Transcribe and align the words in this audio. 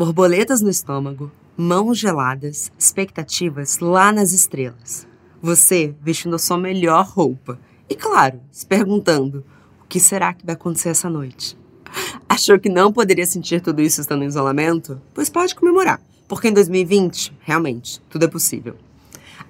Borboletas 0.00 0.62
no 0.62 0.70
estômago, 0.70 1.30
mãos 1.54 1.98
geladas, 1.98 2.72
expectativas 2.78 3.80
lá 3.80 4.10
nas 4.10 4.32
estrelas. 4.32 5.06
Você 5.42 5.94
vestindo 6.00 6.36
a 6.36 6.38
sua 6.38 6.56
melhor 6.56 7.04
roupa. 7.06 7.60
E 7.86 7.94
claro, 7.94 8.40
se 8.50 8.64
perguntando: 8.64 9.44
o 9.84 9.86
que 9.86 10.00
será 10.00 10.32
que 10.32 10.46
vai 10.46 10.54
acontecer 10.54 10.88
essa 10.88 11.10
noite? 11.10 11.54
Achou 12.26 12.58
que 12.58 12.70
não 12.70 12.90
poderia 12.90 13.26
sentir 13.26 13.60
tudo 13.60 13.82
isso 13.82 14.00
estando 14.00 14.24
em 14.24 14.26
isolamento? 14.26 14.98
Pois 15.12 15.28
pode 15.28 15.54
comemorar, 15.54 16.00
porque 16.26 16.48
em 16.48 16.54
2020, 16.54 17.36
realmente, 17.38 18.00
tudo 18.08 18.24
é 18.24 18.28
possível. 18.28 18.76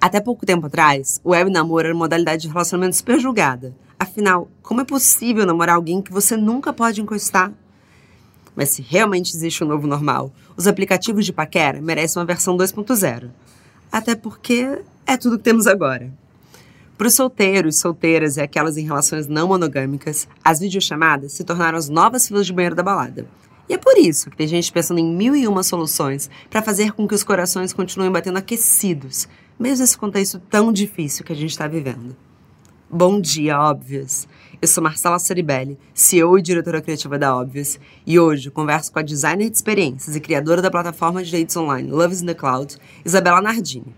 Até 0.01 0.19
pouco 0.19 0.45
tempo 0.45 0.67
atrás, 0.67 1.21
o 1.23 1.29
web 1.29 1.49
namoro 1.49 1.87
era 1.87 1.95
uma 1.95 1.99
modalidade 1.99 2.41
de 2.41 2.49
relacionamento 2.49 2.97
super 2.97 3.17
julgada. 3.21 3.73
Afinal, 3.97 4.49
como 4.61 4.81
é 4.81 4.83
possível 4.83 5.45
namorar 5.45 5.77
alguém 5.77 6.01
que 6.01 6.11
você 6.11 6.35
nunca 6.35 6.73
pode 6.73 6.99
encostar? 6.99 7.53
Mas 8.55 8.69
se 8.69 8.81
realmente 8.81 9.35
existe 9.35 9.63
um 9.63 9.67
novo 9.67 9.87
normal, 9.87 10.31
os 10.57 10.67
aplicativos 10.67 11.25
de 11.25 11.33
paquera 11.33 11.81
merecem 11.81 12.19
uma 12.19 12.25
versão 12.25 12.57
2.0. 12.57 13.29
Até 13.91 14.15
porque 14.15 14.81
é 15.05 15.17
tudo 15.17 15.37
que 15.37 15.43
temos 15.43 15.67
agora. 15.67 16.11
Para 16.97 17.07
os 17.07 17.15
solteiros, 17.15 17.79
solteiras 17.79 18.37
e 18.37 18.41
aquelas 18.41 18.77
em 18.77 18.85
relações 18.85 19.27
não 19.27 19.47
monogâmicas, 19.47 20.27
as 20.43 20.59
videochamadas 20.59 21.31
se 21.31 21.43
tornaram 21.43 21.77
as 21.77 21.89
novas 21.89 22.27
filas 22.27 22.45
de 22.45 22.53
banheiro 22.53 22.75
da 22.75 22.83
balada. 22.83 23.25
E 23.67 23.73
é 23.73 23.77
por 23.77 23.97
isso 23.97 24.29
que 24.29 24.37
tem 24.37 24.47
gente 24.47 24.71
pensando 24.71 24.99
em 24.99 25.15
mil 25.15 25.35
e 25.35 25.47
uma 25.47 25.63
soluções 25.63 26.29
para 26.49 26.61
fazer 26.61 26.91
com 26.91 27.07
que 27.07 27.15
os 27.15 27.23
corações 27.23 27.73
continuem 27.73 28.11
batendo 28.11 28.37
aquecidos, 28.37 29.27
mesmo 29.57 29.81
nesse 29.81 29.97
contexto 29.97 30.39
tão 30.49 30.71
difícil 30.71 31.25
que 31.25 31.31
a 31.31 31.35
gente 31.35 31.51
está 31.51 31.67
vivendo. 31.67 32.15
Bom 32.89 33.19
dia, 33.21 33.57
Óbvias! 33.59 34.27
Eu 34.61 34.67
sou 34.67 34.83
Marcela 34.83 35.17
Soribelli, 35.17 35.75
CEO 35.91 36.37
e 36.37 36.41
diretora 36.41 36.83
criativa 36.83 37.17
da 37.17 37.35
Óbvias, 37.35 37.79
e 38.05 38.19
hoje 38.19 38.51
converso 38.51 38.91
com 38.91 38.99
a 38.99 39.01
designer 39.01 39.49
de 39.49 39.55
experiências 39.55 40.15
e 40.15 40.19
criadora 40.19 40.61
da 40.61 40.69
plataforma 40.69 41.23
de 41.23 41.31
dates 41.31 41.57
online 41.57 41.89
Loves 41.89 42.21
in 42.21 42.27
the 42.27 42.35
Cloud, 42.35 42.77
Isabela 43.03 43.41
Nardini. 43.41 43.95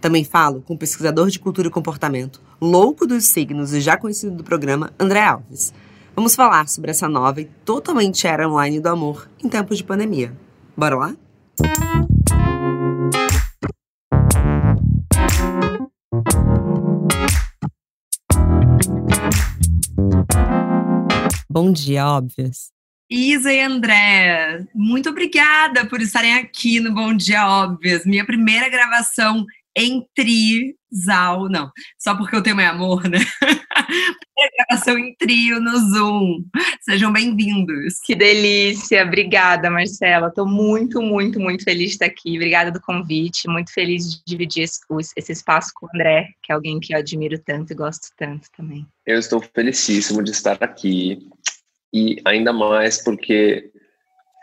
Também 0.00 0.24
falo 0.24 0.60
com 0.62 0.74
o 0.74 0.78
pesquisador 0.78 1.30
de 1.30 1.38
cultura 1.38 1.68
e 1.68 1.70
comportamento, 1.70 2.42
louco 2.60 3.06
dos 3.06 3.26
signos 3.26 3.72
e 3.72 3.80
já 3.80 3.96
conhecido 3.96 4.34
do 4.34 4.42
programa, 4.42 4.92
André 4.98 5.22
Alves. 5.22 5.72
Vamos 6.16 6.34
falar 6.34 6.68
sobre 6.68 6.90
essa 6.90 7.08
nova 7.08 7.40
e 7.40 7.44
totalmente 7.64 8.26
era 8.26 8.48
online 8.48 8.80
do 8.80 8.88
amor 8.88 9.30
em 9.40 9.48
tempos 9.48 9.78
de 9.78 9.84
pandemia. 9.84 10.36
Bora 10.76 10.96
lá? 10.96 11.14
Bom 21.52 21.70
dia, 21.70 22.06
óbvias. 22.06 22.72
Isa 23.10 23.52
e 23.52 23.60
André, 23.60 24.66
muito 24.74 25.10
obrigada 25.10 25.84
por 25.84 26.00
estarem 26.00 26.32
aqui 26.36 26.80
no 26.80 26.94
Bom 26.94 27.14
Dia 27.14 27.46
Óbvias. 27.46 28.06
Minha 28.06 28.24
primeira 28.24 28.70
gravação 28.70 29.44
em 29.76 30.06
trisal, 30.14 31.48
não, 31.48 31.70
só 31.98 32.14
porque 32.16 32.36
eu 32.36 32.42
tenho 32.42 32.56
meu 32.56 32.68
amor, 32.68 33.08
né? 33.08 33.18
gravação 34.68 34.98
em 34.98 35.14
trio 35.14 35.60
no 35.60 35.78
Zoom. 35.78 36.44
Sejam 36.82 37.12
bem-vindos. 37.12 37.98
Que 38.04 38.14
delícia, 38.14 39.04
obrigada, 39.04 39.70
Marcela. 39.70 40.28
Estou 40.28 40.46
muito, 40.46 41.00
muito, 41.00 41.38
muito 41.38 41.64
feliz 41.64 41.88
de 41.88 41.92
estar 41.92 42.06
aqui. 42.06 42.36
Obrigada 42.36 42.70
do 42.70 42.80
convite, 42.80 43.48
muito 43.48 43.72
feliz 43.72 44.10
de 44.10 44.22
dividir 44.26 44.64
esse, 44.64 44.80
esse 45.16 45.32
espaço 45.32 45.70
com 45.74 45.86
o 45.86 45.88
André, 45.94 46.28
que 46.42 46.52
é 46.52 46.54
alguém 46.54 46.80
que 46.80 46.94
eu 46.94 46.98
admiro 46.98 47.38
tanto 47.38 47.72
e 47.72 47.76
gosto 47.76 48.08
tanto 48.16 48.48
também. 48.56 48.86
Eu 49.06 49.18
estou 49.18 49.40
felicíssimo 49.40 50.22
de 50.22 50.30
estar 50.30 50.58
aqui 50.60 51.18
e 51.94 52.16
ainda 52.24 52.52
mais 52.52 53.02
porque 53.02 53.70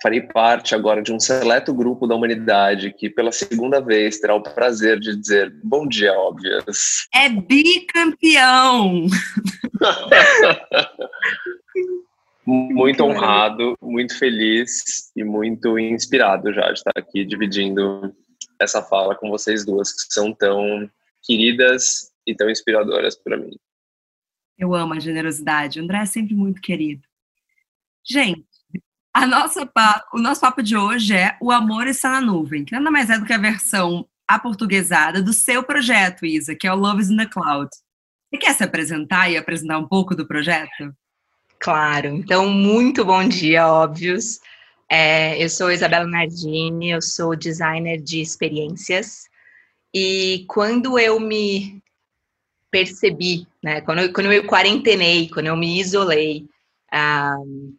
farei 0.02 0.22
parte 0.22 0.73
agora 0.73 1.02
de 1.02 1.11
um 1.14 1.19
seleto 1.19 1.73
grupo 1.73 2.08
da 2.08 2.16
humanidade 2.16 2.94
que 2.94 3.09
pela 3.09 3.31
segunda 3.31 3.80
vez 3.81 4.19
terá 4.19 4.36
o 4.36 4.41
prazer 4.41 5.00
de 5.00 5.16
dizer 5.16 5.53
bom 5.64 5.88
dia, 5.88 6.14
óbvias. 6.14 7.08
É 7.14 7.30
bicampeão! 7.30 9.06
muito 12.46 13.03
honrado, 13.03 13.78
muito 13.81 14.18
feliz 14.18 15.12
e 15.16 15.23
muito 15.23 15.78
inspirado 15.78 16.52
já 16.53 16.68
de 16.72 16.79
estar 16.79 16.94
aqui 16.96 17.23
dividindo 17.23 18.13
essa 18.59 18.81
fala 18.81 19.16
com 19.16 19.29
vocês 19.29 19.66
duas 19.66 19.91
que 19.91 20.13
são 20.13 20.34
tão 20.34 20.90
queridas 21.22 22.12
e 22.25 22.35
tão 22.35 22.50
inspiradoras 22.50 23.16
para 23.16 23.38
mim. 23.38 23.56
Eu 24.57 24.73
amo 24.73 24.94
a 24.94 25.00
generosidade. 25.00 25.79
O 25.79 25.84
André 25.84 26.00
é 26.00 26.06
sempre 26.06 26.35
muito 26.35 26.59
querido. 26.59 27.02
Gente, 28.03 28.46
a 29.14 29.25
nossa, 29.25 29.70
o 30.14 30.20
nosso 30.20 30.42
papo 30.42 30.62
de 30.62 30.78
hoje 30.78 31.16
é 31.16 31.36
O 31.42 31.52
Amor 31.52 31.88
Está 31.88 32.12
na 32.12 32.22
Nuvem, 32.22 32.64
que 32.64 32.74
nada 32.74 32.92
mais 32.92 33.09
é 33.09 33.18
do 33.18 33.25
que 33.25 33.34
a 33.34 33.38
versão 33.38 34.08
aportuguesada 34.28 35.22
do 35.22 35.34
seu 35.34 35.64
projeto, 35.64 36.25
Isa, 36.25 36.56
que 36.56 36.68
é 36.68 36.74
o 36.74 36.75
Love 36.75 37.02
is 37.02 37.09
in 37.09 37.18
the 37.18 37.25
Cloud. 37.25 37.70
Você 38.30 38.40
quer 38.40 38.53
se 38.53 38.64
apresentar 38.64 39.30
e 39.30 39.38
apresentar 39.38 39.80
um 39.80 39.88
pouco 39.88 40.16
do 40.16 40.28
projeto? 40.28 40.96
Claro. 41.59 42.09
Então, 42.09 42.47
muito 42.47 43.03
bom 43.03 43.28
dia, 43.28 43.68
óbvios. 43.68 44.40
É, 44.88 45.44
eu 45.44 45.50
sou 45.50 45.72
Isabela 45.72 46.08
Nardini, 46.08 46.91
eu 46.91 47.02
sou 47.02 47.36
designer 47.36 48.00
de 48.00 48.22
experiências. 48.22 49.28
E 49.94 50.46
quando 50.47 51.00
eu 51.00 51.20
me 51.20 51.81
percebi, 52.70 53.47
né, 53.64 53.81
quando 53.81 54.00
eu, 54.00 54.14
quando 54.14 54.31
eu 54.31 54.46
quarentenei, 54.46 55.28
quando 55.30 55.47
eu 55.47 55.58
me 55.58 55.80
isolei, 55.80 56.47
um, 56.94 57.76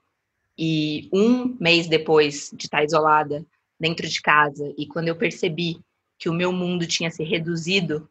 e 0.63 1.09
um 1.11 1.57
mês 1.59 1.89
depois 1.89 2.51
de 2.53 2.67
estar 2.67 2.85
isolada 2.85 3.47
dentro 3.81 4.07
de 4.07 4.21
casa, 4.21 4.75
e 4.77 4.87
quando 4.87 5.09
eu 5.09 5.17
percebi 5.17 5.81
que 6.19 6.29
o 6.29 6.35
meu 6.35 6.53
mundo 6.53 6.87
tinha 6.87 7.11
se 7.11 7.25
reduzido, 7.25 8.07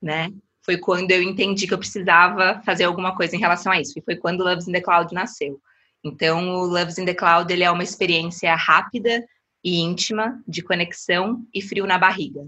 né? 0.00 0.30
Foi 0.60 0.76
quando 0.76 1.10
eu 1.10 1.22
entendi 1.22 1.66
que 1.66 1.72
eu 1.72 1.78
precisava 1.78 2.60
fazer 2.66 2.84
alguma 2.84 3.16
coisa 3.16 3.34
em 3.34 3.38
relação 3.38 3.72
a 3.72 3.80
isso. 3.80 3.98
E 3.98 4.02
foi 4.02 4.14
quando 4.14 4.42
o 4.42 4.44
Loves 4.44 4.68
in 4.68 4.72
the 4.72 4.80
Cloud 4.82 5.14
nasceu. 5.14 5.58
Então, 6.04 6.50
o 6.50 6.66
Loves 6.66 6.98
in 6.98 7.06
the 7.06 7.14
Cloud 7.14 7.50
ele 7.50 7.64
é 7.64 7.70
uma 7.70 7.82
experiência 7.82 8.54
rápida 8.54 9.26
e 9.62 9.80
íntima 9.80 10.42
de 10.46 10.62
conexão 10.62 11.46
e 11.54 11.62
frio 11.62 11.86
na 11.86 11.96
barriga. 11.96 12.46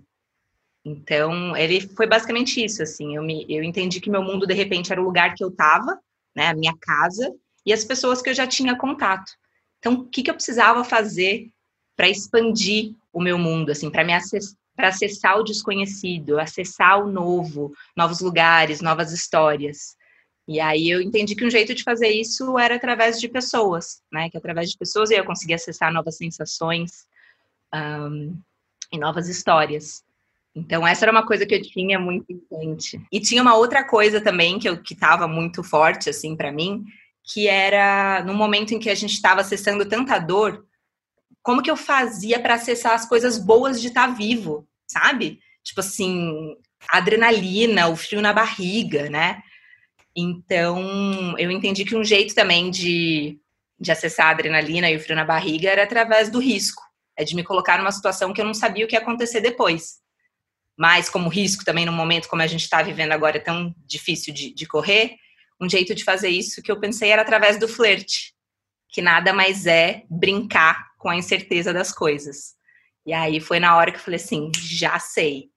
Então, 0.84 1.56
ele 1.56 1.80
foi 1.80 2.06
basicamente 2.06 2.62
isso, 2.62 2.82
assim, 2.82 3.16
eu, 3.16 3.22
me, 3.22 3.46
eu 3.48 3.62
entendi 3.62 3.98
que 3.98 4.10
meu 4.10 4.22
mundo, 4.22 4.46
de 4.46 4.52
repente, 4.52 4.92
era 4.92 5.00
o 5.00 5.04
lugar 5.04 5.34
que 5.34 5.42
eu 5.42 5.48
estava, 5.48 5.98
né, 6.34 6.48
a 6.48 6.54
minha 6.54 6.74
casa, 6.78 7.34
e 7.66 7.72
as 7.72 7.84
pessoas 7.84 8.22
que 8.22 8.30
eu 8.30 8.34
já 8.34 8.46
tinha 8.46 8.76
contato. 8.76 9.32
Então, 9.78 9.94
o 9.94 10.04
que, 10.04 10.22
que 10.22 10.30
eu 10.30 10.34
precisava 10.34 10.84
fazer 10.84 11.50
para 11.96 12.08
expandir 12.08 12.94
o 13.12 13.20
meu 13.20 13.36
mundo, 13.36 13.70
assim, 13.70 13.90
para 13.90 14.04
me 14.04 14.14
acessar, 14.14 14.56
para 14.76 14.88
acessar 14.88 15.38
o 15.38 15.42
desconhecido, 15.42 16.38
acessar 16.38 17.02
o 17.02 17.10
novo, 17.10 17.72
novos 17.96 18.20
lugares, 18.20 18.82
novas 18.82 19.10
histórias. 19.10 19.96
E 20.46 20.60
aí 20.60 20.90
eu 20.90 21.00
entendi 21.00 21.34
que 21.34 21.44
um 21.44 21.50
jeito 21.50 21.74
de 21.74 21.82
fazer 21.82 22.10
isso 22.10 22.58
era 22.58 22.76
através 22.76 23.18
de 23.18 23.26
pessoas, 23.26 24.02
né? 24.12 24.28
Que 24.28 24.36
através 24.36 24.70
de 24.70 24.76
pessoas 24.76 25.10
eu 25.10 25.16
ia 25.16 25.24
conseguir 25.24 25.54
acessar 25.54 25.90
novas 25.92 26.18
sensações 26.18 27.06
um, 27.74 28.38
e 28.92 28.98
novas 28.98 29.28
histórias. 29.28 30.04
Então 30.54 30.86
essa 30.86 31.06
era 31.06 31.12
uma 31.12 31.26
coisa 31.26 31.46
que 31.46 31.54
eu 31.54 31.62
tinha 31.62 31.98
muito 31.98 32.30
importante. 32.30 33.00
E 33.10 33.18
tinha 33.18 33.42
uma 33.42 33.56
outra 33.56 33.82
coisa 33.82 34.20
também 34.20 34.58
que 34.58 34.68
eu 34.68 34.80
que 34.80 34.94
estava 34.94 35.26
muito 35.26 35.64
forte 35.64 36.10
assim 36.10 36.36
para 36.36 36.52
mim, 36.52 36.84
que 37.26 37.48
era 37.48 38.22
no 38.24 38.32
momento 38.32 38.72
em 38.72 38.78
que 38.78 38.88
a 38.88 38.94
gente 38.94 39.12
estava 39.12 39.40
acessando 39.40 39.84
tanta 39.84 40.18
dor, 40.18 40.64
como 41.42 41.62
que 41.62 41.70
eu 41.70 41.76
fazia 41.76 42.38
para 42.38 42.54
acessar 42.54 42.92
as 42.92 43.06
coisas 43.08 43.36
boas 43.36 43.80
de 43.80 43.88
estar 43.88 44.08
tá 44.08 44.14
vivo, 44.14 44.66
sabe? 44.86 45.40
Tipo 45.64 45.80
assim, 45.80 46.56
a 46.88 46.98
adrenalina, 46.98 47.88
o 47.88 47.96
frio 47.96 48.20
na 48.20 48.32
barriga, 48.32 49.10
né? 49.10 49.42
Então, 50.16 51.36
eu 51.36 51.50
entendi 51.50 51.84
que 51.84 51.96
um 51.96 52.04
jeito 52.04 52.34
também 52.34 52.70
de, 52.70 53.38
de 53.78 53.90
acessar 53.90 54.28
a 54.28 54.30
adrenalina 54.30 54.88
e 54.88 54.96
o 54.96 55.00
frio 55.00 55.16
na 55.16 55.24
barriga 55.24 55.68
era 55.68 55.82
através 55.82 56.30
do 56.30 56.38
risco. 56.38 56.82
É 57.18 57.24
de 57.24 57.34
me 57.34 57.42
colocar 57.42 57.76
numa 57.76 57.92
situação 57.92 58.32
que 58.32 58.40
eu 58.40 58.44
não 58.44 58.54
sabia 58.54 58.84
o 58.84 58.88
que 58.88 58.94
ia 58.94 59.00
acontecer 59.00 59.40
depois. 59.40 59.96
Mas, 60.78 61.08
como 61.08 61.28
risco 61.28 61.64
também, 61.64 61.86
num 61.86 61.92
momento 61.92 62.28
como 62.28 62.42
a 62.42 62.46
gente 62.46 62.62
está 62.62 62.82
vivendo 62.82 63.12
agora, 63.12 63.38
é 63.38 63.40
tão 63.40 63.74
difícil 63.84 64.32
de, 64.32 64.54
de 64.54 64.66
correr, 64.66 65.16
um 65.60 65.68
jeito 65.68 65.94
de 65.94 66.04
fazer 66.04 66.28
isso 66.28 66.62
que 66.62 66.70
eu 66.70 66.80
pensei 66.80 67.10
era 67.10 67.22
através 67.22 67.58
do 67.58 67.68
flerte, 67.68 68.34
que 68.88 69.00
nada 69.00 69.32
mais 69.32 69.66
é 69.66 70.04
brincar 70.10 70.86
com 70.98 71.08
a 71.08 71.16
incerteza 71.16 71.72
das 71.72 71.92
coisas. 71.92 72.54
E 73.06 73.12
aí 73.12 73.40
foi 73.40 73.60
na 73.60 73.76
hora 73.76 73.92
que 73.92 73.98
eu 73.98 74.02
falei 74.02 74.18
assim, 74.18 74.50
já 74.60 74.98
sei. 74.98 75.50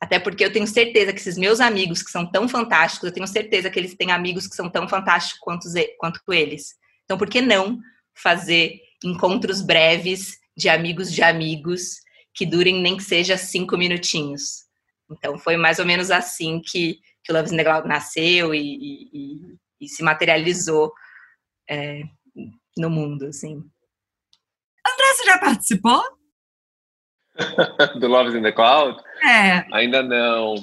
Até 0.00 0.18
porque 0.18 0.44
eu 0.44 0.52
tenho 0.52 0.66
certeza 0.66 1.12
que 1.12 1.20
esses 1.20 1.38
meus 1.38 1.60
amigos 1.60 2.02
que 2.02 2.10
são 2.10 2.30
tão 2.30 2.48
fantásticos, 2.48 3.08
eu 3.08 3.14
tenho 3.14 3.26
certeza 3.26 3.70
que 3.70 3.78
eles 3.78 3.94
têm 3.94 4.10
amigos 4.10 4.46
que 4.46 4.54
são 4.54 4.68
tão 4.68 4.88
fantásticos 4.88 5.38
quanto, 5.40 5.68
quanto 5.98 6.20
eles. 6.32 6.74
Então, 7.04 7.16
por 7.16 7.28
que 7.28 7.40
não 7.40 7.78
fazer 8.14 8.80
encontros 9.02 9.62
breves 9.62 10.38
de 10.56 10.68
amigos 10.68 11.12
de 11.12 11.22
amigos 11.22 12.00
que 12.34 12.44
durem 12.44 12.82
nem 12.82 12.96
que 12.96 13.04
seja 13.04 13.38
cinco 13.38 13.76
minutinhos? 13.78 14.66
Então, 15.10 15.38
foi 15.38 15.56
mais 15.56 15.78
ou 15.78 15.86
menos 15.86 16.10
assim 16.10 16.60
que, 16.60 16.98
que 17.26 17.32
o 17.32 17.34
Love 17.36 17.52
in 17.52 17.56
the 17.56 17.64
Cloud 17.64 17.88
nasceu 17.88 18.54
e, 18.54 19.10
e, 19.12 19.40
e 19.80 19.88
se 19.88 20.02
materializou 20.02 20.92
é, 21.68 22.02
no 22.78 22.88
mundo, 22.88 23.26
assim. 23.26 23.56
André, 24.86 25.14
você 25.14 25.24
já 25.24 25.38
participou 25.38 26.02
Do 28.00 28.06
Loves 28.06 28.34
in 28.34 28.42
the 28.42 28.52
Cloud? 28.52 28.98
É. 29.24 29.64
Ainda 29.72 30.02
não. 30.02 30.54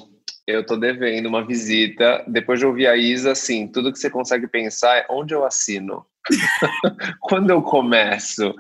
Eu 0.48 0.66
tô 0.66 0.78
devendo 0.78 1.28
uma 1.28 1.46
visita. 1.46 2.24
Depois 2.28 2.60
de 2.60 2.66
ouvir 2.66 2.88
a 2.88 2.96
Isa, 2.96 3.32
assim, 3.32 3.68
tudo 3.68 3.92
que 3.92 4.00
você 4.00 4.10
consegue 4.10 4.48
pensar 4.48 4.98
é 4.98 5.06
onde 5.10 5.34
eu 5.34 5.46
assino? 5.46 6.06
Quando 7.22 7.50
eu 7.50 7.62
começo? 7.62 8.54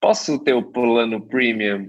Posso 0.00 0.38
ter 0.38 0.52
o 0.52 0.62
plano 0.62 1.26
premium? 1.26 1.88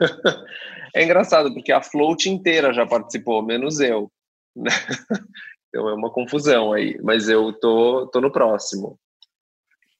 é 0.94 1.04
engraçado, 1.04 1.52
porque 1.52 1.72
a 1.72 1.82
Float 1.82 2.28
inteira 2.28 2.72
já 2.72 2.86
participou, 2.86 3.42
menos 3.42 3.80
eu. 3.80 4.10
Então 5.74 5.88
é 5.88 5.94
uma 5.94 6.08
confusão 6.08 6.72
aí, 6.72 6.96
mas 7.02 7.28
eu 7.28 7.52
tô, 7.52 8.06
tô 8.06 8.20
no 8.20 8.30
próximo. 8.30 8.96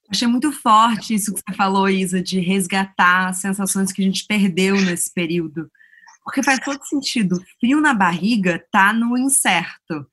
Achei 0.09 0.29
muito 0.29 0.53
forte 0.53 1.15
isso 1.15 1.35
que 1.35 1.41
você 1.41 1.57
falou, 1.57 1.89
Isa, 1.89 2.23
de 2.23 2.39
resgatar 2.39 3.31
as 3.31 3.39
sensações 3.39 3.91
que 3.91 4.01
a 4.01 4.05
gente 4.05 4.25
perdeu 4.25 4.81
nesse 4.81 5.13
período. 5.13 5.69
Porque 6.23 6.45
faz 6.45 6.61
todo 6.61 6.85
sentido. 6.85 7.43
Frio 7.59 7.81
na 7.81 7.93
barriga 7.93 8.65
tá 8.71 8.93
no 8.93 9.19
incerto. 9.19 10.07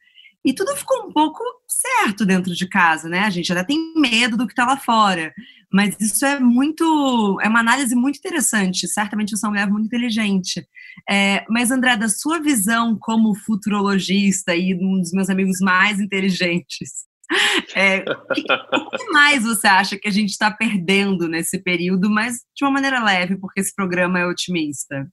E 0.44 0.52
tudo 0.52 0.76
ficou 0.76 1.06
um 1.06 1.14
pouco 1.14 1.44
certo 1.68 2.26
dentro 2.26 2.56
de 2.56 2.68
casa, 2.68 3.08
né? 3.08 3.20
A 3.20 3.30
gente 3.30 3.52
ainda 3.52 3.64
tem 3.64 3.94
medo 3.96 4.36
do 4.36 4.48
que 4.48 4.56
tá 4.56 4.66
lá 4.66 4.78
fora. 4.78 5.32
Mas 5.72 5.96
isso 6.00 6.26
é 6.26 6.40
muito. 6.40 7.40
É 7.42 7.48
uma 7.48 7.62
análise 7.62 7.96
muito 7.96 8.18
interessante. 8.18 8.88
Certamente 8.88 9.32
você 9.32 9.46
é 9.46 9.48
uma 9.48 9.54
mulher 9.54 9.70
muito 9.70 9.86
inteligente. 9.86 10.68
É, 11.10 11.46
mas, 11.50 11.72
André, 11.72 11.96
da 11.96 12.10
sua 12.10 12.40
visão 12.40 12.98
como 13.00 13.36
futurologista 13.36 14.54
e 14.56 14.74
um 14.74 15.00
dos 15.00 15.12
meus 15.12 15.30
amigos 15.30 15.60
mais 15.62 16.00
inteligentes, 16.00 17.06
é, 17.76 18.00
o, 18.00 18.34
que, 18.34 18.42
o 18.42 18.90
que 18.90 19.10
mais 19.12 19.44
você 19.44 19.68
acha 19.68 19.98
que 19.98 20.08
a 20.08 20.12
gente 20.12 20.32
está 20.32 20.52
perdendo 20.52 21.28
nesse 21.28 21.58
período, 21.58 22.10
mas 22.10 22.40
de 22.56 22.66
uma 22.66 22.72
maneira 22.72 23.02
leve, 23.02 23.38
porque 23.38 23.62
esse 23.62 23.74
programa 23.74 24.20
é 24.20 24.26
otimista? 24.26 25.08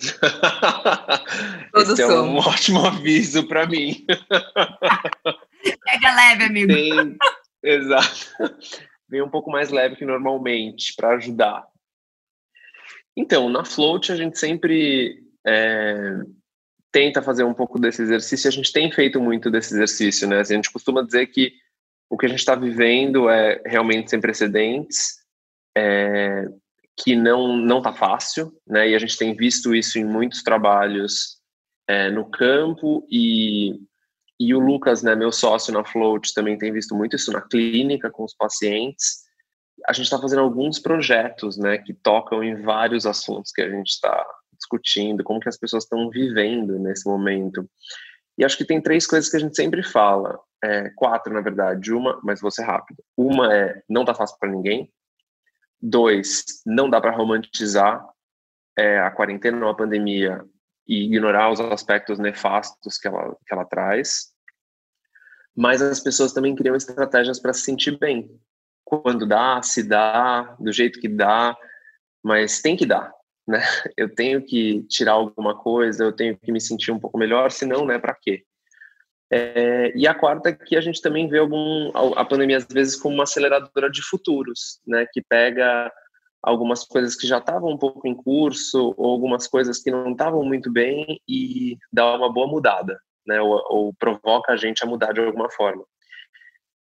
Esse 1.76 2.02
é 2.02 2.06
um 2.06 2.36
ótimo 2.36 2.86
aviso 2.86 3.46
para 3.46 3.66
mim. 3.66 4.04
Pega 5.84 6.14
leve, 6.14 6.44
amigo. 6.44 6.72
Tem, 6.72 7.16
exato. 7.62 8.32
Vem 9.10 9.22
um 9.22 9.28
pouco 9.28 9.50
mais 9.50 9.70
leve 9.70 9.96
que 9.96 10.04
normalmente 10.04 10.94
para 10.94 11.16
ajudar. 11.16 11.66
Então, 13.16 13.48
na 13.48 13.64
float 13.64 14.12
a 14.12 14.16
gente 14.16 14.38
sempre 14.38 15.22
é, 15.46 16.20
tenta 16.92 17.20
fazer 17.20 17.44
um 17.44 17.54
pouco 17.54 17.78
desse 17.78 18.02
exercício. 18.02 18.48
A 18.48 18.52
gente 18.52 18.72
tem 18.72 18.90
feito 18.90 19.20
muito 19.20 19.50
desse 19.50 19.74
exercício, 19.74 20.28
né? 20.28 20.38
A 20.38 20.44
gente 20.44 20.70
costuma 20.70 21.02
dizer 21.02 21.26
que 21.26 21.52
o 22.08 22.16
que 22.16 22.26
a 22.26 22.28
gente 22.28 22.38
está 22.38 22.54
vivendo 22.54 23.28
é 23.28 23.60
realmente 23.66 24.10
sem 24.10 24.20
precedentes. 24.20 25.18
É, 25.76 26.46
que 27.02 27.16
não 27.16 27.56
não 27.56 27.78
está 27.78 27.92
fácil, 27.92 28.52
né? 28.66 28.90
E 28.90 28.94
a 28.94 28.98
gente 28.98 29.16
tem 29.16 29.34
visto 29.34 29.74
isso 29.74 29.98
em 29.98 30.04
muitos 30.04 30.42
trabalhos 30.42 31.38
é, 31.88 32.10
no 32.10 32.30
campo 32.30 33.06
e 33.10 33.80
e 34.40 34.54
o 34.54 34.58
Lucas, 34.58 35.02
né, 35.02 35.14
meu 35.14 35.30
sócio 35.30 35.70
na 35.70 35.84
Float, 35.84 36.32
também 36.32 36.56
tem 36.56 36.72
visto 36.72 36.94
muito 36.94 37.14
isso 37.14 37.30
na 37.30 37.42
clínica 37.42 38.10
com 38.10 38.24
os 38.24 38.34
pacientes. 38.34 39.18
A 39.86 39.92
gente 39.92 40.06
está 40.06 40.18
fazendo 40.18 40.40
alguns 40.40 40.78
projetos, 40.78 41.58
né, 41.58 41.76
que 41.76 41.92
tocam 41.92 42.42
em 42.42 42.62
vários 42.62 43.04
assuntos 43.04 43.52
que 43.52 43.60
a 43.60 43.68
gente 43.68 43.88
está 43.88 44.26
discutindo, 44.54 45.22
como 45.22 45.40
que 45.40 45.48
as 45.48 45.58
pessoas 45.58 45.84
estão 45.84 46.08
vivendo 46.08 46.78
nesse 46.78 47.06
momento. 47.06 47.68
E 48.38 48.44
acho 48.44 48.56
que 48.56 48.64
tem 48.64 48.80
três 48.80 49.06
coisas 49.06 49.30
que 49.30 49.36
a 49.36 49.40
gente 49.40 49.54
sempre 49.54 49.82
fala, 49.82 50.40
é, 50.64 50.88
quatro 50.96 51.34
na 51.34 51.42
verdade. 51.42 51.92
Uma, 51.92 52.18
mas 52.24 52.40
vou 52.40 52.50
ser 52.50 52.62
rápido. 52.62 53.04
Uma 53.14 53.54
é 53.54 53.82
não 53.86 54.06
tá 54.06 54.14
fácil 54.14 54.38
para 54.40 54.50
ninguém. 54.50 54.90
Dois, 55.78 56.44
não 56.64 56.88
dá 56.88 56.98
para 56.98 57.14
romantizar 57.14 58.02
é, 58.78 59.00
a 59.00 59.10
quarentena 59.10 59.66
ou 59.66 59.70
a 59.70 59.76
pandemia 59.76 60.42
e 60.86 61.04
ignorar 61.04 61.50
os 61.50 61.60
aspectos 61.60 62.18
nefastos 62.18 62.98
que 62.98 63.08
ela, 63.08 63.36
que 63.46 63.54
ela 63.54 63.64
traz. 63.64 64.32
Mas 65.56 65.82
as 65.82 66.00
pessoas 66.00 66.32
também 66.32 66.54
criam 66.54 66.76
estratégias 66.76 67.38
para 67.38 67.52
se 67.52 67.62
sentir 67.62 67.98
bem. 67.98 68.30
Quando 68.84 69.26
dá, 69.26 69.62
se 69.62 69.82
dá, 69.82 70.56
do 70.58 70.72
jeito 70.72 71.00
que 71.00 71.08
dá, 71.08 71.56
mas 72.22 72.60
tem 72.60 72.76
que 72.76 72.86
dar, 72.86 73.12
né? 73.46 73.60
Eu 73.96 74.12
tenho 74.14 74.44
que 74.44 74.82
tirar 74.84 75.12
alguma 75.12 75.56
coisa, 75.56 76.04
eu 76.04 76.12
tenho 76.12 76.36
que 76.36 76.52
me 76.52 76.60
sentir 76.60 76.90
um 76.90 76.98
pouco 76.98 77.18
melhor, 77.18 77.50
senão, 77.50 77.84
né, 77.84 77.98
para 77.98 78.14
quê? 78.14 78.44
É, 79.32 79.92
e 79.96 80.08
a 80.08 80.14
quarta 80.14 80.48
é 80.48 80.52
que 80.52 80.76
a 80.76 80.80
gente 80.80 81.00
também 81.00 81.28
vê 81.28 81.38
algum, 81.38 81.92
a 82.16 82.24
pandemia 82.24 82.56
às 82.56 82.66
vezes 82.66 82.96
como 82.96 83.14
uma 83.14 83.22
aceleradora 83.22 83.88
de 83.88 84.02
futuros, 84.02 84.80
né, 84.86 85.06
que 85.12 85.22
pega 85.22 85.90
algumas 86.42 86.84
coisas 86.84 87.14
que 87.14 87.26
já 87.26 87.38
estavam 87.38 87.70
um 87.70 87.78
pouco 87.78 88.06
em 88.08 88.14
curso 88.14 88.94
ou 88.96 89.10
algumas 89.10 89.46
coisas 89.46 89.78
que 89.80 89.90
não 89.90 90.12
estavam 90.12 90.42
muito 90.44 90.72
bem 90.72 91.20
e 91.28 91.76
dá 91.92 92.16
uma 92.16 92.32
boa 92.32 92.46
mudada, 92.46 92.98
né, 93.26 93.40
ou, 93.40 93.62
ou 93.68 93.94
provoca 93.94 94.52
a 94.52 94.56
gente 94.56 94.82
a 94.82 94.86
mudar 94.86 95.12
de 95.12 95.20
alguma 95.20 95.50
forma. 95.50 95.84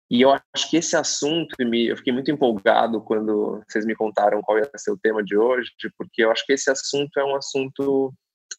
E 0.08 0.22
eu 0.22 0.30
acho 0.30 0.70
que 0.70 0.76
esse 0.76 0.96
assunto, 0.96 1.56
eu 1.58 1.96
fiquei 1.96 2.12
muito 2.12 2.30
empolgado 2.30 3.00
quando 3.00 3.60
vocês 3.68 3.84
me 3.84 3.94
contaram 3.94 4.40
qual 4.40 4.58
ia 4.58 4.70
ser 4.76 4.92
o 4.92 4.98
tema 4.98 5.22
de 5.22 5.36
hoje, 5.36 5.70
porque 5.98 6.22
eu 6.22 6.30
acho 6.30 6.46
que 6.46 6.52
esse 6.52 6.70
assunto 6.70 7.18
é 7.18 7.24
um 7.24 7.34
assunto 7.34 8.14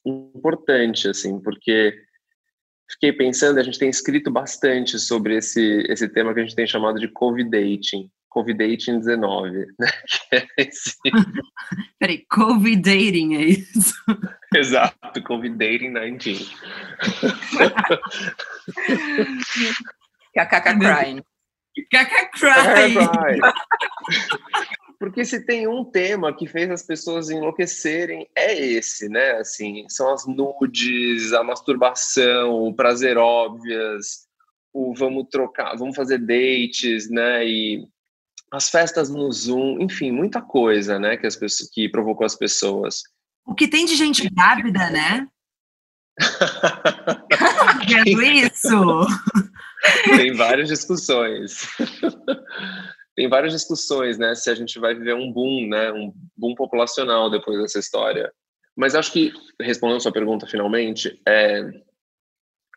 importante, 0.06 1.08
assim, 1.08 1.40
porque 1.42 1.98
fiquei 2.92 3.14
pensando, 3.14 3.60
a 3.60 3.64
gente 3.64 3.80
tem 3.80 3.90
escrito 3.90 4.30
bastante 4.30 5.00
sobre 5.00 5.38
esse, 5.38 5.86
esse 5.90 6.10
tema 6.10 6.34
que 6.34 6.42
a 6.42 6.44
gente 6.44 6.56
tem 6.56 6.68
chamado 6.68 7.00
de 7.00 7.08
COVID-dating, 7.08 8.10
COVID-dating 8.38 9.00
19, 9.00 9.66
né? 9.80 9.88
É 10.31 10.45
esse... 10.57 10.95
Peraí, 12.00 12.24
COVID-dating 12.30 13.36
é 13.36 13.45
isso? 13.45 13.95
Exato, 14.56 15.24
COVID-dating 15.24 15.94
19. 15.94 16.45
KKK 20.34 20.80
crying. 20.80 21.24
KKK 21.92 22.30
crying. 22.31 23.42
Porque 25.00 25.25
se 25.25 25.45
tem 25.45 25.68
um 25.68 25.84
tema 25.84 26.36
que 26.36 26.48
fez 26.48 26.69
as 26.69 26.84
pessoas 26.84 27.30
enlouquecerem, 27.30 28.28
é 28.36 28.56
esse, 28.56 29.10
né? 29.10 29.31
Assim, 29.34 29.86
são 29.89 30.13
as 30.13 30.25
nudes, 30.28 31.34
a 31.34 31.44
masturbação, 31.44 32.63
o 32.63 32.74
prazer 32.74 33.18
óbvias, 33.18 34.28
o 34.74 34.94
vamos 34.94 35.28
trocar, 35.31 35.75
vamos 35.75 35.95
fazer 35.95 36.19
dates, 36.19 37.10
né? 37.10 37.45
E 37.48 37.88
as 38.52 38.70
festas 38.70 39.10
no 39.10 39.32
Zoom, 39.32 39.80
enfim, 39.80 40.12
muita 40.12 40.42
coisa, 40.42 41.00
né? 41.00 41.18
Que 41.18 41.28
as 41.28 41.36
pessoas 41.36 41.70
que 41.70 41.90
provocou 41.90 42.26
as 42.26 42.36
pessoas. 42.36 43.02
O 43.46 43.54
que 43.54 43.68
tem 43.68 43.86
de 43.86 43.96
gente 43.96 44.30
grávida, 44.30 44.89
né? 44.89 45.27
Vendo 47.88 48.24
isso? 48.24 49.08
Tem 50.16 50.34
várias 50.36 50.68
discussões 50.68 51.68
tem 53.18 53.27
várias 53.27 53.51
discussões, 53.51 54.20
né, 54.20 54.36
se 54.36 54.48
a 54.48 54.54
gente 54.54 54.77
vai 54.77 54.94
viver 54.94 55.16
um 55.16 55.34
boom, 55.34 55.68
né, 55.68 55.92
um 55.92 56.13
boom 56.38 56.54
populacional 56.54 57.32
depois 57.32 57.60
dessa 57.60 57.80
história. 57.80 58.32
Mas 58.75 58.94
acho 58.94 59.12
que, 59.12 59.34
respondendo 59.60 59.98
a 59.98 60.01
sua 60.01 60.12
pergunta 60.12 60.46
finalmente, 60.46 61.20
é, 61.27 61.63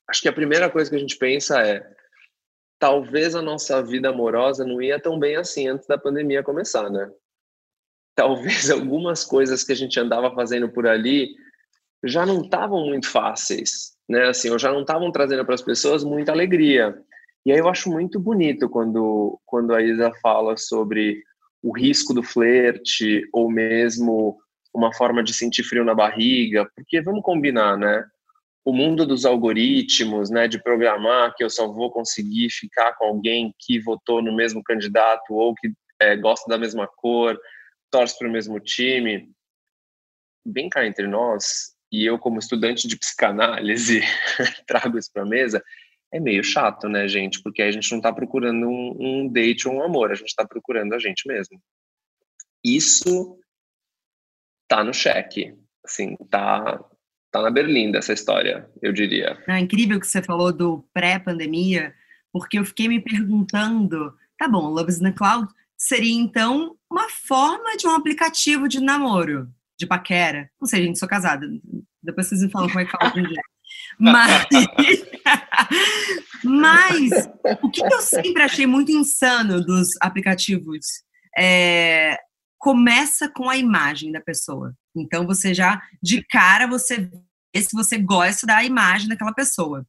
acho 0.08 0.22
que 0.22 0.28
a 0.28 0.32
primeira 0.32 0.70
coisa 0.70 0.88
que 0.88 0.96
a 0.96 0.98
gente 0.98 1.18
pensa 1.18 1.60
é 1.60 1.86
talvez 2.80 3.34
a 3.34 3.42
nossa 3.42 3.82
vida 3.82 4.08
amorosa 4.08 4.64
não 4.64 4.80
ia 4.80 4.98
tão 4.98 5.18
bem 5.18 5.36
assim 5.36 5.68
antes 5.68 5.86
da 5.86 5.98
pandemia 5.98 6.42
começar, 6.42 6.90
né? 6.90 7.08
Talvez 8.16 8.68
algumas 8.72 9.22
coisas 9.22 9.62
que 9.62 9.70
a 9.70 9.76
gente 9.76 10.00
andava 10.00 10.34
fazendo 10.34 10.68
por 10.68 10.88
ali 10.88 11.28
já 12.02 12.24
não 12.24 12.40
estavam 12.40 12.86
muito 12.86 13.06
fáceis, 13.06 13.92
né? 14.08 14.28
Assim, 14.28 14.50
ou 14.50 14.58
já 14.58 14.72
não 14.72 14.80
estavam 14.80 15.12
trazendo 15.12 15.44
para 15.44 15.54
as 15.54 15.62
pessoas 15.62 16.02
muita 16.02 16.32
alegria. 16.32 16.98
E 17.44 17.52
aí 17.52 17.58
eu 17.58 17.68
acho 17.68 17.90
muito 17.90 18.18
bonito 18.18 18.68
quando, 18.68 19.38
quando 19.44 19.74
a 19.74 19.82
Isa 19.82 20.10
fala 20.22 20.56
sobre 20.56 21.22
o 21.62 21.76
risco 21.76 22.14
do 22.14 22.22
flerte 22.22 23.28
ou 23.32 23.50
mesmo 23.50 24.38
uma 24.72 24.94
forma 24.94 25.22
de 25.22 25.34
sentir 25.34 25.64
frio 25.64 25.84
na 25.84 25.94
barriga, 25.94 26.66
porque 26.74 27.02
vamos 27.02 27.22
combinar, 27.22 27.76
né? 27.76 28.06
O 28.64 28.72
mundo 28.72 29.06
dos 29.06 29.24
algoritmos, 29.24 30.30
né, 30.30 30.46
de 30.46 30.62
programar 30.62 31.34
que 31.34 31.42
eu 31.42 31.50
só 31.50 31.66
vou 31.66 31.90
conseguir 31.90 32.50
ficar 32.50 32.94
com 32.94 33.06
alguém 33.06 33.54
que 33.58 33.80
votou 33.80 34.22
no 34.22 34.34
mesmo 34.34 34.62
candidato 34.62 35.32
ou 35.32 35.54
que 35.54 35.72
é, 36.00 36.16
gosta 36.16 36.48
da 36.48 36.58
mesma 36.58 36.86
cor, 36.86 37.38
torce 37.90 38.18
para 38.18 38.28
o 38.28 38.32
mesmo 38.32 38.60
time. 38.60 39.30
Bem 40.46 40.68
cá 40.68 40.86
entre 40.86 41.06
nós, 41.06 41.74
e 41.92 42.04
eu 42.04 42.18
como 42.18 42.38
estudante 42.38 42.86
de 42.86 42.96
psicanálise 42.96 44.00
trago 44.66 44.98
isso 44.98 45.10
para 45.12 45.22
a 45.22 45.26
mesa, 45.26 45.62
é 46.12 46.18
meio 46.18 46.42
chato, 46.42 46.88
né, 46.88 47.06
gente? 47.06 47.42
Porque 47.42 47.62
a 47.62 47.70
gente 47.70 47.90
não 47.90 47.98
está 47.98 48.12
procurando 48.12 48.68
um, 48.68 48.96
um, 48.98 49.28
date 49.28 49.68
ou 49.68 49.74
um 49.74 49.82
amor, 49.82 50.10
a 50.10 50.14
gente 50.14 50.28
está 50.28 50.46
procurando 50.46 50.94
a 50.94 50.98
gente 50.98 51.26
mesmo. 51.26 51.60
Isso 52.64 53.38
tá 54.68 54.84
no 54.84 54.92
cheque, 54.92 55.56
assim, 55.84 56.16
tá, 56.28 56.84
tá 57.30 57.42
na 57.42 57.50
berlinda 57.50 57.98
essa 57.98 58.12
história, 58.12 58.68
eu 58.82 58.92
diria. 58.92 59.38
É 59.48 59.58
incrível 59.58 60.00
que 60.00 60.06
você 60.06 60.22
falou 60.22 60.52
do 60.52 60.84
pré-pandemia, 60.92 61.94
porque 62.32 62.58
eu 62.58 62.64
fiquei 62.64 62.88
me 62.88 63.00
perguntando, 63.00 64.12
tá 64.38 64.48
bom, 64.48 64.68
Loves 64.68 65.00
in 65.00 65.04
the 65.04 65.12
Cloud 65.12 65.48
seria 65.76 66.14
então 66.14 66.76
uma 66.90 67.08
forma 67.08 67.76
de 67.76 67.86
um 67.86 67.94
aplicativo 67.94 68.68
de 68.68 68.80
namoro, 68.80 69.48
de 69.78 69.86
paquera. 69.86 70.50
Não 70.60 70.68
sei, 70.68 70.82
gente, 70.84 70.98
sou 70.98 71.08
casada. 71.08 71.46
Depois 72.02 72.28
vocês 72.28 72.42
me 72.42 72.50
falam 72.50 72.68
como 72.68 72.80
é 72.80 72.84
que 72.84 72.90
fala 72.90 73.10
dia. 73.10 73.40
Mas, 73.98 74.48
mas 76.42 77.10
o 77.62 77.70
que 77.70 77.82
eu 77.82 78.00
sempre 78.00 78.42
achei 78.42 78.66
muito 78.66 78.90
insano 78.90 79.64
dos 79.64 79.90
aplicativos 80.00 80.86
é, 81.38 82.16
começa 82.60 83.26
com 83.26 83.48
a 83.48 83.56
imagem 83.56 84.12
da 84.12 84.20
pessoa. 84.20 84.74
Então 84.94 85.26
você 85.26 85.54
já 85.54 85.82
de 86.00 86.22
cara 86.22 86.66
você 86.66 86.98
vê 86.98 87.62
se 87.62 87.74
você 87.74 87.98
gosta 87.98 88.46
da 88.46 88.62
imagem 88.62 89.08
daquela 89.08 89.32
pessoa. 89.32 89.84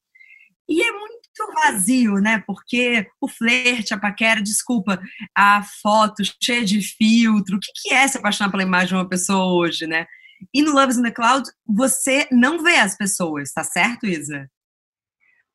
E 0.67 0.81
é 0.81 0.91
muito 0.91 1.19
vazio, 1.53 2.15
né? 2.15 2.41
Porque 2.47 3.05
o 3.19 3.27
flerte, 3.27 3.93
a 3.93 3.99
paquera, 3.99 4.41
desculpa, 4.41 5.01
a 5.35 5.61
foto 5.81 6.23
cheia 6.41 6.63
de 6.63 6.81
filtro. 6.81 7.57
O 7.57 7.59
que, 7.59 7.71
que 7.75 7.93
é 7.93 8.07
se 8.07 8.17
apaixonar 8.17 8.49
pela 8.49 8.63
imagem 8.63 8.87
de 8.87 8.95
uma 8.95 9.09
pessoa 9.09 9.53
hoje, 9.53 9.85
né? 9.85 10.07
E 10.53 10.61
no 10.61 10.71
Loves 10.71 10.97
in 10.97 11.03
the 11.03 11.11
Cloud, 11.11 11.47
você 11.67 12.27
não 12.31 12.63
vê 12.63 12.77
as 12.77 12.95
pessoas, 12.95 13.51
tá 13.51 13.63
certo, 13.63 14.07
Isa? 14.07 14.49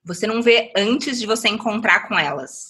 Você 0.04 0.26
não 0.26 0.42
vê 0.42 0.70
antes 0.76 1.18
de 1.18 1.26
você 1.26 1.48
encontrar 1.48 2.06
com 2.06 2.16
elas. 2.16 2.68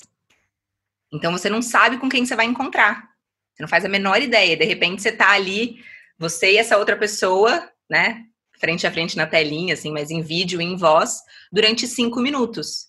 Então 1.13 1.33
você 1.33 1.51
não 1.51 1.61
sabe 1.61 1.99
com 1.99 2.09
quem 2.09 2.25
você 2.25 2.37
vai 2.37 2.47
encontrar. 2.47 3.16
Você 3.57 3.63
não 3.63 3.69
faz 3.69 3.85
a 3.87 3.89
menor 3.89 4.21
ideia. 4.21 4.57
De 4.57 4.65
repente 4.65 5.01
você 5.01 5.11
tá 5.11 5.31
ali, 5.31 5.83
você 6.19 6.53
e 6.53 6.59
essa 6.59 6.77
outra 6.77 6.97
pessoa, 6.97 7.71
né? 7.89 8.25
Frente 8.61 8.87
a 8.87 8.93
frente 8.93 9.17
na 9.17 9.27
telinha, 9.27 9.73
assim, 9.73 9.91
mas 9.91 10.11
em 10.11 10.21
vídeo, 10.21 10.61
em 10.61 10.77
voz, 10.77 11.23
durante 11.51 11.87
cinco 11.87 12.21
minutos. 12.21 12.89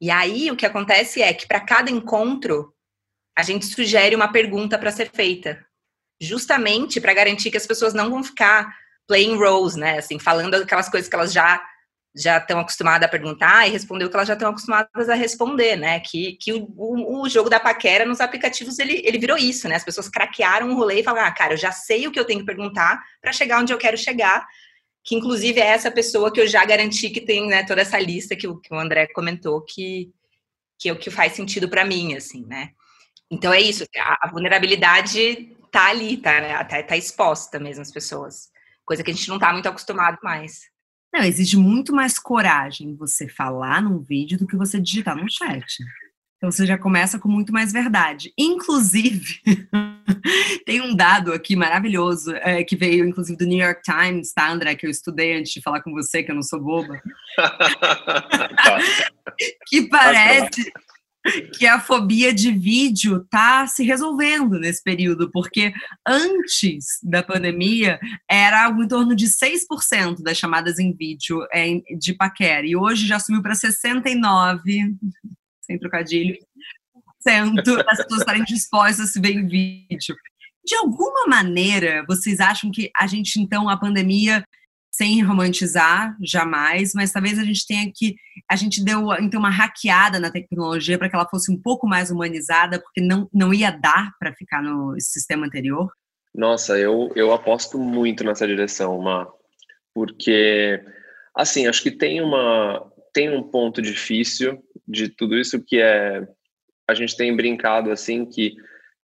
E 0.00 0.10
aí 0.10 0.50
o 0.50 0.56
que 0.56 0.66
acontece 0.66 1.22
é 1.22 1.32
que 1.32 1.46
para 1.46 1.60
cada 1.60 1.90
encontro 1.90 2.74
a 3.34 3.42
gente 3.42 3.66
sugere 3.66 4.14
uma 4.14 4.30
pergunta 4.30 4.78
para 4.78 4.90
ser 4.90 5.10
feita, 5.10 5.64
justamente 6.20 7.00
para 7.00 7.14
garantir 7.14 7.50
que 7.50 7.56
as 7.56 7.66
pessoas 7.66 7.94
não 7.94 8.10
vão 8.10 8.22
ficar 8.22 8.76
playing 9.06 9.36
roles, 9.36 9.74
né? 9.74 9.98
Assim, 9.98 10.18
falando 10.18 10.54
aquelas 10.54 10.88
coisas 10.88 11.08
que 11.08 11.14
elas 11.14 11.32
já 11.32 11.62
já 12.18 12.38
estão 12.38 12.58
acostumadas 12.58 13.06
a 13.06 13.10
perguntar 13.10 13.66
e 13.66 13.70
responder 13.70 14.04
o 14.04 14.10
que 14.10 14.16
elas 14.16 14.28
já 14.28 14.34
estão 14.34 14.50
acostumadas 14.50 15.08
a 15.08 15.14
responder, 15.14 15.76
né? 15.76 16.00
Que, 16.00 16.32
que 16.34 16.52
o, 16.52 16.68
o, 16.76 17.22
o, 17.22 17.28
jogo 17.28 17.48
da 17.48 17.60
paquera 17.60 18.04
nos 18.04 18.20
aplicativos 18.20 18.78
ele, 18.78 19.00
ele 19.04 19.18
virou 19.18 19.36
isso, 19.36 19.68
né? 19.68 19.76
As 19.76 19.84
pessoas 19.84 20.08
craquearam 20.08 20.70
o 20.70 20.74
rolê 20.74 21.00
e 21.00 21.04
falaram, 21.04 21.28
ah, 21.28 21.32
cara, 21.32 21.54
eu 21.54 21.58
já 21.58 21.72
sei 21.72 22.06
o 22.06 22.12
que 22.12 22.18
eu 22.18 22.24
tenho 22.24 22.40
que 22.40 22.46
perguntar 22.46 23.02
para 23.20 23.32
chegar 23.32 23.60
onde 23.60 23.72
eu 23.72 23.78
quero 23.78 23.96
chegar, 23.96 24.46
que 25.04 25.14
inclusive 25.14 25.60
é 25.60 25.66
essa 25.66 25.90
pessoa 25.90 26.32
que 26.32 26.40
eu 26.40 26.46
já 26.46 26.64
garanti 26.64 27.10
que 27.10 27.20
tem 27.20 27.46
né, 27.46 27.64
toda 27.64 27.80
essa 27.80 27.98
lista 27.98 28.36
que 28.36 28.48
o, 28.48 28.58
que 28.58 28.72
o 28.74 28.78
André 28.78 29.06
comentou 29.08 29.62
que, 29.62 30.10
que 30.78 30.88
é 30.88 30.92
o 30.92 30.98
que 30.98 31.10
faz 31.10 31.32
sentido 31.32 31.68
para 31.68 31.84
mim, 31.84 32.14
assim, 32.14 32.44
né? 32.46 32.70
Então 33.30 33.52
é 33.52 33.60
isso, 33.60 33.84
a, 33.96 34.26
a 34.26 34.30
vulnerabilidade 34.30 35.54
tá 35.70 35.88
ali, 35.88 36.16
tá, 36.16 36.40
né? 36.40 36.64
Tá, 36.64 36.82
tá 36.82 36.96
exposta 36.96 37.58
mesmo 37.58 37.82
as 37.82 37.92
pessoas. 37.92 38.50
Coisa 38.84 39.02
que 39.02 39.10
a 39.10 39.14
gente 39.14 39.28
não 39.28 39.38
tá 39.38 39.52
muito 39.52 39.68
acostumado 39.68 40.18
mais. 40.22 40.62
Não, 41.12 41.22
exige 41.22 41.56
muito 41.56 41.94
mais 41.94 42.18
coragem 42.18 42.94
você 42.94 43.28
falar 43.28 43.82
num 43.82 43.98
vídeo 43.98 44.38
do 44.38 44.46
que 44.46 44.56
você 44.56 44.78
digitar 44.78 45.16
num 45.16 45.28
chat. 45.28 45.78
Então 46.38 46.52
você 46.52 46.64
já 46.64 46.78
começa 46.78 47.18
com 47.18 47.28
muito 47.28 47.52
mais 47.52 47.72
verdade. 47.72 48.32
Inclusive, 48.38 49.40
tem 50.64 50.80
um 50.80 50.94
dado 50.94 51.32
aqui 51.32 51.56
maravilhoso 51.56 52.32
é, 52.36 52.62
que 52.62 52.76
veio, 52.76 53.04
inclusive, 53.04 53.36
do 53.36 53.46
New 53.46 53.58
York 53.58 53.82
Times, 53.82 54.32
tá, 54.32 54.48
André? 54.48 54.76
Que 54.76 54.86
eu 54.86 54.90
estudei 54.90 55.36
antes 55.36 55.52
de 55.52 55.60
falar 55.60 55.82
com 55.82 55.90
você, 55.90 56.22
que 56.22 56.30
eu 56.30 56.36
não 56.36 56.42
sou 56.42 56.60
boba. 56.60 57.00
Tá. 57.38 58.78
que 59.68 59.88
parece 59.88 60.72
que 61.58 61.66
a 61.66 61.80
fobia 61.80 62.32
de 62.32 62.52
vídeo 62.52 63.22
está 63.22 63.66
se 63.66 63.84
resolvendo 63.84 64.58
nesse 64.58 64.82
período, 64.82 65.30
porque 65.30 65.72
antes 66.06 66.98
da 67.02 67.22
pandemia 67.22 67.98
era 68.30 68.64
algo 68.64 68.82
em 68.82 68.88
torno 68.88 69.14
de 69.14 69.26
6% 69.26 70.22
das 70.22 70.38
chamadas 70.38 70.78
em 70.78 70.92
vídeo 70.92 71.46
é, 71.52 71.80
de 71.98 72.14
paquera, 72.14 72.66
e 72.66 72.76
hoje 72.76 73.06
já 73.06 73.18
subiu 73.18 73.42
para 73.42 73.54
69%, 73.54 74.60
sem 75.60 75.78
trocadilho, 75.78 76.36
das 77.24 77.98
pessoas 77.98 78.20
estarem 78.20 78.44
dispostas 78.44 79.00
a 79.00 79.06
se 79.06 79.20
ver 79.20 79.32
em 79.32 79.46
vídeo. 79.46 80.16
De 80.64 80.74
alguma 80.76 81.26
maneira, 81.26 82.04
vocês 82.06 82.40
acham 82.40 82.70
que 82.70 82.90
a 82.96 83.06
gente, 83.06 83.40
então, 83.40 83.68
a 83.68 83.76
pandemia 83.76 84.44
sem 84.98 85.22
romantizar, 85.22 86.16
jamais, 86.20 86.92
mas 86.92 87.12
talvez 87.12 87.38
a 87.38 87.44
gente 87.44 87.64
tenha 87.64 87.88
que. 87.94 88.16
A 88.50 88.56
gente 88.56 88.84
deu 88.84 89.12
então 89.20 89.38
uma 89.38 89.48
hackeada 89.48 90.18
na 90.18 90.28
tecnologia 90.28 90.98
para 90.98 91.08
que 91.08 91.14
ela 91.14 91.28
fosse 91.28 91.52
um 91.52 91.56
pouco 91.56 91.86
mais 91.86 92.10
humanizada, 92.10 92.80
porque 92.80 93.00
não, 93.00 93.28
não 93.32 93.54
ia 93.54 93.70
dar 93.70 94.10
para 94.18 94.34
ficar 94.34 94.60
no 94.60 94.96
sistema 94.98 95.46
anterior? 95.46 95.88
Nossa, 96.34 96.76
eu, 96.76 97.12
eu 97.14 97.32
aposto 97.32 97.78
muito 97.78 98.24
nessa 98.24 98.46
direção, 98.46 99.00
Ma, 99.00 99.28
porque, 99.94 100.82
assim, 101.34 101.68
acho 101.68 101.82
que 101.82 101.92
tem, 101.92 102.20
uma, 102.20 102.84
tem 103.14 103.30
um 103.30 103.44
ponto 103.44 103.80
difícil 103.80 104.58
de 104.86 105.08
tudo 105.08 105.38
isso 105.38 105.62
que 105.64 105.80
é. 105.80 106.26
A 106.88 106.94
gente 106.94 107.16
tem 107.16 107.36
brincado, 107.36 107.92
assim, 107.92 108.26
que 108.26 108.56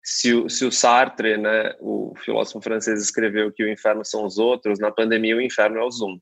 se 0.04 0.34
o, 0.34 0.50
se 0.50 0.66
o 0.66 0.72
Sartre, 0.72 1.38
né, 1.38 1.74
o 1.80 2.14
filósofo 2.18 2.62
francês, 2.62 3.02
escreveu 3.02 3.52
que 3.52 3.64
o 3.64 3.72
inferno 3.72 4.04
são 4.04 4.26
os 4.26 4.38
outros, 4.38 4.80
na 4.80 4.92
pandemia 4.92 5.38
o 5.38 5.42
inferno 5.42 5.78
é 5.80 5.84
o 5.84 5.92
Zoom. 5.92 6.20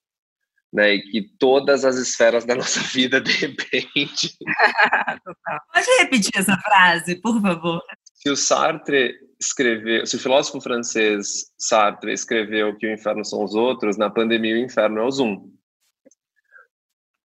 Né, 0.71 0.93
e 0.93 1.01
que 1.01 1.21
todas 1.37 1.83
as 1.83 1.97
esferas 1.97 2.45
da 2.45 2.55
nossa 2.55 2.79
vida, 2.79 3.19
de 3.19 3.31
repente. 3.31 4.37
Pode 5.73 5.87
repetir 5.99 6.31
essa 6.35 6.55
frase, 6.57 7.19
por 7.19 7.41
favor? 7.41 7.81
Se 8.13 8.29
o 8.29 8.37
Sartre 8.37 9.15
escreveu, 9.39 10.05
se 10.05 10.15
o 10.15 10.19
filósofo 10.19 10.61
francês 10.61 11.51
Sartre 11.57 12.13
escreveu 12.13 12.77
que 12.77 12.87
o 12.87 12.93
inferno 12.93 13.25
são 13.25 13.43
os 13.43 13.53
outros, 13.53 13.97
na 13.97 14.09
pandemia 14.09 14.55
o 14.55 14.59
inferno 14.59 14.99
é 14.99 15.03
o 15.03 15.11
Zoom 15.11 15.51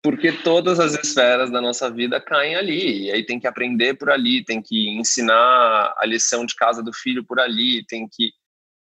porque 0.03 0.33
todas 0.33 0.81
as 0.81 0.95
esferas 0.95 1.51
da 1.51 1.61
nossa 1.61 1.89
vida 1.89 2.21
caem 2.21 2.57
ali, 2.57 3.05
e 3.05 3.13
aí 3.13 3.25
tem 3.25 3.39
que 3.39 3.47
aprender 3.47 3.95
por 3.95 4.11
ali, 4.11 4.45
tem 4.45 4.61
que 4.61 4.91
ensinar 4.91 5.95
a 5.97 6.05
lição 6.05 6.45
de 6.45 6.57
casa 6.57 6.83
do 6.83 6.93
filho 6.93 7.25
por 7.25 7.39
ali, 7.39 7.85
tem 7.87 8.09
que 8.11 8.33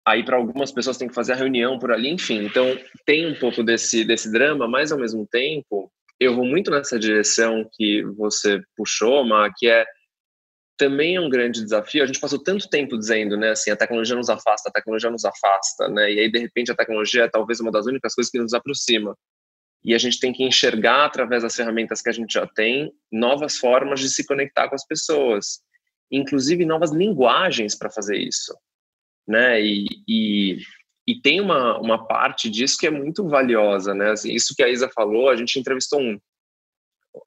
aí 0.05 0.23
para 0.23 0.37
algumas 0.37 0.71
pessoas 0.71 0.97
tem 0.97 1.07
que 1.07 1.13
fazer 1.13 1.33
a 1.33 1.35
reunião 1.35 1.79
por 1.79 1.91
ali, 1.91 2.09
enfim. 2.09 2.45
Então, 2.45 2.77
tem 3.05 3.27
um 3.27 3.35
pouco 3.35 3.63
desse 3.63 4.03
desse 4.03 4.31
drama, 4.31 4.67
mas 4.67 4.91
ao 4.91 4.99
mesmo 4.99 5.27
tempo, 5.27 5.91
eu 6.19 6.35
vou 6.35 6.45
muito 6.45 6.69
nessa 6.71 6.99
direção 6.99 7.67
que 7.73 8.03
você 8.17 8.61
puxou, 8.77 9.25
Ma, 9.25 9.51
que 9.55 9.67
é 9.67 9.85
também 10.77 11.15
é 11.15 11.21
um 11.21 11.29
grande 11.29 11.63
desafio. 11.63 12.03
A 12.03 12.05
gente 12.05 12.19
passou 12.19 12.41
tanto 12.41 12.69
tempo 12.69 12.97
dizendo, 12.97 13.35
né, 13.35 13.51
assim, 13.51 13.69
a 13.71 13.75
tecnologia 13.75 14.15
nos 14.15 14.29
afasta, 14.29 14.69
a 14.69 14.71
tecnologia 14.71 15.09
nos 15.09 15.25
afasta, 15.25 15.89
né? 15.89 16.11
E 16.13 16.19
aí 16.19 16.31
de 16.31 16.39
repente 16.39 16.71
a 16.71 16.75
tecnologia 16.75 17.23
é 17.25 17.29
talvez 17.29 17.59
uma 17.59 17.71
das 17.71 17.85
únicas 17.85 18.13
coisas 18.15 18.31
que 18.31 18.39
nos 18.39 18.53
aproxima 18.53 19.15
e 19.83 19.93
a 19.93 19.97
gente 19.97 20.19
tem 20.19 20.33
que 20.33 20.43
enxergar 20.43 21.05
através 21.05 21.43
das 21.43 21.55
ferramentas 21.55 22.01
que 22.01 22.09
a 22.09 22.13
gente 22.13 22.33
já 22.33 22.45
tem 22.45 22.91
novas 23.11 23.57
formas 23.57 23.99
de 23.99 24.09
se 24.09 24.25
conectar 24.25 24.67
com 24.67 24.75
as 24.75 24.85
pessoas, 24.85 25.61
inclusive 26.11 26.65
novas 26.65 26.91
linguagens 26.91 27.75
para 27.75 27.89
fazer 27.89 28.17
isso, 28.17 28.53
né? 29.27 29.61
E, 29.61 29.85
e, 30.07 30.57
e, 31.07 31.21
tem 31.21 31.39
uma, 31.39 31.79
uma 31.79 32.07
parte 32.07 32.49
disso 32.49 32.77
que 32.77 32.87
é 32.87 32.91
muito 32.91 33.27
valiosa, 33.27 33.93
né? 33.93 34.11
Assim, 34.11 34.33
isso 34.33 34.53
que 34.55 34.63
a 34.63 34.69
Isa 34.69 34.89
falou, 34.89 35.29
a 35.29 35.35
gente 35.35 35.59
entrevistou 35.59 35.99
um 35.99 36.19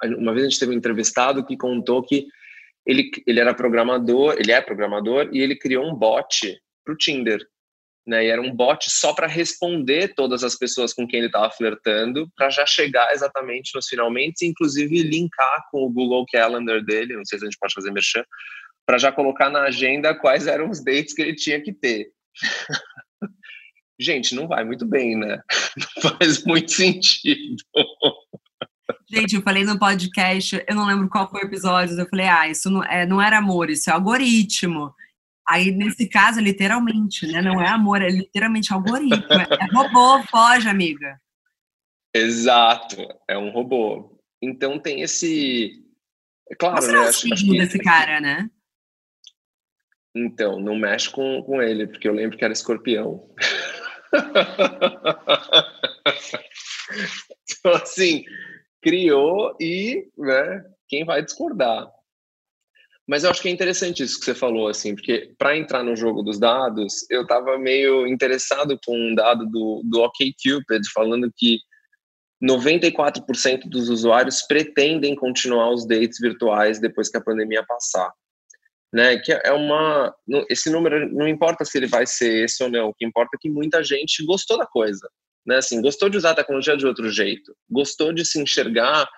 uma 0.04 0.32
vez 0.32 0.46
a 0.46 0.48
gente 0.48 0.60
teve 0.60 0.72
um 0.72 0.78
entrevistado 0.78 1.44
que 1.44 1.56
contou 1.56 2.02
que 2.02 2.26
ele, 2.86 3.10
ele 3.26 3.40
era 3.40 3.54
programador, 3.54 4.36
ele 4.38 4.52
é 4.52 4.60
programador 4.60 5.28
e 5.32 5.40
ele 5.40 5.56
criou 5.56 5.84
um 5.84 5.94
bot 5.94 6.56
para 6.84 6.94
o 6.94 6.96
Tinder 6.96 7.40
né? 8.06 8.24
E 8.24 8.28
era 8.28 8.40
um 8.40 8.54
bot 8.54 8.90
só 8.90 9.14
para 9.14 9.26
responder 9.26 10.14
todas 10.14 10.42
as 10.42 10.56
pessoas 10.56 10.92
com 10.92 11.06
quem 11.06 11.18
ele 11.18 11.26
estava 11.26 11.50
flertando, 11.50 12.28
para 12.36 12.50
já 12.50 12.66
chegar 12.66 13.12
exatamente 13.12 13.70
nos 13.74 13.88
finalmente, 13.88 14.44
inclusive 14.44 15.02
linkar 15.02 15.64
com 15.70 15.84
o 15.84 15.90
Google 15.90 16.26
Calendar 16.30 16.82
dele, 16.84 17.16
não 17.16 17.24
sei 17.24 17.38
se 17.38 17.44
a 17.44 17.48
gente 17.48 17.58
pode 17.58 17.74
fazer 17.74 17.92
merchan, 17.92 18.24
para 18.86 18.98
já 18.98 19.12
colocar 19.12 19.48
na 19.48 19.62
agenda 19.62 20.14
quais 20.14 20.46
eram 20.46 20.68
os 20.68 20.82
dates 20.82 21.14
que 21.14 21.22
ele 21.22 21.34
tinha 21.34 21.60
que 21.60 21.72
ter. 21.72 22.08
gente, 24.00 24.34
não 24.34 24.48
vai 24.48 24.64
muito 24.64 24.86
bem, 24.86 25.16
né? 25.16 25.40
Não 25.76 26.12
faz 26.18 26.44
muito 26.44 26.72
sentido. 26.72 27.56
Gente, 29.08 29.36
eu 29.36 29.42
falei 29.42 29.64
no 29.64 29.78
podcast, 29.78 30.64
eu 30.66 30.74
não 30.74 30.86
lembro 30.86 31.08
qual 31.08 31.30
foi 31.30 31.42
o 31.42 31.46
episódio, 31.46 31.98
eu 31.98 32.08
falei, 32.08 32.26
ah, 32.26 32.48
isso 32.48 32.70
não, 32.70 32.82
é, 32.82 33.06
não 33.06 33.20
era 33.22 33.38
amor, 33.38 33.70
isso 33.70 33.90
é 33.90 33.92
algoritmo. 33.92 34.92
Aí, 35.48 35.72
nesse 35.72 36.08
caso, 36.08 36.40
literalmente, 36.40 37.26
né? 37.26 37.42
Não 37.42 37.60
é 37.60 37.68
amor, 37.68 38.00
é 38.00 38.08
literalmente 38.08 38.72
algoritmo. 38.72 39.26
É 39.30 39.66
robô, 39.74 40.22
foge, 40.24 40.68
amiga. 40.68 41.20
Exato, 42.14 42.96
é 43.28 43.36
um 43.36 43.50
robô. 43.50 44.18
Então 44.40 44.78
tem 44.78 45.02
esse. 45.02 45.84
É 46.50 46.54
claro, 46.54 46.86
né? 46.86 46.98
Acho, 46.98 47.32
acho 47.32 47.44
que... 47.44 47.58
desse 47.58 47.78
cara, 47.78 48.20
né? 48.20 48.48
Então, 50.14 50.60
não 50.60 50.76
mexe 50.76 51.10
com, 51.10 51.42
com 51.42 51.62
ele, 51.62 51.86
porque 51.86 52.06
eu 52.06 52.12
lembro 52.12 52.36
que 52.36 52.44
era 52.44 52.52
escorpião. 52.52 53.34
então, 57.50 57.72
assim, 57.72 58.22
criou 58.82 59.56
e, 59.58 60.10
né, 60.18 60.62
quem 60.86 61.06
vai 61.06 61.24
discordar? 61.24 61.90
Mas 63.06 63.24
eu 63.24 63.30
acho 63.30 63.42
que 63.42 63.48
é 63.48 63.52
interessante 63.52 64.02
isso 64.02 64.18
que 64.18 64.24
você 64.24 64.34
falou, 64.34 64.68
assim, 64.68 64.94
porque 64.94 65.32
para 65.36 65.56
entrar 65.56 65.82
no 65.82 65.96
jogo 65.96 66.22
dos 66.22 66.38
dados, 66.38 67.04
eu 67.10 67.22
estava 67.22 67.58
meio 67.58 68.06
interessado 68.06 68.78
com 68.84 68.96
um 68.96 69.14
dado 69.14 69.44
do, 69.46 69.82
do 69.84 70.02
OkCupid 70.02 70.88
falando 70.94 71.30
que 71.36 71.58
94% 72.42 73.68
dos 73.68 73.88
usuários 73.88 74.42
pretendem 74.42 75.14
continuar 75.14 75.70
os 75.70 75.86
dates 75.86 76.18
virtuais 76.20 76.80
depois 76.80 77.08
que 77.08 77.16
a 77.16 77.22
pandemia 77.22 77.64
passar. 77.66 78.10
Né, 78.94 79.16
que 79.16 79.32
é 79.32 79.52
uma 79.52 80.14
esse 80.50 80.68
número 80.68 81.10
não 81.10 81.26
importa 81.26 81.64
se 81.64 81.78
ele 81.78 81.86
vai 81.86 82.06
ser 82.06 82.44
esse 82.44 82.62
ou 82.62 82.68
não, 82.68 82.90
o 82.90 82.94
que 82.94 83.06
importa 83.06 83.30
é 83.34 83.38
que 83.40 83.48
muita 83.48 83.82
gente 83.82 84.22
gostou 84.26 84.58
da 84.58 84.66
coisa, 84.66 85.08
né? 85.46 85.56
Assim, 85.56 85.80
gostou 85.80 86.10
de 86.10 86.18
usar 86.18 86.32
a 86.32 86.34
tecnologia 86.34 86.76
de 86.76 86.86
outro 86.86 87.08
jeito, 87.08 87.56
gostou 87.70 88.12
de 88.12 88.22
se 88.22 88.38
enxergar 88.38 89.08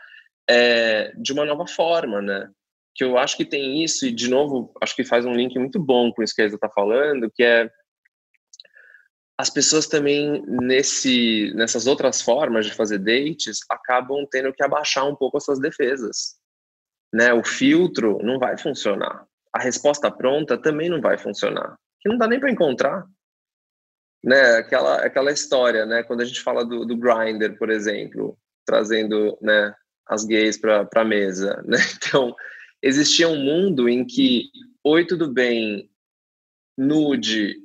é, 0.49 1.13
de 1.21 1.33
uma 1.33 1.45
nova 1.45 1.67
forma, 1.67 2.23
né? 2.23 2.49
Que 2.95 3.05
eu 3.05 3.19
acho 3.19 3.37
que 3.37 3.45
tem 3.45 3.83
isso 3.83 4.07
e 4.07 4.13
de 4.13 4.29
novo 4.29 4.73
acho 4.81 4.95
que 4.95 5.05
faz 5.05 5.25
um 5.25 5.35
link 5.35 5.59
muito 5.59 5.81
bom 5.81 6.13
com 6.13 6.23
isso 6.23 6.35
que 6.35 6.43
a 6.43 6.47
Isa 6.47 6.55
está 6.57 6.69
falando, 6.69 7.31
que 7.31 7.43
é 7.43 7.71
as 9.37 9.51
pessoas 9.51 9.87
também 9.87 10.45
nesse 10.47 11.53
nessas 11.55 11.87
outras 11.87 12.23
formas 12.23 12.67
de 12.67 12.73
fazer 12.73 12.99
dates 12.99 13.61
acabam 13.69 14.25
tendo 14.31 14.53
que 14.53 14.63
abaixar 14.63 15.07
um 15.07 15.17
pouco 15.17 15.37
as 15.37 15.45
suas 15.45 15.59
defesas, 15.59 16.37
né? 17.13 17.33
O 17.33 17.43
filtro 17.43 18.19
não 18.23 18.39
vai 18.39 18.57
funcionar, 18.57 19.27
a 19.53 19.61
resposta 19.61 20.11
pronta 20.11 20.57
também 20.57 20.89
não 20.89 21.01
vai 21.01 21.19
funcionar, 21.19 21.77
que 22.01 22.09
não 22.09 22.17
dá 22.17 22.29
nem 22.29 22.39
para 22.39 22.51
encontrar, 22.51 23.05
né? 24.23 24.57
Aquela 24.57 25.05
aquela 25.05 25.33
história, 25.33 25.85
né? 25.85 26.05
Quando 26.05 26.21
a 26.21 26.25
gente 26.25 26.41
fala 26.41 26.65
do, 26.65 26.85
do 26.85 26.97
grinder, 26.97 27.59
por 27.59 27.71
exemplo, 27.71 28.39
trazendo, 28.65 29.37
né? 29.43 29.75
As 30.07 30.25
gays 30.25 30.59
para 30.59 30.89
a 30.95 31.05
mesa, 31.05 31.63
né? 31.67 31.79
Então 31.97 32.35
existia 32.85 33.27
um 33.27 33.43
mundo 33.43 33.89
em 33.89 34.05
que 34.05 34.51
oi 34.85 35.07
tudo 35.07 35.33
bem, 35.33 35.91
nude 36.77 37.57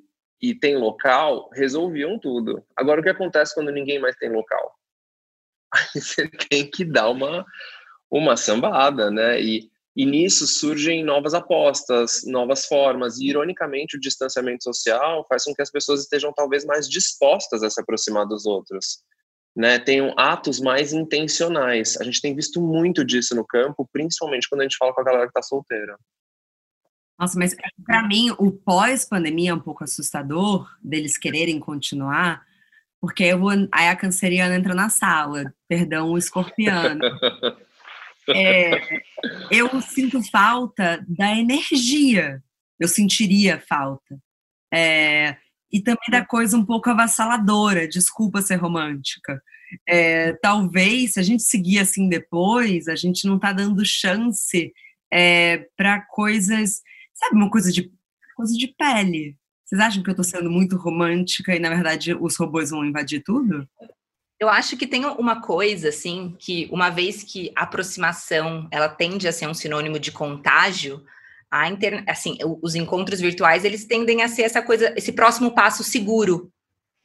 e 0.41 0.55
tem 0.55 0.77
local, 0.77 1.49
resolviam 1.53 2.17
tudo. 2.17 2.65
Agora, 2.73 3.01
o 3.01 3.03
que 3.03 3.09
acontece 3.09 3.53
quando 3.53 3.69
ninguém 3.69 3.99
mais 3.99 4.15
tem 4.15 4.31
local? 4.31 4.73
Aí 5.73 6.01
você 6.01 6.29
tem 6.29 6.71
que 6.71 6.85
dar 6.85 7.09
uma, 7.09 7.45
uma 8.09 8.37
sambada, 8.37 9.11
né? 9.11 9.41
E, 9.41 9.69
e 9.93 10.05
nisso 10.05 10.47
surgem 10.47 11.03
novas 11.03 11.33
apostas, 11.33 12.21
novas 12.25 12.65
formas. 12.65 13.19
E, 13.19 13.27
ironicamente, 13.27 13.97
o 13.97 13.99
distanciamento 13.99 14.63
social 14.63 15.25
faz 15.27 15.43
com 15.43 15.53
que 15.53 15.61
as 15.61 15.69
pessoas 15.69 15.99
estejam 15.99 16.31
talvez 16.31 16.63
mais 16.63 16.87
dispostas 16.87 17.61
a 17.61 17.69
se 17.69 17.81
aproximar 17.81 18.25
dos 18.25 18.45
outros. 18.45 19.03
Né, 19.55 19.77
tenham 19.79 20.13
atos 20.17 20.59
mais 20.61 20.93
intencionais. 20.93 21.97
A 21.99 22.03
gente 22.03 22.21
tem 22.21 22.35
visto 22.35 22.61
muito 22.61 23.03
disso 23.03 23.35
no 23.35 23.45
campo, 23.45 23.89
principalmente 23.91 24.47
quando 24.47 24.61
a 24.61 24.63
gente 24.63 24.77
fala 24.77 24.93
com 24.93 25.01
a 25.01 25.03
galera 25.03 25.25
que 25.25 25.31
está 25.31 25.41
solteira. 25.41 25.97
Nossa, 27.19 27.37
mas 27.37 27.53
para 27.85 28.07
mim 28.07 28.31
o 28.37 28.51
pós-pandemia 28.51 29.51
é 29.51 29.53
um 29.53 29.59
pouco 29.59 29.83
assustador 29.83 30.69
deles 30.81 31.17
quererem 31.17 31.59
continuar, 31.59 32.45
porque 33.01 33.23
eu 33.23 33.39
vou, 33.39 33.51
aí 33.71 33.89
a 33.89 33.95
canceriana 33.95 34.55
entra 34.55 34.73
na 34.73 34.87
sala, 34.87 35.53
perdão, 35.67 36.11
o 36.11 36.17
escorpiano. 36.17 37.01
É, 38.31 39.01
eu 39.49 39.81
sinto 39.81 40.21
falta 40.29 41.03
da 41.07 41.35
energia, 41.35 42.43
eu 42.79 42.87
sentiria 42.87 43.59
falta. 43.59 44.19
É, 44.71 45.35
e 45.71 45.81
também 45.81 46.09
da 46.09 46.25
coisa 46.25 46.57
um 46.57 46.65
pouco 46.65 46.89
avassaladora, 46.89 47.87
desculpa 47.87 48.41
ser 48.41 48.55
romântica. 48.55 49.41
É, 49.87 50.33
talvez, 50.33 51.13
se 51.13 51.19
a 51.19 51.23
gente 51.23 51.43
seguir 51.43 51.79
assim 51.79 52.09
depois, 52.09 52.87
a 52.87 52.95
gente 52.95 53.27
não 53.27 53.35
está 53.35 53.53
dando 53.53 53.85
chance 53.85 54.73
é, 55.11 55.67
para 55.77 56.01
coisas 56.01 56.81
sabe, 57.19 57.35
uma 57.35 57.49
coisa 57.49 57.71
de, 57.71 57.91
coisa 58.35 58.53
de 58.53 58.67
pele. 58.67 59.35
Vocês 59.65 59.81
acham 59.81 60.01
que 60.01 60.09
eu 60.09 60.15
tô 60.15 60.23
sendo 60.23 60.49
muito 60.49 60.77
romântica 60.77 61.55
e, 61.55 61.59
na 61.59 61.69
verdade, 61.69 62.13
os 62.15 62.37
robôs 62.37 62.71
vão 62.71 62.85
invadir 62.85 63.21
tudo? 63.23 63.67
Eu 64.39 64.47
acho 64.49 64.77
que 64.77 64.87
tem 64.87 65.05
uma 65.05 65.41
coisa, 65.41 65.89
assim, 65.89 66.35
que 66.39 66.67
uma 66.71 66.89
vez 66.89 67.23
que 67.23 67.51
a 67.55 67.63
aproximação, 67.63 68.67
ela 68.71 68.87
tende 68.87 69.27
a 69.27 69.31
ser 69.33 69.47
um 69.47 69.53
sinônimo 69.53 69.99
de 69.99 70.11
contágio, 70.11 71.03
a 71.51 71.67
assim, 72.07 72.37
os 72.61 72.75
encontros 72.75 73.19
virtuais, 73.19 73.65
eles 73.65 73.85
tendem 73.85 74.21
a 74.21 74.27
ser 74.27 74.43
essa 74.43 74.61
coisa, 74.61 74.93
esse 74.95 75.11
próximo 75.11 75.53
passo 75.53 75.83
seguro, 75.83 76.51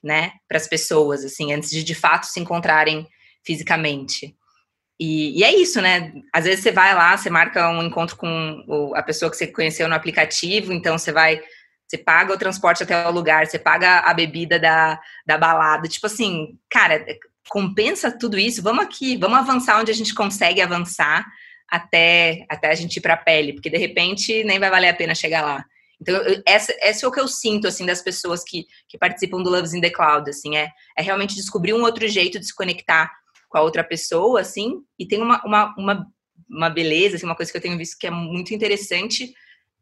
né, 0.03 0.33
para 0.47 0.59
as 0.59 0.69
pessoas, 0.69 1.25
assim, 1.25 1.53
antes 1.53 1.71
de 1.71 1.83
de 1.83 1.95
fato 1.95 2.27
se 2.27 2.39
encontrarem 2.39 3.07
fisicamente. 3.43 4.37
E, 5.01 5.41
e, 5.41 5.45
é 5.45 5.55
isso, 5.55 5.81
né? 5.81 6.13
Às 6.33 6.45
vezes 6.45 6.63
você 6.63 6.71
vai 6.71 6.95
lá, 6.95 7.17
você 7.17 7.29
marca 7.29 7.69
um 7.69 7.83
encontro 7.83 8.17
com 8.17 8.93
a 8.95 9.03
pessoa 9.03 9.31
que 9.31 9.37
você 9.37 9.47
conheceu 9.47 9.89
no 9.89 9.95
aplicativo, 9.95 10.73
então 10.73 10.97
você 10.97 11.11
vai, 11.11 11.41
você 11.87 11.99
paga 11.99 12.33
o 12.33 12.39
transporte 12.39 12.83
até 12.83 13.09
o 13.09 13.11
lugar, 13.11 13.47
você 13.47 13.59
paga 13.59 14.01
a 14.01 14.15
bebida 14.15 14.59
da, 14.59 15.01
da 15.27 15.37
balada. 15.37 15.89
Tipo 15.89 16.07
assim, 16.07 16.59
cara, 16.71 17.05
compensa 17.49 18.11
tudo 18.17 18.39
isso? 18.39 18.63
Vamos 18.63 18.85
aqui, 18.85 19.17
vamos 19.17 19.39
avançar 19.39 19.81
onde 19.81 19.91
a 19.91 19.95
gente 19.95 20.15
consegue 20.15 20.61
avançar 20.61 21.27
até, 21.71 22.45
até 22.49 22.71
a 22.71 22.75
gente 22.75 22.97
ir 22.97 23.01
para 23.01 23.15
a 23.15 23.19
pele, 23.19 23.55
porque 23.55 23.71
de 23.71 23.79
repente 23.79 24.45
nem 24.45 24.59
vai 24.59 24.71
valer 24.71 24.89
a 24.89 24.95
pena 24.95 25.15
chegar 25.15 25.43
lá. 25.43 25.65
Então, 26.01 26.21
essa, 26.47 26.75
essa 26.81 27.07
é 27.07 27.09
o 27.09 27.13
que 27.13 27.21
eu 27.21 27.29
sinto, 27.29 27.67
assim, 27.67 27.87
das 27.87 28.03
pessoas 28.03 28.43
que, 28.45 28.67
que 28.89 28.99
participam 28.99 29.43
do 29.43 29.51
Loves 29.51 29.73
in 29.73 29.81
the 29.81 29.91
Cloud, 29.91 30.29
assim, 30.29 30.57
é, 30.57 30.71
é 30.97 31.03
realmente 31.03 31.35
descobrir 31.35 31.73
um 31.73 31.83
outro 31.83 32.07
jeito 32.09 32.39
de 32.39 32.47
se 32.47 32.55
conectar 32.55 33.11
com 33.49 33.59
a 33.59 33.63
outra 33.63 33.85
pessoa, 33.85 34.41
assim, 34.41 34.83
e 34.99 35.07
tem 35.07 35.23
uma, 35.23 35.41
uma, 35.45 35.75
uma, 35.79 36.07
uma 36.49 36.71
beleza, 36.71 37.17
assim, 37.17 37.25
uma 37.25 37.37
coisa 37.37 37.51
que 37.51 37.57
eu 37.57 37.63
tenho 37.63 37.79
visto 37.79 37.97
que 37.99 38.07
é 38.07 38.11
muito 38.11 38.53
interessante, 38.53 39.33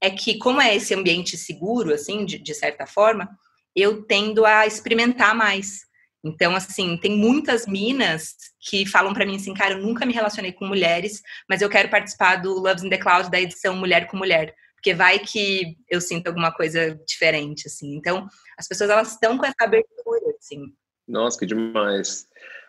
é 0.00 0.10
que 0.10 0.38
como 0.38 0.60
é 0.60 0.76
esse 0.76 0.94
ambiente 0.94 1.36
seguro, 1.36 1.94
assim, 1.94 2.24
de, 2.24 2.38
de 2.38 2.54
certa 2.54 2.86
forma, 2.86 3.28
eu 3.74 4.02
tendo 4.02 4.44
a 4.44 4.66
experimentar 4.66 5.34
mais. 5.34 5.82
Então, 6.24 6.54
assim, 6.54 6.96
tem 6.96 7.16
muitas 7.16 7.66
minas 7.66 8.34
que 8.60 8.86
falam 8.86 9.12
para 9.12 9.26
mim 9.26 9.36
assim, 9.36 9.52
cara, 9.52 9.74
eu 9.74 9.78
nunca 9.78 10.06
me 10.06 10.12
relacionei 10.12 10.52
com 10.52 10.66
mulheres, 10.66 11.20
mas 11.48 11.60
eu 11.60 11.68
quero 11.68 11.88
participar 11.88 12.36
do 12.36 12.54
Loves 12.54 12.84
in 12.84 12.90
the 12.90 12.98
Cloud 12.98 13.30
da 13.30 13.40
edição 13.40 13.74
Mulher 13.74 14.06
com 14.06 14.16
Mulher, 14.16 14.54
porque 14.74 14.94
vai 14.94 15.18
que 15.18 15.76
eu 15.88 16.00
sinto 16.00 16.28
alguma 16.28 16.52
coisa 16.52 16.98
diferente, 17.06 17.66
assim. 17.66 17.94
Então, 17.96 18.28
as 18.56 18.68
pessoas 18.68 18.90
elas 18.90 19.12
estão 19.12 19.36
com 19.36 19.46
essa 19.46 19.64
abertura, 19.64 20.34
assim. 20.38 20.72
Nossa, 21.08 21.38
que 21.38 21.46
demais. 21.46 22.26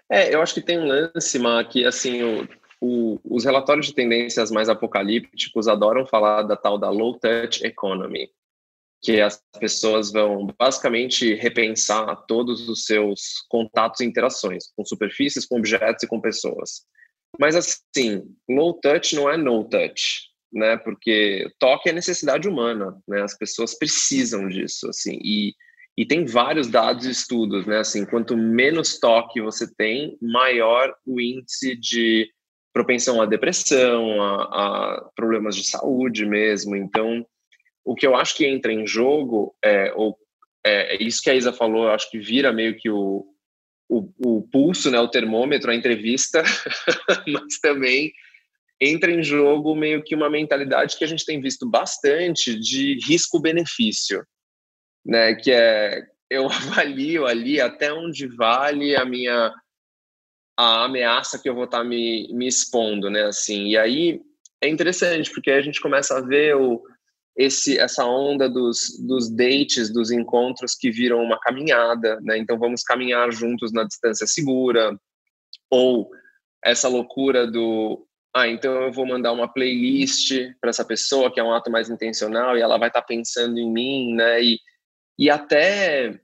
É, 0.09 0.33
eu 0.33 0.41
acho 0.41 0.53
que 0.53 0.61
tem 0.61 0.79
um 0.79 0.87
lance, 0.87 1.39
Ma, 1.39 1.63
que 1.63 1.85
assim, 1.85 2.23
o, 2.23 2.47
o, 2.81 3.19
os 3.23 3.45
relatórios 3.45 3.87
de 3.87 3.93
tendências 3.93 4.51
mais 4.51 4.67
apocalípticos 4.67 5.67
adoram 5.67 6.05
falar 6.05 6.43
da 6.43 6.55
tal 6.55 6.77
da 6.77 6.89
low 6.89 7.17
touch 7.17 7.65
economy, 7.65 8.29
que 9.03 9.19
as 9.19 9.41
pessoas 9.59 10.11
vão 10.11 10.47
basicamente 10.57 11.33
repensar 11.35 12.25
todos 12.25 12.69
os 12.69 12.85
seus 12.85 13.45
contatos 13.49 13.99
e 13.99 14.05
interações 14.05 14.71
com 14.75 14.85
superfícies, 14.85 15.45
com 15.45 15.57
objetos 15.57 16.03
e 16.03 16.07
com 16.07 16.21
pessoas. 16.21 16.85
Mas 17.37 17.55
assim, 17.55 18.23
low 18.49 18.73
touch 18.79 19.15
não 19.15 19.29
é 19.29 19.35
no 19.35 19.65
touch, 19.65 20.29
né? 20.53 20.77
Porque 20.77 21.45
toque 21.59 21.89
é 21.89 21.93
necessidade 21.93 22.47
humana, 22.47 22.97
né? 23.07 23.21
As 23.21 23.37
pessoas 23.37 23.77
precisam 23.77 24.47
disso, 24.47 24.87
assim. 24.89 25.19
E 25.21 25.53
e 25.95 26.05
tem 26.05 26.25
vários 26.25 26.67
dados 26.67 27.05
e 27.05 27.11
estudos, 27.11 27.67
né? 27.67 27.77
Assim, 27.77 28.03
quanto 28.05 28.35
menos 28.35 28.99
toque 28.99 29.39
você 29.39 29.71
tem, 29.75 30.17
maior 30.19 30.91
o 31.05 31.21
índice 31.21 31.75
de 31.75 32.27
propensão 32.73 33.21
à 33.21 33.27
depressão, 33.27 34.19
a, 34.19 34.43
a 34.95 35.09
problemas 35.15 35.55
de 35.55 35.63
saúde 35.63 36.25
mesmo. 36.25 36.75
Então, 36.75 37.23
o 37.83 37.95
que 37.95 38.05
eu 38.05 38.15
acho 38.15 38.35
que 38.35 38.45
entra 38.45 38.71
em 38.71 38.87
jogo 38.87 39.55
é, 39.63 39.93
ou, 39.93 40.17
é, 40.65 40.95
é 40.95 41.03
isso 41.03 41.21
que 41.21 41.29
a 41.29 41.35
Isa 41.35 41.51
falou, 41.51 41.85
eu 41.85 41.91
acho 41.91 42.09
que 42.09 42.19
vira 42.19 42.53
meio 42.53 42.77
que 42.77 42.89
o, 42.89 43.25
o, 43.89 44.09
o 44.19 44.41
pulso, 44.51 44.89
né, 44.89 44.99
o 44.99 45.09
termômetro, 45.09 45.71
a 45.71 45.75
entrevista, 45.75 46.43
mas 47.27 47.59
também 47.61 48.11
entra 48.79 49.11
em 49.11 49.23
jogo 49.23 49.75
meio 49.75 50.03
que 50.03 50.15
uma 50.15 50.29
mentalidade 50.29 50.97
que 50.97 51.03
a 51.03 51.07
gente 51.07 51.25
tem 51.25 51.39
visto 51.39 51.69
bastante 51.69 52.59
de 52.59 52.97
risco-benefício 53.07 54.23
né? 55.05 55.35
Que 55.35 55.51
é 55.51 56.03
eu 56.29 56.47
avalio 56.49 57.25
ali 57.25 57.59
até 57.59 57.93
onde 57.93 58.27
vale 58.27 58.95
a 58.95 59.05
minha 59.05 59.53
a 60.55 60.85
ameaça 60.85 61.39
que 61.39 61.49
eu 61.49 61.55
vou 61.55 61.63
estar 61.63 61.79
tá 61.79 61.83
me, 61.83 62.31
me 62.31 62.47
expondo, 62.47 63.09
né? 63.09 63.23
Assim, 63.23 63.69
e 63.69 63.77
aí 63.77 64.21
é 64.61 64.69
interessante 64.69 65.31
porque 65.31 65.49
a 65.49 65.61
gente 65.61 65.81
começa 65.81 66.15
a 66.15 66.21
ver 66.21 66.55
o, 66.55 66.81
esse 67.35 67.79
essa 67.79 68.05
onda 68.05 68.49
dos, 68.49 68.99
dos 69.07 69.29
dates, 69.29 69.91
dos 69.91 70.11
encontros 70.11 70.75
que 70.75 70.91
viram 70.91 71.21
uma 71.21 71.39
caminhada, 71.39 72.19
né? 72.21 72.37
Então 72.37 72.57
vamos 72.57 72.83
caminhar 72.83 73.31
juntos 73.31 73.71
na 73.73 73.83
distância 73.83 74.27
segura, 74.27 74.97
ou 75.69 76.09
essa 76.63 76.87
loucura 76.87 77.47
do 77.47 78.07
ah, 78.35 78.47
então 78.47 78.81
eu 78.81 78.91
vou 78.91 79.05
mandar 79.05 79.31
uma 79.31 79.51
playlist 79.51 80.31
para 80.59 80.71
essa 80.71 80.83
pessoa 80.83 81.31
que 81.31 81.39
é 81.39 81.43
um 81.43 81.53
ato 81.53 81.69
mais 81.69 81.89
intencional 81.89 82.57
e 82.57 82.61
ela 82.61 82.79
vai 82.79 82.89
estar 82.89 83.01
tá 83.01 83.07
pensando 83.07 83.59
em 83.59 83.71
mim, 83.71 84.15
né? 84.15 84.41
E, 84.43 84.59
e 85.19 85.29
até 85.29 86.19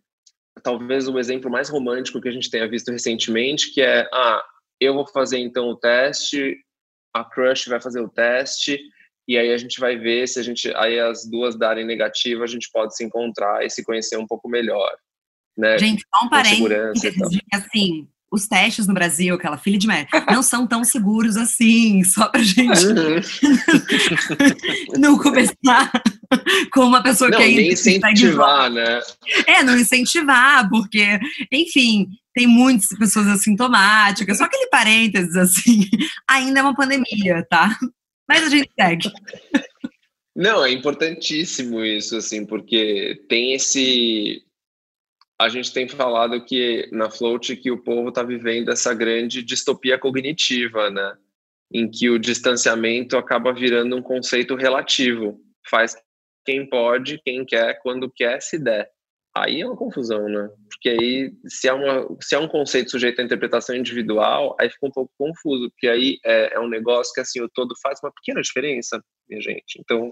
talvez 0.64 1.08
o 1.08 1.20
exemplo 1.20 1.52
mais 1.52 1.70
romântico 1.70 2.20
que 2.20 2.28
a 2.28 2.32
gente 2.32 2.50
tenha 2.50 2.68
visto 2.68 2.92
recentemente, 2.92 3.72
que 3.74 3.82
é, 3.82 4.10
ah, 4.12 4.44
eu 4.80 4.96
vou 4.96 5.06
fazer 5.06 5.38
então 5.38 5.70
o 5.70 5.76
teste, 5.76 6.58
a 7.14 7.24
crush 7.24 7.68
vai 7.68 7.80
fazer 7.80 8.02
o 8.02 8.10
teste, 8.10 8.80
e 9.30 9.38
aí 9.38 9.54
a 9.54 9.58
gente 9.60 9.80
vai 9.80 9.96
ver 9.96 10.28
se 10.28 10.40
a 10.40 10.44
gente 10.44 10.74
aí 10.76 11.00
as 11.00 11.24
duas 11.30 11.56
darem 11.56 11.86
negativa, 11.86 12.44
a 12.44 12.48
gente 12.48 12.68
pode 12.74 12.96
se 12.96 13.06
encontrar 13.06 13.64
e 13.64 13.70
se 13.70 13.84
conhecer 13.84 14.18
um 14.18 14.26
pouco 14.26 14.50
melhor. 14.50 14.90
Né? 15.56 15.78
Gente, 15.78 16.04
só 16.12 16.26
um 16.26 16.30
parênteses, 16.30 17.16
assim, 17.54 18.08
os 18.32 18.48
testes 18.48 18.88
no 18.88 18.94
Brasil, 18.96 19.36
aquela 19.36 19.58
filha 19.58 19.78
de 19.78 19.86
mãe, 19.86 20.08
não 20.32 20.42
são 20.42 20.66
tão 20.66 20.84
seguros 20.84 21.38
assim, 21.38 22.04
só 22.04 22.28
pra 22.28 22.42
gente 22.42 22.88
uhum. 22.88 23.22
não 24.98 25.16
começar 25.16 25.92
com 26.74 26.86
uma 26.86 27.04
pessoa 27.04 27.30
não, 27.30 27.38
que 27.38 27.44
ainda 27.44 27.62
incentivar, 27.62 28.72
né? 28.72 29.00
É, 29.46 29.62
não 29.62 29.78
incentivar, 29.78 30.68
porque, 30.70 31.20
enfim, 31.52 32.08
tem 32.34 32.48
muitas 32.48 32.88
pessoas 32.98 33.28
assintomáticas, 33.28 34.40
só 34.40 34.46
aquele 34.46 34.70
parênteses 34.70 35.36
assim, 35.36 35.88
ainda 36.28 36.62
é 36.62 36.64
uma 36.64 36.76
pandemia, 36.76 37.46
tá? 37.48 37.78
Mas 38.30 38.44
a 38.44 38.50
gente 38.50 38.70
segue. 38.80 39.12
Não, 40.36 40.64
é 40.64 40.72
importantíssimo 40.72 41.84
isso, 41.84 42.16
assim, 42.16 42.46
porque 42.46 43.26
tem 43.28 43.54
esse 43.54 44.46
a 45.42 45.48
gente 45.48 45.72
tem 45.72 45.88
falado 45.88 46.44
que 46.44 46.90
na 46.92 47.10
Float 47.10 47.56
que 47.56 47.72
o 47.72 47.82
povo 47.82 48.10
está 48.10 48.22
vivendo 48.22 48.70
essa 48.72 48.94
grande 48.94 49.42
distopia 49.42 49.98
cognitiva, 49.98 50.90
né? 50.90 51.18
Em 51.74 51.90
que 51.90 52.10
o 52.10 52.20
distanciamento 52.20 53.18
acaba 53.18 53.54
virando 53.54 53.96
um 53.96 54.02
conceito 54.02 54.56
relativo. 54.56 55.40
Faz 55.70 55.96
quem 56.46 56.68
pode, 56.68 57.22
quem 57.24 57.46
quer, 57.46 57.80
quando 57.82 58.12
quer, 58.12 58.42
se 58.42 58.60
der. 58.60 58.92
Aí 59.36 59.62
é 59.62 59.66
uma 59.66 59.76
confusão, 59.76 60.28
né? 60.28 60.50
Porque 60.70 60.90
aí, 60.90 61.34
se 61.48 61.68
é, 61.68 61.74
uma, 61.74 62.08
se 62.22 62.36
é 62.36 62.40
um 62.40 62.48
conceito 62.48 62.92
sujeito 62.92 63.22
à 63.22 63.24
interpretação 63.24 63.76
individual, 63.76 64.56
aí 64.60 64.70
fica 64.70 64.88
um 64.88 64.92
pouco 64.92 65.12
confuso, 65.18 65.70
porque 65.70 65.88
aí 65.88 66.18
é, 66.26 66.56
é 66.56 66.60
um 66.60 66.68
negócio 66.68 67.14
que, 67.14 67.22
assim, 67.22 67.42
o 67.42 67.50
todo 67.50 67.76
faz 67.82 68.00
uma 68.04 68.12
pequena 68.12 68.42
diferença, 68.42 69.04
minha 69.30 69.42
gente. 69.42 69.80
Então, 69.80 70.12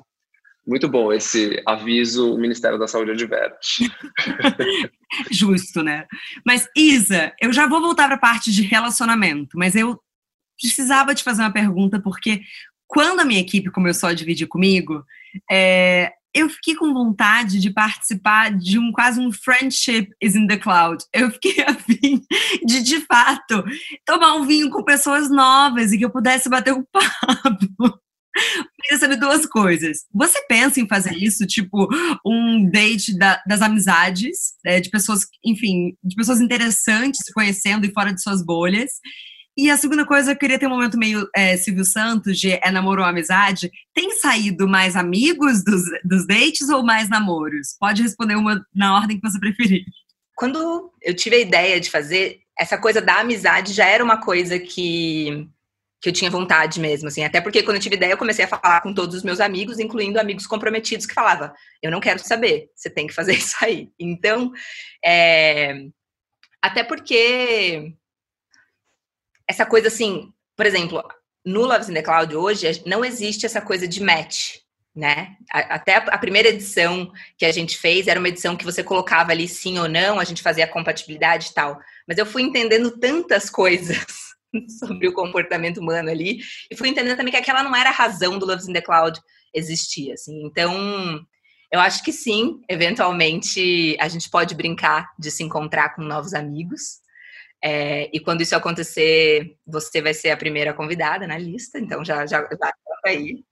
muito 0.67 0.89
bom 0.89 1.13
esse 1.13 1.61
aviso, 1.65 2.33
o 2.33 2.37
Ministério 2.37 2.77
da 2.77 2.87
Saúde 2.87 3.11
adverte. 3.11 3.89
Justo, 5.31 5.81
né? 5.81 6.05
Mas, 6.45 6.67
Isa, 6.75 7.33
eu 7.41 7.53
já 7.53 7.67
vou 7.67 7.79
voltar 7.79 8.05
para 8.05 8.15
a 8.15 8.19
parte 8.19 8.51
de 8.51 8.61
relacionamento, 8.61 9.57
mas 9.57 9.75
eu 9.75 9.97
precisava 10.59 11.15
te 11.15 11.23
fazer 11.23 11.41
uma 11.41 11.53
pergunta, 11.53 12.01
porque 12.01 12.41
quando 12.85 13.21
a 13.21 13.25
minha 13.25 13.39
equipe 13.39 13.71
começou 13.71 14.09
a 14.09 14.13
dividir 14.13 14.47
comigo, 14.47 15.05
é, 15.49 16.11
eu 16.33 16.49
fiquei 16.49 16.75
com 16.75 16.93
vontade 16.93 17.59
de 17.59 17.71
participar 17.71 18.51
de 18.51 18.77
um 18.77 18.91
quase 18.91 19.19
um 19.19 19.31
friendship 19.31 20.09
is 20.21 20.35
in 20.35 20.47
the 20.47 20.57
cloud. 20.57 21.03
Eu 21.13 21.31
fiquei 21.31 21.63
afim 21.65 22.21
de, 22.65 22.81
de 22.81 23.01
fato, 23.01 23.63
tomar 24.05 24.35
um 24.35 24.45
vinho 24.45 24.69
com 24.69 24.83
pessoas 24.83 25.29
novas 25.29 25.91
e 25.91 25.97
que 25.97 26.05
eu 26.05 26.11
pudesse 26.11 26.49
bater 26.49 26.73
um 26.73 26.83
papo. 26.91 27.99
Queria 28.81 28.99
saber 28.99 29.15
duas 29.15 29.45
coisas. 29.47 30.05
Você 30.13 30.39
pensa 30.47 30.79
em 30.79 30.87
fazer 30.87 31.15
isso, 31.15 31.45
tipo, 31.47 31.87
um 32.25 32.69
date 32.69 33.17
da, 33.17 33.41
das 33.47 33.61
amizades, 33.61 34.53
é, 34.65 34.79
de 34.79 34.89
pessoas, 34.89 35.21
enfim, 35.43 35.97
de 36.03 36.15
pessoas 36.15 36.39
interessantes 36.39 37.21
se 37.25 37.33
conhecendo 37.33 37.85
e 37.85 37.91
fora 37.91 38.13
de 38.13 38.21
suas 38.21 38.45
bolhas? 38.45 38.91
E 39.57 39.71
a 39.71 39.77
segunda 39.77 40.05
coisa, 40.05 40.31
eu 40.31 40.37
queria 40.37 40.59
ter 40.59 40.67
um 40.67 40.69
momento 40.69 40.99
meio 40.99 41.27
é, 41.35 41.57
Silvio 41.57 41.83
Santos, 41.83 42.39
de 42.39 42.51
é 42.51 42.69
namoro 42.69 43.01
ou 43.01 43.07
amizade. 43.07 43.71
Tem 43.91 44.11
saído 44.11 44.67
mais 44.67 44.95
amigos 44.95 45.63
dos, 45.63 45.81
dos 46.03 46.27
dates 46.27 46.69
ou 46.69 46.83
mais 46.83 47.09
namoros? 47.09 47.75
Pode 47.79 48.03
responder 48.03 48.35
uma 48.35 48.63
na 48.73 48.95
ordem 48.95 49.19
que 49.19 49.27
você 49.27 49.39
preferir. 49.39 49.83
Quando 50.35 50.93
eu 51.01 51.15
tive 51.15 51.37
a 51.37 51.39
ideia 51.39 51.79
de 51.79 51.89
fazer, 51.89 52.41
essa 52.57 52.77
coisa 52.77 53.01
da 53.01 53.21
amizade 53.21 53.73
já 53.73 53.85
era 53.85 54.03
uma 54.03 54.21
coisa 54.21 54.59
que 54.59 55.49
que 55.99 56.09
eu 56.09 56.13
tinha 56.13 56.29
vontade 56.29 56.79
mesmo, 56.79 57.07
assim. 57.07 57.23
Até 57.23 57.41
porque 57.41 57.63
quando 57.63 57.77
eu 57.77 57.81
tive 57.81 57.95
ideia, 57.95 58.11
eu 58.11 58.17
comecei 58.17 58.45
a 58.45 58.47
falar 58.47 58.81
com 58.81 58.93
todos 58.93 59.15
os 59.15 59.23
meus 59.23 59.39
amigos, 59.39 59.79
incluindo 59.79 60.19
amigos 60.19 60.45
comprometidos, 60.45 61.07
que 61.07 61.13
falava, 61.13 61.55
eu 61.81 61.89
não 61.89 61.99
quero 61.99 62.19
saber, 62.19 62.69
você 62.75 62.87
tem 62.87 63.07
que 63.07 63.15
fazer 63.15 63.33
isso 63.35 63.55
aí. 63.61 63.89
Então, 63.99 64.51
é... 65.03 65.87
até 66.61 66.83
porque 66.83 67.95
essa 69.47 69.65
coisa 69.65 69.87
assim, 69.87 70.31
por 70.55 70.65
exemplo, 70.65 71.03
no 71.45 71.61
Loves 71.61 71.89
in 71.89 71.93
the 71.93 72.01
Cloud 72.01 72.35
hoje, 72.35 72.83
não 72.85 73.05
existe 73.05 73.45
essa 73.45 73.61
coisa 73.61 73.87
de 73.87 74.03
match, 74.03 74.57
né? 74.95 75.37
Até 75.51 75.95
a 75.95 76.17
primeira 76.17 76.49
edição 76.49 77.11
que 77.37 77.45
a 77.45 77.51
gente 77.51 77.77
fez 77.77 78.07
era 78.07 78.19
uma 78.19 78.29
edição 78.29 78.55
que 78.55 78.65
você 78.65 78.83
colocava 78.83 79.31
ali 79.31 79.47
sim 79.47 79.77
ou 79.79 79.87
não, 79.87 80.19
a 80.19 80.23
gente 80.23 80.41
fazia 80.41 80.65
a 80.65 80.69
compatibilidade 80.69 81.49
e 81.49 81.53
tal. 81.53 81.79
Mas 82.07 82.17
eu 82.17 82.25
fui 82.25 82.41
entendendo 82.41 82.97
tantas 82.99 83.49
coisas 83.51 84.05
sobre 84.79 85.07
o 85.07 85.13
comportamento 85.13 85.79
humano 85.79 86.09
ali. 86.09 86.39
E 86.69 86.75
fui 86.75 86.89
entendendo 86.89 87.17
também 87.17 87.31
que 87.31 87.39
aquela 87.39 87.63
não 87.63 87.75
era 87.75 87.89
a 87.89 87.93
razão 87.93 88.39
do 88.39 88.45
Loves 88.45 88.67
in 88.67 88.73
the 88.73 88.81
Cloud 88.81 89.19
existir, 89.53 90.11
assim. 90.11 90.43
Então, 90.45 91.25
eu 91.71 91.79
acho 91.79 92.03
que 92.03 92.11
sim, 92.11 92.61
eventualmente 92.69 93.95
a 93.99 94.07
gente 94.07 94.29
pode 94.29 94.55
brincar 94.55 95.11
de 95.17 95.29
se 95.29 95.43
encontrar 95.43 95.95
com 95.95 96.01
novos 96.01 96.33
amigos. 96.33 96.99
É, 97.63 98.09
e 98.13 98.19
quando 98.19 98.41
isso 98.41 98.55
acontecer, 98.55 99.57
você 99.65 100.01
vai 100.01 100.13
ser 100.13 100.29
a 100.29 100.37
primeira 100.37 100.73
convidada 100.73 101.25
na 101.25 101.37
lista, 101.37 101.79
então 101.79 102.05
já 102.05 102.25
já, 102.25 102.41
já 102.41 102.73
aí. 103.05 103.43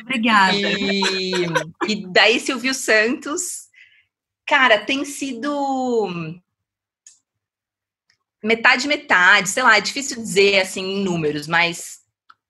Obrigada. 0.00 0.56
E, 0.56 1.44
e 1.88 2.06
daí, 2.12 2.40
Silvio 2.40 2.74
Santos, 2.74 3.68
cara, 4.46 4.84
tem 4.84 5.04
sido 5.04 6.32
metade, 8.42 8.86
metade, 8.86 9.48
sei 9.48 9.62
lá, 9.62 9.76
é 9.76 9.80
difícil 9.80 10.16
dizer 10.16 10.60
assim 10.60 10.82
em 10.82 11.04
números, 11.04 11.46
mas 11.46 12.00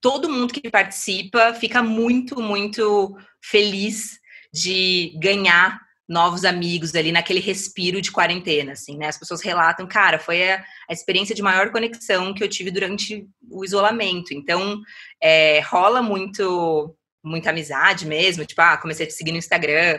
todo 0.01 0.29
mundo 0.29 0.53
que 0.53 0.71
participa 0.71 1.55
fica 1.55 1.83
muito, 1.83 2.41
muito 2.41 3.17
feliz 3.43 4.19
de 4.53 5.17
ganhar 5.21 5.84
novos 6.09 6.45
amigos 6.45 6.95
ali 6.95 7.11
naquele 7.11 7.41
respiro 7.41 8.01
de 8.01 8.13
quarentena, 8.13 8.73
assim, 8.73 8.97
né? 8.97 9.09
As 9.09 9.19
pessoas 9.19 9.43
relatam, 9.43 9.87
cara, 9.87 10.19
foi 10.19 10.51
a, 10.51 10.65
a 10.89 10.93
experiência 10.93 11.35
de 11.35 11.43
maior 11.43 11.71
conexão 11.71 12.35
que 12.35 12.45
eu 12.45 12.49
tive 12.49 12.71
durante 12.71 13.27
o 13.51 13.65
isolamento. 13.65 14.35
Então, 14.35 14.81
é, 15.21 15.61
rola 15.61 16.03
muito, 16.03 16.95
muita 17.23 17.51
amizade 17.51 18.07
mesmo, 18.07 18.45
tipo, 18.45 18.61
ah, 18.61 18.77
comecei 18.77 19.07
a 19.07 19.09
te 19.09 19.15
seguir 19.15 19.33
no 19.33 19.39
Instagram 19.39 19.99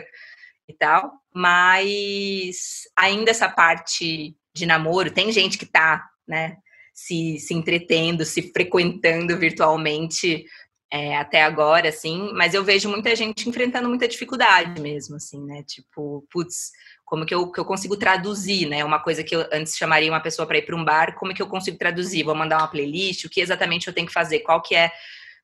e 0.68 0.74
tal, 0.74 1.12
mas 1.34 2.82
ainda 2.96 3.30
essa 3.30 3.48
parte 3.48 4.36
de 4.54 4.66
namoro, 4.66 5.10
tem 5.10 5.30
gente 5.30 5.58
que 5.58 5.66
tá, 5.66 6.08
né, 6.26 6.56
se, 6.94 7.38
se 7.38 7.52
entretendo, 7.52 8.24
se 8.24 8.50
frequentando 8.52 9.36
virtualmente 9.36 10.46
é, 10.90 11.16
até 11.16 11.42
agora, 11.42 11.88
assim, 11.88 12.32
mas 12.32 12.54
eu 12.54 12.62
vejo 12.62 12.88
muita 12.88 13.14
gente 13.16 13.48
enfrentando 13.48 13.88
muita 13.88 14.06
dificuldade 14.06 14.80
mesmo, 14.80 15.16
assim, 15.16 15.44
né, 15.44 15.62
tipo, 15.64 16.26
putz, 16.30 16.70
como 17.04 17.26
que 17.26 17.34
eu, 17.34 17.50
que 17.50 17.58
eu 17.58 17.64
consigo 17.64 17.96
traduzir, 17.96 18.66
né, 18.68 18.84
uma 18.84 19.00
coisa 19.00 19.24
que 19.24 19.34
eu 19.34 19.48
antes 19.52 19.76
chamaria 19.76 20.10
uma 20.10 20.20
pessoa 20.20 20.46
para 20.46 20.58
ir 20.58 20.62
para 20.66 20.76
um 20.76 20.84
bar, 20.84 21.16
como 21.16 21.34
que 21.34 21.42
eu 21.42 21.48
consigo 21.48 21.76
traduzir? 21.76 22.22
Vou 22.24 22.34
mandar 22.34 22.58
uma 22.58 22.68
playlist, 22.68 23.24
o 23.24 23.30
que 23.30 23.40
exatamente 23.40 23.88
eu 23.88 23.94
tenho 23.94 24.06
que 24.06 24.12
fazer, 24.12 24.40
qual 24.40 24.62
que 24.62 24.74
é, 24.74 24.90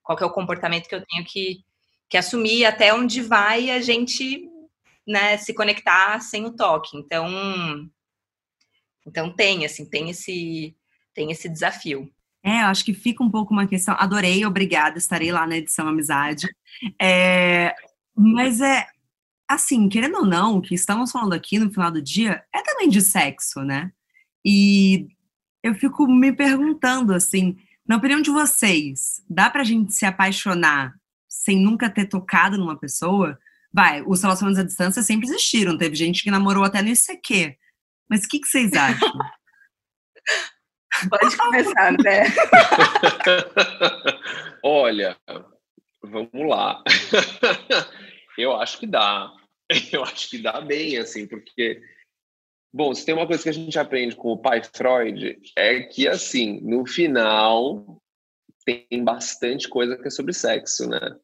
qual 0.03 0.17
que 0.17 0.25
é 0.25 0.27
o 0.27 0.33
comportamento 0.33 0.89
que 0.89 0.95
eu 0.95 1.05
tenho 1.05 1.25
que, 1.25 1.59
que 2.09 2.17
assumir, 2.17 2.65
até 2.65 2.95
onde 2.95 3.21
vai 3.21 3.71
a 3.71 3.81
gente, 3.81 4.49
né, 5.07 5.37
se 5.39 5.53
conectar 5.55 6.21
sem 6.21 6.47
o 6.47 6.55
toque, 6.55 6.97
então 6.97 7.29
então 9.07 9.35
tem, 9.35 9.65
assim, 9.65 9.89
tem 9.89 10.11
esse, 10.11 10.77
tem 11.13 11.31
esse 11.31 11.49
desafio. 11.49 12.09
É, 12.45 12.61
acho 12.61 12.85
que 12.85 12.93
fica 12.93 13.23
um 13.23 13.31
pouco 13.31 13.53
uma 13.53 13.67
questão. 13.67 13.95
Adorei, 13.99 14.45
obrigada, 14.45 14.99
estarei 14.99 15.31
lá 15.31 15.47
na 15.47 15.57
edição 15.57 15.87
Amizade. 15.89 16.49
É, 17.01 17.75
mas 18.17 18.61
é 18.61 18.87
assim, 19.49 19.89
querendo 19.89 20.19
ou 20.19 20.27
não, 20.27 20.57
o 20.57 20.63
que 20.63 20.75
estamos 20.75 21.13
falando 21.13 21.35
aqui 21.35 21.59
no 21.59 21.71
final 21.71 21.91
do 21.91 22.03
dia 22.03 22.43
é 22.55 22.63
também 22.63 22.89
de 22.89 23.01
sexo, 23.01 23.63
né? 23.63 23.93
E 24.45 25.07
eu 25.63 25.75
fico 25.75 26.07
me 26.07 26.33
perguntando 26.33 27.15
assim, 27.15 27.57
na 27.87 27.97
opinião 27.97 28.21
de 28.21 28.31
vocês, 28.31 29.23
dá 29.29 29.51
pra 29.51 29.65
gente 29.65 29.93
se 29.93 30.05
apaixonar 30.07 30.95
sem 31.29 31.59
nunca 31.61 31.91
ter 31.91 32.07
tocado 32.07 32.59
numa 32.59 32.79
pessoa? 32.79 33.39
Vai, 33.73 34.03
os 34.03 34.23
relacionamentos 34.23 34.63
à 34.63 34.67
distância 34.67 35.03
sempre 35.03 35.27
existiram. 35.29 35.79
Teve 35.79 35.95
gente 35.97 36.23
que 36.23 36.31
namorou 36.31 36.65
até 36.65 36.83
no 36.83 36.89
ICQ. 36.89 37.57
Mas 38.09 38.25
o 38.25 38.29
que, 38.29 38.39
que 38.41 38.47
vocês 38.47 38.73
acham? 38.75 39.13
Pode 41.09 41.37
começar, 41.37 41.93
né? 41.93 42.25
Olha, 44.63 45.17
vamos 46.03 46.49
lá. 46.49 46.83
Eu 48.39 48.57
acho 48.57 48.79
que 48.79 48.87
dá. 48.87 49.33
Eu 49.93 50.03
acho 50.03 50.31
que 50.31 50.39
dá 50.39 50.61
bem, 50.61 50.99
assim, 50.99 51.27
porque. 51.27 51.81
Bom, 52.75 52.95
se 52.95 53.05
tem 53.05 53.15
uma 53.15 53.27
coisa 53.27 53.43
que 53.43 53.51
a 53.51 53.53
gente 53.53 53.79
aprende 53.79 54.17
com 54.17 54.33
o 54.33 54.39
pai 54.39 54.63
Freud, 54.63 55.39
é 55.57 55.81
que, 55.81 56.09
assim, 56.09 56.59
no 56.63 56.87
final, 56.87 58.01
tem 58.65 59.05
bastante 59.05 59.69
coisa 59.69 59.99
que 59.99 60.09
é 60.09 60.11
sobre 60.11 60.33
sexo, 60.33 60.89
né? 60.89 61.17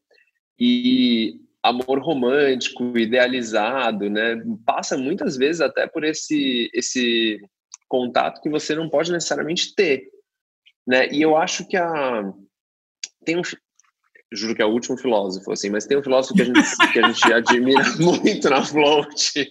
E 0.60 1.40
amor 1.62 2.00
romântico, 2.00 2.98
idealizado, 2.98 4.10
né? 4.10 4.36
Passa 4.66 4.98
muitas 4.98 5.36
vezes 5.36 5.60
até 5.60 5.86
por 5.86 6.04
esse 6.04 6.70
esse 6.74 7.40
contato 7.88 8.40
que 8.40 8.50
você 8.50 8.74
não 8.74 8.88
pode 8.88 9.10
necessariamente 9.10 9.74
ter, 9.74 10.08
né? 10.86 11.08
E 11.10 11.22
eu 11.22 11.36
acho 11.36 11.66
que 11.66 11.76
a 11.76 12.32
tem 13.24 13.36
um 13.36 13.42
juro 14.32 14.54
que 14.54 14.62
é 14.62 14.64
o 14.64 14.70
último 14.70 14.96
filósofo, 14.96 15.52
assim, 15.52 15.70
mas 15.70 15.86
tem 15.86 15.98
um 15.98 16.02
filósofo 16.02 16.34
que 16.34 16.42
a 16.42 16.44
gente, 16.44 16.58
que 16.92 16.98
a 16.98 17.10
gente 17.10 17.32
admira 17.32 17.82
muito 17.98 18.50
na 18.50 18.64
Float, 18.64 19.50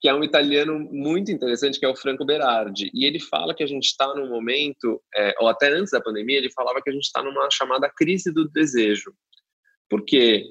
que 0.00 0.08
é 0.08 0.14
um 0.14 0.24
italiano 0.24 0.78
muito 0.78 1.30
interessante, 1.30 1.78
que 1.78 1.84
é 1.84 1.88
o 1.88 1.96
Franco 1.96 2.24
Berardi. 2.24 2.90
E 2.94 3.04
ele 3.04 3.20
fala 3.20 3.54
que 3.54 3.62
a 3.62 3.66
gente 3.66 3.84
está 3.84 4.14
num 4.14 4.28
momento, 4.28 5.02
é, 5.14 5.34
ou 5.38 5.48
até 5.48 5.68
antes 5.68 5.92
da 5.92 6.00
pandemia, 6.00 6.38
ele 6.38 6.50
falava 6.50 6.80
que 6.82 6.88
a 6.88 6.92
gente 6.92 7.04
está 7.04 7.22
numa 7.22 7.48
chamada 7.50 7.90
crise 7.94 8.32
do 8.32 8.48
desejo. 8.48 9.12
Porque 9.88 10.46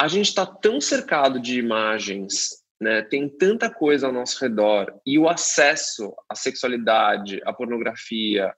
a 0.00 0.06
gente 0.06 0.28
está 0.28 0.46
tão 0.46 0.80
cercado 0.80 1.40
de 1.40 1.58
imagens, 1.58 2.57
né, 2.80 3.02
tem 3.02 3.28
tanta 3.28 3.68
coisa 3.68 4.06
ao 4.06 4.12
nosso 4.12 4.40
redor, 4.40 5.00
e 5.04 5.18
o 5.18 5.28
acesso 5.28 6.14
à 6.28 6.34
sexualidade, 6.34 7.40
à 7.44 7.52
pornografia, 7.52 8.54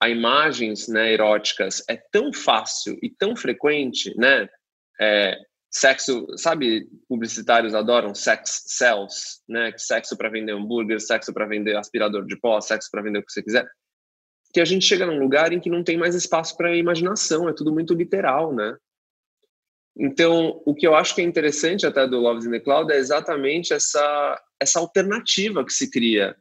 a 0.00 0.08
imagens 0.08 0.86
né, 0.88 1.12
eróticas 1.12 1.82
é 1.88 1.96
tão 1.96 2.32
fácil 2.32 2.98
e 3.02 3.08
tão 3.08 3.34
frequente, 3.34 4.14
né? 4.16 4.48
É, 5.00 5.36
sexo, 5.70 6.26
sabe, 6.36 6.86
publicitários 7.08 7.74
adoram 7.74 8.14
sex 8.14 8.64
sells, 8.66 9.42
né? 9.48 9.72
Sexo 9.76 10.16
para 10.16 10.28
vender 10.28 10.52
hambúrguer, 10.52 11.00
sexo 11.00 11.32
para 11.32 11.46
vender 11.46 11.76
aspirador 11.76 12.26
de 12.26 12.38
pó, 12.38 12.60
sexo 12.60 12.88
para 12.90 13.02
vender 13.02 13.20
o 13.20 13.24
que 13.24 13.32
você 13.32 13.42
quiser. 13.42 13.66
Que 14.52 14.60
a 14.60 14.64
gente 14.64 14.84
chega 14.84 15.06
num 15.06 15.18
lugar 15.18 15.52
em 15.52 15.60
que 15.60 15.70
não 15.70 15.82
tem 15.82 15.96
mais 15.96 16.14
espaço 16.14 16.56
para 16.56 16.76
imaginação, 16.76 17.48
é 17.48 17.52
tudo 17.52 17.72
muito 17.72 17.94
literal, 17.94 18.54
né? 18.54 18.76
Então, 19.96 20.60
o 20.66 20.74
que 20.74 20.86
eu 20.86 20.94
acho 20.94 21.14
que 21.14 21.20
é 21.20 21.24
interessante 21.24 21.86
até 21.86 22.06
do 22.06 22.18
Loves 22.18 22.44
in 22.44 22.50
the 22.50 22.60
Cloud 22.60 22.92
é 22.92 22.96
exatamente 22.96 23.72
essa 23.72 24.42
essa 24.60 24.80
alternativa 24.80 25.64
que 25.64 25.72
se 25.72 25.90
cria, 25.90 26.36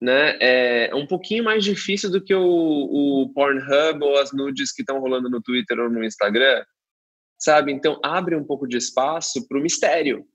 né? 0.00 0.36
É 0.40 0.94
um 0.94 1.06
pouquinho 1.06 1.44
mais 1.44 1.62
difícil 1.62 2.10
do 2.10 2.22
que 2.22 2.34
o, 2.34 2.42
o 2.42 3.32
Pornhub 3.32 4.02
ou 4.02 4.18
as 4.18 4.32
nudes 4.32 4.72
que 4.72 4.82
estão 4.82 4.98
rolando 4.98 5.28
no 5.30 5.42
Twitter 5.42 5.78
ou 5.78 5.90
no 5.90 6.02
Instagram, 6.02 6.64
sabe? 7.38 7.72
Então 7.72 8.00
abre 8.02 8.34
um 8.34 8.44
pouco 8.44 8.66
de 8.66 8.76
espaço 8.76 9.46
para 9.46 9.58
o 9.58 9.62
mistério, 9.62 10.26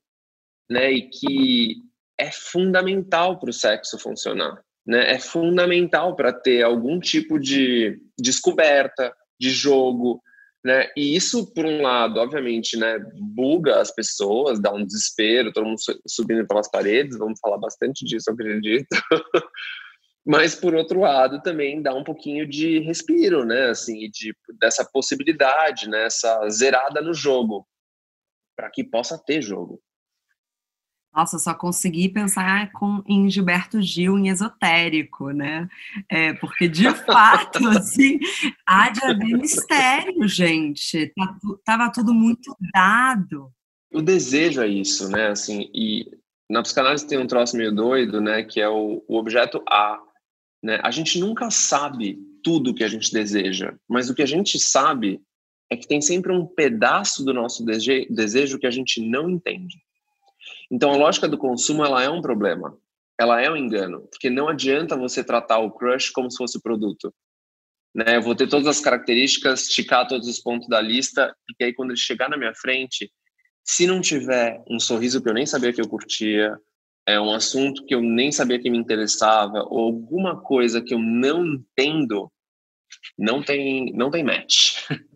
né? 0.70 0.92
E 0.92 1.10
que 1.10 1.78
é 2.18 2.32
fundamental 2.32 3.40
para 3.40 3.50
o 3.50 3.54
sexo 3.54 3.98
funcionar, 4.00 4.64
né? 4.86 5.12
É 5.14 5.20
fundamental 5.20 6.16
para 6.16 6.32
ter 6.32 6.64
algum 6.64 7.00
tipo 7.00 7.38
de 7.38 8.00
descoberta, 8.18 9.14
de 9.40 9.50
jogo, 9.50 10.22
né? 10.64 10.90
E 10.96 11.16
isso, 11.16 11.54
por 11.54 11.66
um 11.66 11.82
lado, 11.82 12.20
obviamente, 12.20 12.78
né, 12.78 13.00
buga 13.16 13.80
as 13.80 13.92
pessoas, 13.92 14.60
dá 14.60 14.72
um 14.74 14.86
desespero, 14.86 15.54
todo 15.54 15.66
mundo 15.66 15.80
subindo 16.08 16.46
pelas 16.46 16.70
paredes, 16.70 17.18
vamos 17.18 17.40
falar 17.40 17.58
bastante 17.58 18.06
disso, 18.06 18.30
eu 18.30 18.34
acredito. 18.34 18.88
mas 20.26 20.54
por 20.56 20.76
outro 20.76 21.00
lado 21.00 21.42
também 21.42 21.82
dá 21.82 21.94
um 21.94 22.04
pouquinho 22.04 22.48
de 22.48 22.80
respiro, 22.80 23.46
né, 23.46 23.70
assim, 23.70 24.10
de 24.10 24.36
dessa 24.60 24.84
possibilidade, 24.86 25.90
né, 25.90 26.06
essa 26.06 26.48
zerada 26.50 27.02
no 27.02 27.14
jogo, 27.14 27.66
para 28.56 28.70
que 28.70 28.84
possa 28.84 29.18
ter 29.18 29.42
jogo. 29.42 29.82
Nossa, 31.20 31.38
só 31.38 31.54
consegui 31.54 32.08
pensar 32.08 32.72
com, 32.72 33.04
em 33.06 33.30
Gilberto 33.30 33.82
Gil 33.82 34.18
em 34.18 34.30
esotérico, 34.30 35.32
né? 35.32 35.68
É, 36.08 36.32
porque, 36.36 36.66
de 36.66 36.90
fato, 37.06 37.68
assim, 37.68 38.20
há 38.66 38.90
de 38.90 39.04
haver 39.04 39.38
mistério, 39.38 40.26
gente. 40.30 41.12
Tá, 41.14 41.38
tava 41.66 41.92
tudo 41.92 42.14
muito 42.14 42.56
dado. 42.74 43.52
O 43.92 44.02
desejo 44.02 44.62
é 44.62 44.68
isso, 44.70 45.10
né? 45.10 45.28
Assim, 45.28 45.70
e 45.74 46.10
na 46.50 46.64
psicanálise 46.64 47.06
tem 47.06 47.18
um 47.18 47.28
troço 47.28 47.58
meio 47.58 47.76
doido, 47.76 48.22
né? 48.22 48.44
Que 48.44 48.62
é 48.62 48.70
o, 48.70 49.04
o 49.06 49.18
objeto 49.18 49.62
A, 49.70 50.00
né? 50.64 50.80
A 50.82 50.90
gente 50.90 51.20
nunca 51.20 51.52
sabe 51.52 52.18
tudo 52.42 52.72
o 52.72 52.74
que 52.74 52.84
a 52.86 52.88
gente 52.88 53.12
deseja, 53.12 53.74
mas 53.90 54.10
o 54.10 54.16
que 54.16 54.22
a 54.22 54.26
gente 54.26 54.58
sabe 54.58 55.22
é 55.70 55.76
que 55.76 55.86
tem 55.86 56.00
sempre 56.00 56.32
um 56.32 56.46
pedaço 56.46 57.26
do 57.26 57.34
nosso 57.34 57.66
dese 57.66 58.08
desejo 58.10 58.58
que 58.58 58.66
a 58.66 58.72
gente 58.72 59.02
não 59.02 59.30
entende. 59.30 59.84
Então 60.72 60.92
a 60.92 60.98
lógica 60.98 61.28
do 61.28 61.38
consumo 61.38 61.84
ela 61.84 62.04
é 62.04 62.10
um 62.10 62.22
problema, 62.22 62.78
ela 63.20 63.42
é 63.42 63.50
um 63.50 63.58
engano, 63.58 64.08
porque 64.12 64.30
não 64.30 64.48
adianta 64.48 64.96
você 64.96 65.24
tratar 65.24 65.60
o 65.60 65.72
crush 65.72 66.10
como 66.10 66.30
se 66.30 66.38
fosse 66.38 66.62
produto. 66.62 67.14
Né? 67.94 68.18
Eu 68.18 68.22
vou 68.22 68.36
ter 68.36 68.48
todas 68.48 68.68
as 68.68 68.80
características, 68.80 69.64
esticar 69.64 70.08
todos 70.08 70.28
os 70.28 70.40
pontos 70.40 70.68
da 70.68 70.80
lista, 70.80 71.36
porque 71.48 71.64
aí 71.64 71.74
quando 71.74 71.92
ele 71.92 72.00
chegar 72.00 72.30
na 72.30 72.38
minha 72.38 72.54
frente, 72.54 73.12
se 73.64 73.88
não 73.88 74.00
tiver 74.00 74.64
um 74.70 74.80
sorriso 74.80 75.22
que 75.22 75.30
eu 75.30 75.34
nem 75.34 75.46
sabia 75.46 75.74
que 75.74 75.82
eu 75.82 75.90
curtia, 75.90 76.56
é 77.06 77.20
um 77.20 77.34
assunto 77.34 77.86
que 77.86 77.96
eu 77.96 78.02
nem 78.02 78.32
sabia 78.32 78.60
que 78.60 78.70
me 78.70 78.78
interessava 78.78 79.64
ou 79.68 79.80
alguma 79.80 80.40
coisa 80.40 80.82
que 80.82 80.94
eu 80.94 81.00
não 81.00 81.46
entendo, 81.46 82.32
não 83.18 83.42
tem, 83.42 83.92
não 83.94 84.12
tem 84.12 84.24
match. 84.24 84.76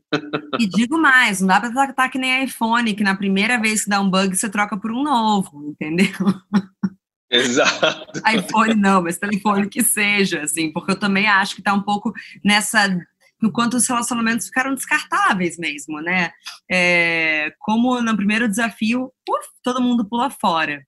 E 0.59 0.67
digo 0.67 0.97
mais, 0.97 1.41
não 1.41 1.47
dá 1.47 1.59
para 1.59 1.71
tratar 1.71 2.09
que 2.09 2.17
nem 2.17 2.43
iPhone, 2.43 2.93
que 2.93 3.03
na 3.03 3.15
primeira 3.15 3.59
vez 3.59 3.83
que 3.83 3.89
dá 3.89 3.99
um 3.99 4.09
bug 4.09 4.35
você 4.35 4.49
troca 4.49 4.77
por 4.77 4.91
um 4.91 5.03
novo, 5.03 5.69
entendeu? 5.69 6.13
Exato. 7.29 8.21
iPhone 8.31 8.75
não, 8.75 9.01
mas 9.01 9.17
telefone 9.17 9.67
que 9.67 9.83
seja, 9.83 10.41
assim, 10.41 10.71
porque 10.71 10.91
eu 10.91 10.99
também 10.99 11.27
acho 11.27 11.55
que 11.55 11.61
está 11.61 11.73
um 11.73 11.81
pouco 11.81 12.13
nessa 12.43 12.87
no 13.41 13.51
quanto 13.51 13.75
os 13.75 13.85
relacionamentos 13.85 14.47
ficaram 14.47 14.73
descartáveis 14.73 15.57
mesmo, 15.57 15.99
né? 15.99 16.31
É, 16.71 17.53
como 17.59 18.01
no 18.01 18.15
primeiro 18.15 18.47
desafio, 18.47 19.11
uf, 19.29 19.47
todo 19.61 19.81
mundo 19.81 20.07
pula 20.07 20.29
fora. 20.29 20.81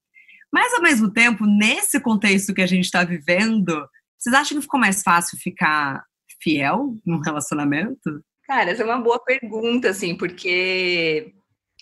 Mas, 0.54 0.74
ao 0.74 0.82
mesmo 0.82 1.12
tempo, 1.12 1.46
nesse 1.46 2.00
contexto 2.00 2.54
que 2.54 2.62
a 2.62 2.66
gente 2.66 2.86
está 2.86 3.04
vivendo, 3.04 3.86
vocês 4.18 4.34
acham 4.34 4.58
que 4.58 4.62
ficou 4.62 4.80
mais 4.80 5.04
fácil 5.04 5.38
ficar 5.38 6.02
fiel 6.42 6.96
num 7.06 7.20
relacionamento? 7.20 8.24
Cara, 8.48 8.72
essa 8.72 8.84
é 8.84 8.86
uma 8.86 9.02
boa 9.02 9.20
pergunta, 9.20 9.90
assim, 9.90 10.16
porque 10.16 11.34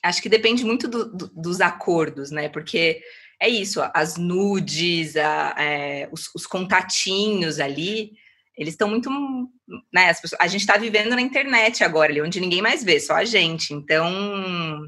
acho 0.01 0.21
que 0.21 0.29
depende 0.29 0.63
muito 0.63 0.87
do, 0.87 1.05
do, 1.05 1.27
dos 1.27 1.59
acordos, 1.59 2.31
né? 2.31 2.47
Porque 2.47 3.01
é 3.39 3.49
isso, 3.49 3.81
as 3.93 4.15
nudes, 4.17 5.17
a, 5.17 5.55
é, 5.57 6.09
os, 6.11 6.29
os, 6.33 6.45
contatinhos 6.47 7.59
ali, 7.59 8.13
eles 8.57 8.73
estão 8.73 8.87
muito. 8.87 9.09
Né, 9.93 10.07
pessoas, 10.13 10.39
a 10.39 10.47
gente 10.47 10.61
está 10.61 10.77
vivendo 10.77 11.09
na 11.15 11.21
internet 11.21 11.83
agora, 11.83 12.11
ali, 12.11 12.21
onde 12.21 12.39
ninguém 12.39 12.61
mais 12.61 12.83
vê, 12.83 12.99
só 12.99 13.15
a 13.15 13.25
gente. 13.25 13.73
Então, 13.73 14.87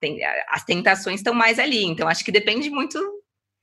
tem, 0.00 0.20
as 0.48 0.64
tentações 0.64 1.20
estão 1.20 1.34
mais 1.34 1.60
ali. 1.60 1.84
Então, 1.84 2.08
acho 2.08 2.24
que 2.24 2.32
depende 2.32 2.70
muito 2.70 2.98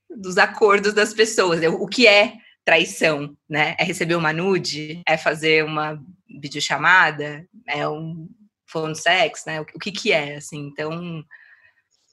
dos 0.08 0.38
acordos 0.38 0.94
das 0.94 1.12
pessoas. 1.12 1.60
O 1.78 1.86
que 1.86 2.06
é 2.06 2.34
traição, 2.64 3.36
né? 3.48 3.76
É 3.78 3.84
receber 3.84 4.14
uma 4.14 4.32
nude? 4.32 5.02
É 5.06 5.18
fazer 5.18 5.64
uma 5.64 6.02
videochamada? 6.40 7.46
É 7.66 7.88
um 7.88 8.28
phone 8.66 8.94
sex, 8.94 9.44
né? 9.46 9.60
O, 9.60 9.64
que 9.64 9.90
que 9.90 10.12
é, 10.12 10.36
assim? 10.36 10.66
Então, 10.66 11.24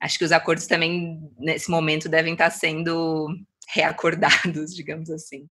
acho 0.01 0.17
que 0.17 0.25
os 0.25 0.31
acordos 0.31 0.67
também, 0.67 1.19
nesse 1.37 1.69
momento, 1.69 2.09
devem 2.09 2.33
estar 2.33 2.49
sendo 2.49 3.27
reacordados, 3.69 4.73
digamos 4.75 5.09
assim. 5.09 5.47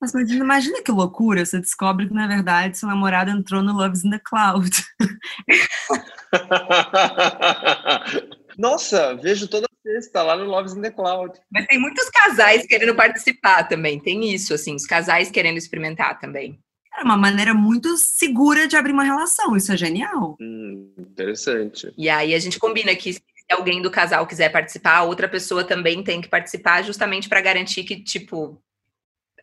Mas 0.00 0.12
imagina, 0.12 0.44
imagina 0.44 0.82
que 0.82 0.92
loucura, 0.92 1.44
você 1.44 1.58
descobre 1.58 2.06
que, 2.06 2.14
na 2.14 2.28
verdade, 2.28 2.78
seu 2.78 2.88
namorado 2.88 3.32
entrou 3.32 3.60
no 3.62 3.72
Loves 3.72 4.04
in 4.04 4.10
the 4.10 4.20
Cloud. 4.24 4.70
Nossa, 8.56 9.16
vejo 9.16 9.48
toda 9.48 9.66
sexta 9.82 10.22
lá 10.22 10.36
no 10.36 10.44
Loves 10.44 10.74
in 10.74 10.82
the 10.82 10.92
Cloud. 10.92 11.36
Mas 11.50 11.66
tem 11.66 11.80
muitos 11.80 12.08
casais 12.10 12.64
querendo 12.66 12.94
participar 12.94 13.64
também, 13.64 13.98
tem 13.98 14.32
isso, 14.32 14.54
assim, 14.54 14.76
os 14.76 14.86
casais 14.86 15.32
querendo 15.32 15.58
experimentar 15.58 16.20
também. 16.20 16.62
É 16.98 17.04
uma 17.04 17.16
maneira 17.16 17.54
muito 17.54 17.96
segura 17.96 18.66
de 18.66 18.76
abrir 18.76 18.92
uma 18.92 19.04
relação, 19.04 19.56
isso 19.56 19.72
é 19.72 19.76
genial. 19.76 20.36
Hum, 20.40 20.92
interessante. 20.98 21.92
E 21.96 22.08
aí 22.08 22.34
a 22.34 22.38
gente 22.38 22.58
combina 22.58 22.94
que 22.96 23.12
se 23.12 23.22
alguém 23.50 23.80
do 23.80 23.90
casal 23.90 24.26
quiser 24.26 24.50
participar, 24.50 24.96
a 24.96 25.02
outra 25.04 25.28
pessoa 25.28 25.62
também 25.62 26.02
tem 26.02 26.20
que 26.20 26.28
participar, 26.28 26.82
justamente 26.82 27.28
para 27.28 27.40
garantir 27.40 27.84
que, 27.84 28.02
tipo, 28.02 28.60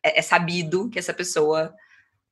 é, 0.03 0.19
é, 0.19 0.21
sabido 0.21 0.89
que 0.89 0.99
essa 0.99 1.13
pessoa 1.13 1.73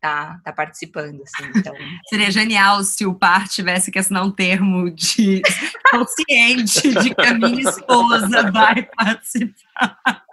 tá, 0.01 0.41
tá 0.43 0.51
participando. 0.51 1.23
Assim, 1.23 1.51
então... 1.55 1.73
Seria 2.09 2.29
genial 2.29 2.83
se 2.83 3.05
o 3.05 3.15
par 3.15 3.47
tivesse 3.47 3.91
que 3.91 3.99
assinar 3.99 4.25
um 4.25 4.31
termo 4.31 4.91
de 4.91 5.41
consciente 5.89 6.93
de 6.93 7.15
que 7.15 7.25
a 7.25 7.33
minha 7.33 7.61
esposa 7.61 8.51
vai 8.51 8.83
participar. 8.83 10.25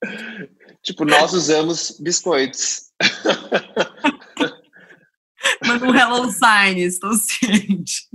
Tipo, 0.86 1.04
nós 1.04 1.32
usamos 1.32 1.98
biscoitos. 2.00 2.92
Manda 5.66 5.84
um 5.84 5.94
hello 5.94 6.30
sign, 6.30 6.80
estou 6.80 7.12
ciente. 7.12 8.08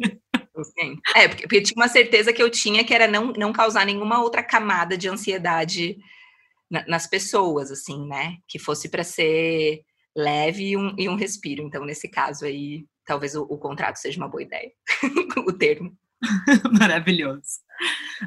É, 1.13 1.27
porque, 1.27 1.43
porque 1.43 1.61
tinha 1.61 1.75
uma 1.75 1.89
certeza 1.89 2.31
que 2.31 2.41
eu 2.41 2.49
tinha 2.49 2.85
que 2.85 2.93
era 2.93 3.09
não, 3.09 3.33
não 3.33 3.51
causar 3.51 3.85
nenhuma 3.85 4.21
outra 4.21 4.41
camada 4.41 4.97
de 4.97 5.09
ansiedade 5.09 5.97
nas 6.87 7.05
pessoas, 7.05 7.71
assim, 7.71 8.07
né? 8.07 8.37
Que 8.47 8.57
fosse 8.57 8.87
para 8.87 9.03
ser 9.03 9.81
leve 10.15 10.69
e 10.69 10.77
um, 10.77 10.95
e 10.97 11.09
um, 11.09 11.15
respiro. 11.15 11.63
Então, 11.63 11.83
nesse 11.83 12.07
caso 12.07 12.45
aí, 12.45 12.85
talvez 13.05 13.35
o, 13.35 13.41
o 13.43 13.57
contrato 13.57 13.97
seja 13.97 14.17
uma 14.17 14.29
boa 14.29 14.43
ideia, 14.43 14.71
o 15.45 15.51
termo. 15.51 15.93
Maravilhoso. 16.79 17.59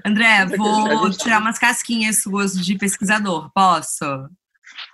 André, 0.05 0.47
vou 0.57 1.11
tirar 1.11 1.41
umas 1.41 1.59
casquinhas 1.59 2.23
suas 2.23 2.55
de 2.55 2.79
pesquisador, 2.79 3.51
posso? 3.53 4.05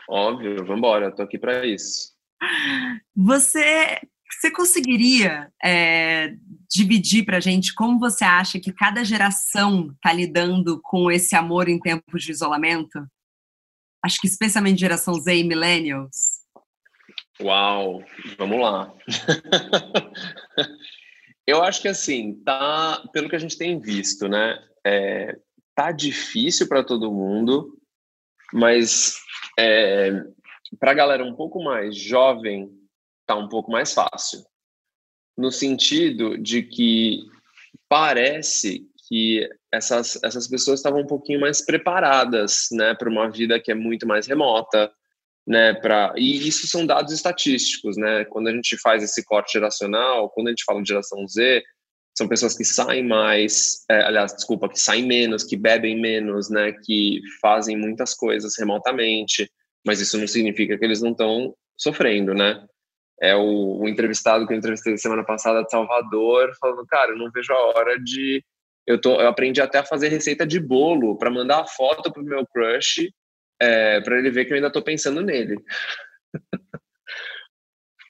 Óbvio, 0.09 0.57
vamos 0.59 0.79
embora, 0.79 1.15
tô 1.15 1.23
aqui 1.23 1.39
para 1.39 1.65
isso. 1.65 2.13
Você 3.15 4.01
você 4.33 4.51
conseguiria 4.51 5.53
é, 5.63 6.35
dividir 6.71 7.25
para 7.25 7.39
a 7.39 7.41
gente 7.41 7.75
como 7.75 7.99
você 7.99 8.25
acha 8.25 8.61
que 8.61 8.73
cada 8.73 9.05
geração 9.05 9.91
está 9.93 10.13
lidando 10.13 10.81
com 10.83 11.11
esse 11.11 11.35
amor 11.35 11.69
em 11.69 11.81
tempos 11.81 12.23
de 12.23 12.31
isolamento? 12.31 13.05
Acho 14.03 14.21
que 14.21 14.29
especialmente 14.29 14.81
geração 14.81 15.15
Z 15.15 15.37
e 15.37 15.45
millennials. 15.45 16.41
Uau, 17.43 18.05
vamos 18.39 18.61
lá. 18.61 18.95
Eu 21.47 21.65
acho 21.65 21.83
que 21.83 21.89
assim, 21.89 22.35
tá, 22.45 23.03
pelo 23.13 23.29
que 23.29 23.35
a 23.35 23.39
gente 23.39 23.59
tem 23.59 23.81
visto, 23.81 24.29
né? 24.29 24.57
É, 24.87 25.37
tá 25.75 25.93
difícil 25.93 26.69
para 26.69 26.85
todo 26.85 27.13
mundo, 27.13 27.79
mas 28.53 29.19
é, 29.59 30.11
para 30.79 30.93
a 30.93 30.95
galera 30.95 31.25
um 31.25 31.35
pouco 31.35 31.63
mais 31.63 31.97
jovem, 31.97 32.71
tá 33.27 33.35
um 33.35 33.49
pouco 33.49 33.71
mais 33.71 33.93
fácil. 33.93 34.45
No 35.37 35.51
sentido 35.51 36.37
de 36.37 36.63
que 36.63 37.21
parece 37.89 38.87
que 39.09 39.49
essas, 39.73 40.23
essas 40.23 40.47
pessoas 40.47 40.79
estavam 40.79 41.01
um 41.01 41.07
pouquinho 41.07 41.41
mais 41.41 41.65
preparadas, 41.65 42.69
né, 42.73 42.95
para 42.95 43.09
uma 43.09 43.31
vida 43.31 43.61
que 43.61 43.73
é 43.73 43.75
muito 43.75 44.07
mais 44.07 44.27
remota, 44.27 44.93
né, 45.47 45.75
para 45.75 46.13
e 46.17 46.47
isso 46.47 46.67
são 46.69 46.87
dados 46.87 47.13
estatísticos, 47.13 47.97
né? 47.97 48.25
Quando 48.27 48.49
a 48.49 48.53
gente 48.53 48.77
faz 48.79 49.03
esse 49.03 49.25
corte 49.25 49.55
geracional, 49.55 50.31
quando 50.31 50.49
a 50.49 50.51
gente 50.51 50.65
fala 50.65 50.83
de 50.83 50.89
geração 50.89 51.27
Z, 51.27 51.65
são 52.17 52.29
pessoas 52.29 52.57
que 52.57 52.65
saem 52.65 53.07
mais, 53.07 53.85
é, 53.91 54.03
aliás, 54.03 54.35
desculpa, 54.35 54.69
que 54.69 54.79
saem 54.79 55.07
menos, 55.07 55.45
que 55.45 55.57
bebem 55.57 56.01
menos, 56.01 56.51
né, 56.51 56.73
que 56.85 57.21
fazem 57.41 57.77
muitas 57.77 58.15
coisas 58.15 58.55
remotamente, 58.59 59.51
mas 59.87 60.01
isso 60.01 60.19
não 60.19 60.27
significa 60.27 60.77
que 60.77 60.85
eles 60.85 61.01
não 61.01 61.13
estão 61.13 61.55
sofrendo, 61.77 62.35
né? 62.35 62.63
É 63.23 63.35
o, 63.35 63.81
o, 63.81 63.89
entrevistado 63.89 64.47
que 64.47 64.53
eu 64.53 64.59
entrevistei 64.59 64.97
semana 64.97 65.25
passada 65.25 65.63
de 65.63 65.71
Salvador, 65.71 66.53
falando, 66.61 66.87
cara, 66.87 67.13
eu 67.13 67.19
não 67.19 67.31
vejo 67.31 67.53
a 67.53 67.67
hora 67.67 67.99
de 67.99 68.43
eu, 68.87 69.01
tô, 69.01 69.21
eu 69.21 69.29
aprendi 69.29 69.61
até 69.61 69.79
a 69.79 69.85
fazer 69.85 70.09
receita 70.09 70.47
de 70.47 70.59
bolo 70.59 71.17
para 71.17 71.31
mandar 71.31 71.61
a 71.61 71.67
foto 71.67 72.13
pro 72.13 72.25
meu 72.25 72.47
crush 72.47 73.11
é, 73.61 74.01
para 74.01 74.19
ele 74.19 74.31
ver 74.31 74.47
que 74.47 74.53
eu 74.53 74.57
ainda 74.57 74.69
estou 74.69 74.83
pensando 74.83 75.23
nele. 75.23 75.57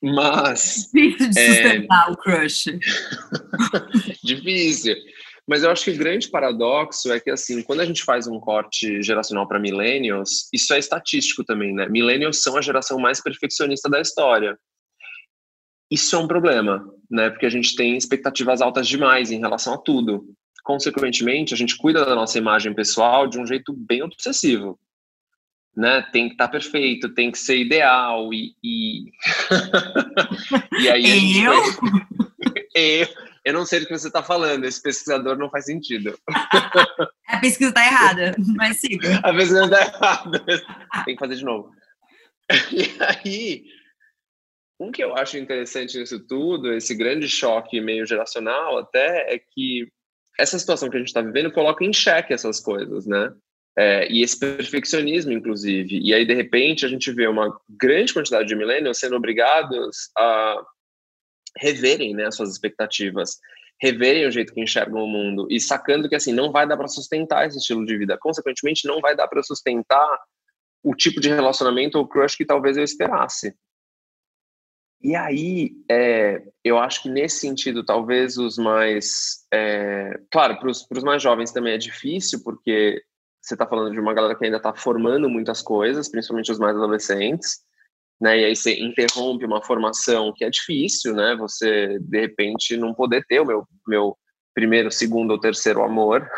Mas. 0.02 0.88
Difícil 0.92 1.28
de 1.28 1.46
sustentar 1.46 2.08
é... 2.08 2.12
o 2.12 2.16
crush. 2.16 2.64
Difícil. 4.24 4.96
Mas 5.46 5.62
eu 5.62 5.70
acho 5.70 5.84
que 5.84 5.90
o 5.90 5.98
grande 5.98 6.30
paradoxo 6.30 7.12
é 7.12 7.18
que, 7.18 7.30
assim, 7.30 7.62
quando 7.62 7.80
a 7.80 7.84
gente 7.84 8.04
faz 8.04 8.26
um 8.26 8.38
corte 8.38 9.02
geracional 9.02 9.48
para 9.48 9.58
millennials, 9.58 10.48
isso 10.52 10.72
é 10.72 10.78
estatístico 10.78 11.44
também, 11.44 11.74
né? 11.74 11.88
Millennials 11.88 12.42
são 12.42 12.56
a 12.56 12.62
geração 12.62 12.98
mais 12.98 13.20
perfeccionista 13.20 13.90
da 13.90 14.00
história. 14.00 14.56
Isso 15.90 16.14
é 16.14 16.18
um 16.18 16.28
problema, 16.28 16.88
né? 17.10 17.30
Porque 17.30 17.46
a 17.46 17.50
gente 17.50 17.74
tem 17.74 17.96
expectativas 17.96 18.62
altas 18.62 18.86
demais 18.86 19.32
em 19.32 19.40
relação 19.40 19.74
a 19.74 19.78
tudo. 19.78 20.24
Consequentemente, 20.62 21.52
a 21.52 21.56
gente 21.56 21.76
cuida 21.76 22.04
da 22.04 22.14
nossa 22.14 22.38
imagem 22.38 22.72
pessoal 22.72 23.26
de 23.26 23.38
um 23.38 23.46
jeito 23.46 23.72
bem 23.72 24.02
obsessivo 24.02 24.78
né? 25.76 26.02
Tem 26.12 26.28
que 26.28 26.34
estar 26.34 26.46
tá 26.46 26.52
perfeito, 26.52 27.14
tem 27.14 27.30
que 27.30 27.38
ser 27.38 27.58
ideal 27.58 28.32
e 28.32 28.54
e, 28.62 29.12
e 30.82 30.88
aí 30.88 31.44
eu? 31.44 31.54
eu 32.74 33.08
eu 33.44 33.54
não 33.54 33.64
sei 33.64 33.80
do 33.80 33.86
que 33.86 33.98
você 33.98 34.08
está 34.08 34.22
falando. 34.22 34.64
Esse 34.64 34.82
pesquisador 34.82 35.36
não 35.36 35.50
faz 35.50 35.64
sentido. 35.64 36.18
A 37.26 37.38
pesquisa 37.40 37.70
está 37.70 37.86
errada, 37.86 38.34
mas 38.56 38.80
siga. 38.80 39.18
A 39.18 39.32
pesquisa 39.32 39.64
está 39.64 39.80
errada. 39.80 40.44
Tem 41.04 41.14
que 41.14 41.18
fazer 41.20 41.36
de 41.36 41.44
novo. 41.44 41.70
E 42.72 42.90
aí, 43.00 43.64
um 44.78 44.90
que 44.90 45.02
eu 45.02 45.16
acho 45.16 45.38
interessante 45.38 45.96
nisso 45.96 46.18
tudo, 46.26 46.72
esse 46.72 46.94
grande 46.94 47.28
choque 47.28 47.80
meio 47.80 48.04
geracional 48.04 48.78
até, 48.78 49.32
é 49.32 49.38
que 49.38 49.88
essa 50.38 50.58
situação 50.58 50.90
que 50.90 50.96
a 50.96 50.98
gente 50.98 51.08
está 51.08 51.22
vivendo 51.22 51.52
coloca 51.52 51.84
em 51.84 51.92
xeque 51.92 52.32
essas 52.32 52.60
coisas, 52.60 53.06
né? 53.06 53.32
É, 53.78 54.10
e 54.10 54.22
esse 54.22 54.38
perfeccionismo, 54.38 55.32
inclusive. 55.32 56.00
E 56.00 56.12
aí, 56.12 56.26
de 56.26 56.34
repente, 56.34 56.84
a 56.84 56.88
gente 56.88 57.10
vê 57.12 57.26
uma 57.26 57.58
grande 57.68 58.12
quantidade 58.12 58.48
de 58.48 58.56
millennials 58.56 58.98
sendo 58.98 59.16
obrigados 59.16 60.10
a 60.18 60.62
reverem 61.58 62.14
né, 62.14 62.26
as 62.26 62.36
suas 62.36 62.50
expectativas, 62.50 63.38
reverem 63.80 64.26
o 64.26 64.30
jeito 64.30 64.52
que 64.52 64.60
enxergam 64.60 65.02
o 65.02 65.08
mundo 65.08 65.46
e 65.50 65.58
sacando 65.58 66.08
que, 66.08 66.14
assim, 66.14 66.32
não 66.32 66.52
vai 66.52 66.66
dar 66.66 66.76
para 66.76 66.88
sustentar 66.88 67.46
esse 67.46 67.58
estilo 67.58 67.84
de 67.86 67.96
vida. 67.96 68.18
Consequentemente, 68.18 68.86
não 68.86 69.00
vai 69.00 69.16
dar 69.16 69.28
para 69.28 69.42
sustentar 69.42 70.18
o 70.82 70.94
tipo 70.94 71.20
de 71.20 71.28
relacionamento 71.28 71.98
ou 71.98 72.06
crush 72.06 72.36
que 72.36 72.44
talvez 72.44 72.76
eu 72.76 72.84
esperasse. 72.84 73.54
E 75.02 75.16
aí, 75.16 75.72
é, 75.90 76.42
eu 76.62 76.78
acho 76.78 77.02
que 77.02 77.08
nesse 77.08 77.40
sentido, 77.40 77.82
talvez 77.82 78.36
os 78.36 78.58
mais. 78.58 79.46
É, 79.52 80.20
claro, 80.30 80.58
para 80.58 80.68
os 80.68 81.02
mais 81.02 81.22
jovens 81.22 81.52
também 81.52 81.72
é 81.72 81.78
difícil, 81.78 82.42
porque 82.44 83.02
você 83.50 83.54
está 83.54 83.66
falando 83.66 83.92
de 83.92 84.00
uma 84.00 84.14
galera 84.14 84.34
que 84.36 84.44
ainda 84.44 84.56
está 84.58 84.72
formando 84.72 85.28
muitas 85.28 85.60
coisas, 85.60 86.08
principalmente 86.08 86.52
os 86.52 86.58
mais 86.58 86.76
adolescentes, 86.76 87.58
né? 88.20 88.38
E 88.38 88.44
aí 88.44 88.56
você 88.56 88.78
interrompe 88.78 89.44
uma 89.44 89.62
formação 89.62 90.32
que 90.34 90.44
é 90.44 90.50
difícil, 90.50 91.14
né? 91.14 91.34
Você 91.36 91.98
de 92.00 92.20
repente 92.20 92.76
não 92.76 92.94
poder 92.94 93.24
ter 93.26 93.40
o 93.40 93.44
meu 93.44 93.66
meu 93.86 94.16
primeiro, 94.54 94.90
segundo 94.90 95.32
ou 95.32 95.40
terceiro 95.40 95.82
amor. 95.82 96.28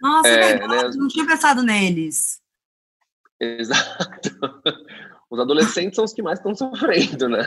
Nossa, 0.00 0.28
é, 0.28 0.52
é 0.52 0.68
né? 0.68 0.90
não 0.96 1.08
tinha 1.08 1.26
pensado 1.26 1.62
neles. 1.62 2.40
Exato. 3.40 4.30
Os 5.30 5.40
adolescentes 5.40 5.96
são 5.96 6.04
os 6.04 6.12
que 6.12 6.22
mais 6.22 6.38
estão 6.38 6.54
sofrendo, 6.54 7.28
né? 7.28 7.42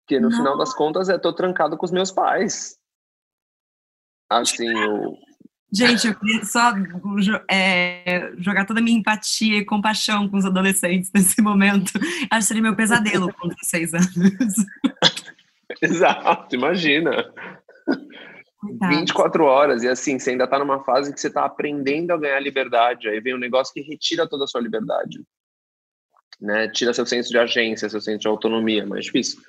Porque 0.00 0.20
no 0.20 0.28
não. 0.28 0.36
final 0.36 0.58
das 0.58 0.74
contas 0.74 1.08
eu 1.08 1.18
tô 1.18 1.32
trancado 1.32 1.78
com 1.78 1.86
os 1.86 1.92
meus 1.92 2.10
pais. 2.10 2.78
Assim, 4.28 4.68
o, 4.74 5.16
Gente, 5.74 6.06
eu 6.06 6.14
queria 6.14 6.44
só 6.44 6.72
é, 7.50 8.32
jogar 8.38 8.64
toda 8.64 8.78
a 8.78 8.82
minha 8.82 8.98
empatia 8.98 9.58
e 9.58 9.64
compaixão 9.64 10.28
com 10.28 10.36
os 10.36 10.44
adolescentes 10.44 11.10
nesse 11.12 11.42
momento. 11.42 11.92
Acho 12.30 12.40
que 12.40 12.44
seria 12.44 12.62
meu 12.62 12.76
pesadelo 12.76 13.32
com 13.34 13.48
16 13.48 13.94
anos. 13.94 14.54
Exato, 15.82 16.54
imagina. 16.54 17.32
Coitado. 18.56 18.96
24 18.96 19.44
horas, 19.44 19.82
e 19.82 19.88
assim, 19.88 20.18
você 20.18 20.30
ainda 20.30 20.46
tá 20.46 20.58
numa 20.58 20.84
fase 20.84 21.12
que 21.12 21.20
você 21.20 21.28
tá 21.28 21.44
aprendendo 21.44 22.12
a 22.12 22.16
ganhar 22.16 22.40
liberdade, 22.40 23.08
aí 23.08 23.20
vem 23.20 23.34
um 23.34 23.38
negócio 23.38 23.74
que 23.74 23.80
retira 23.80 24.28
toda 24.28 24.44
a 24.44 24.46
sua 24.46 24.60
liberdade. 24.60 25.22
Né? 26.40 26.68
Tira 26.68 26.94
seu 26.94 27.04
senso 27.04 27.30
de 27.30 27.38
agência, 27.38 27.88
seu 27.88 28.00
senso 28.00 28.20
de 28.20 28.28
autonomia, 28.28 28.86
mais 28.86 29.06
difícil 29.06 29.42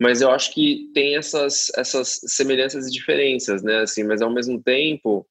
mas 0.00 0.20
eu 0.20 0.30
acho 0.30 0.54
que 0.54 0.90
tem 0.94 1.16
essas 1.16 1.72
essas 1.76 2.20
semelhanças 2.26 2.86
e 2.86 2.90
diferenças, 2.90 3.62
né? 3.62 3.80
Assim, 3.80 4.04
mas 4.04 4.22
ao 4.22 4.30
mesmo 4.30 4.62
tempo, 4.62 5.26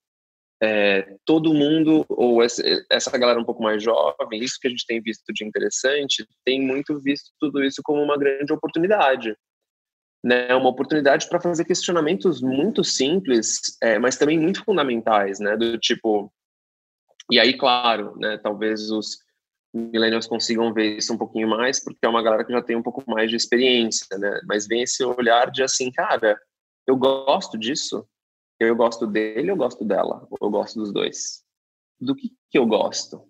é, 0.62 1.15
todo 1.24 1.54
mundo, 1.54 2.06
ou 2.10 2.41
essa, 2.41 3.17
galera 3.17 3.39
um 3.39 3.46
pouco 3.46 3.62
mais 3.62 3.82
jovem, 3.82 4.43
isso 4.43 4.58
que 4.60 4.67
a 4.67 4.72
gente 4.72 4.86
tem 4.86 5.02
visto 5.02 5.32
de 5.32 5.46
interessante, 5.46 6.28
tem 6.43 6.62
muito 6.62 7.00
visto 7.00 7.32
tudo 7.39 7.63
isso 7.63 7.82
como 7.84 8.02
uma 8.02 8.17
grande 8.17 8.52
oportunidade. 8.52 9.36
Né, 10.26 10.54
uma 10.56 10.70
oportunidade 10.70 11.30
para 11.30 11.39
fazer 11.39 11.63
questionamentos 11.63 12.41
muito 12.41 12.84
simples, 12.84 13.60
é, 13.82 14.00
mas 14.00 14.17
também 14.17 14.38
muito 14.38 14.63
fundamentais, 14.63 15.39
né, 15.39 15.56
do 15.56 15.78
tipo, 15.78 16.34
e 17.32 17.39
aí, 17.39 17.56
claro, 17.56 18.17
né, 18.17 18.38
talvez 18.38 18.89
os 18.89 19.20
millennials 19.74 20.26
consigam 20.26 20.74
ver 20.74 20.98
isso 20.98 21.13
um 21.13 21.17
pouquinho 21.17 21.48
mais, 21.48 21.82
porque 21.82 22.04
é 22.04 22.10
uma 22.10 22.24
galera 22.24 22.43
que 22.43 22.52
já 22.52 22.63
tem 22.63 22.76
um 22.76 22.82
pouco 22.82 23.04
mais 23.08 23.30
de 23.30 23.36
experiência, 23.36 24.17
né, 24.17 24.41
mas 24.46 24.67
vem 24.67 24.82
esse 24.82 25.04
olhar 25.04 25.52
de 25.52 25.62
assim, 25.62 25.91
cara, 25.91 26.38
eu 26.88 26.98
gosto 26.98 27.58
disso, 27.58 28.06
eu 28.60 28.76
gosto 28.76 29.06
dele, 29.06 29.52
eu 29.52 29.56
gosto 29.56 29.86
dela, 29.86 30.28
eu 30.41 30.50
gosto 30.50 30.80
dos 30.80 30.91
dois. 30.91 31.43
Do 32.00 32.15
que, 32.15 32.32
que 32.50 32.58
eu 32.58 32.65
gosto? 32.65 33.24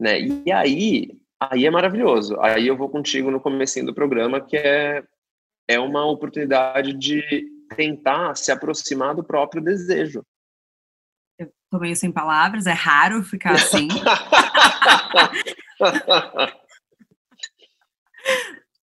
Né? 0.00 0.20
E 0.44 0.50
aí, 0.50 1.16
aí 1.40 1.66
é 1.66 1.70
maravilhoso. 1.70 2.40
Aí 2.40 2.66
eu 2.66 2.76
vou 2.76 2.88
contigo 2.88 3.30
no 3.30 3.40
comecinho 3.40 3.86
do 3.86 3.94
programa, 3.94 4.40
que 4.40 4.56
é, 4.56 5.04
é 5.68 5.78
uma 5.78 6.04
oportunidade 6.06 6.92
de 6.92 7.22
tentar 7.76 8.36
se 8.36 8.50
aproximar 8.50 9.14
do 9.14 9.22
próprio 9.22 9.62
desejo. 9.62 10.24
Eu 11.38 11.52
tô 11.70 11.78
meio 11.78 11.96
sem 11.96 12.10
palavras, 12.10 12.66
é 12.66 12.72
raro 12.72 13.22
ficar 13.22 13.52
assim. 13.52 13.86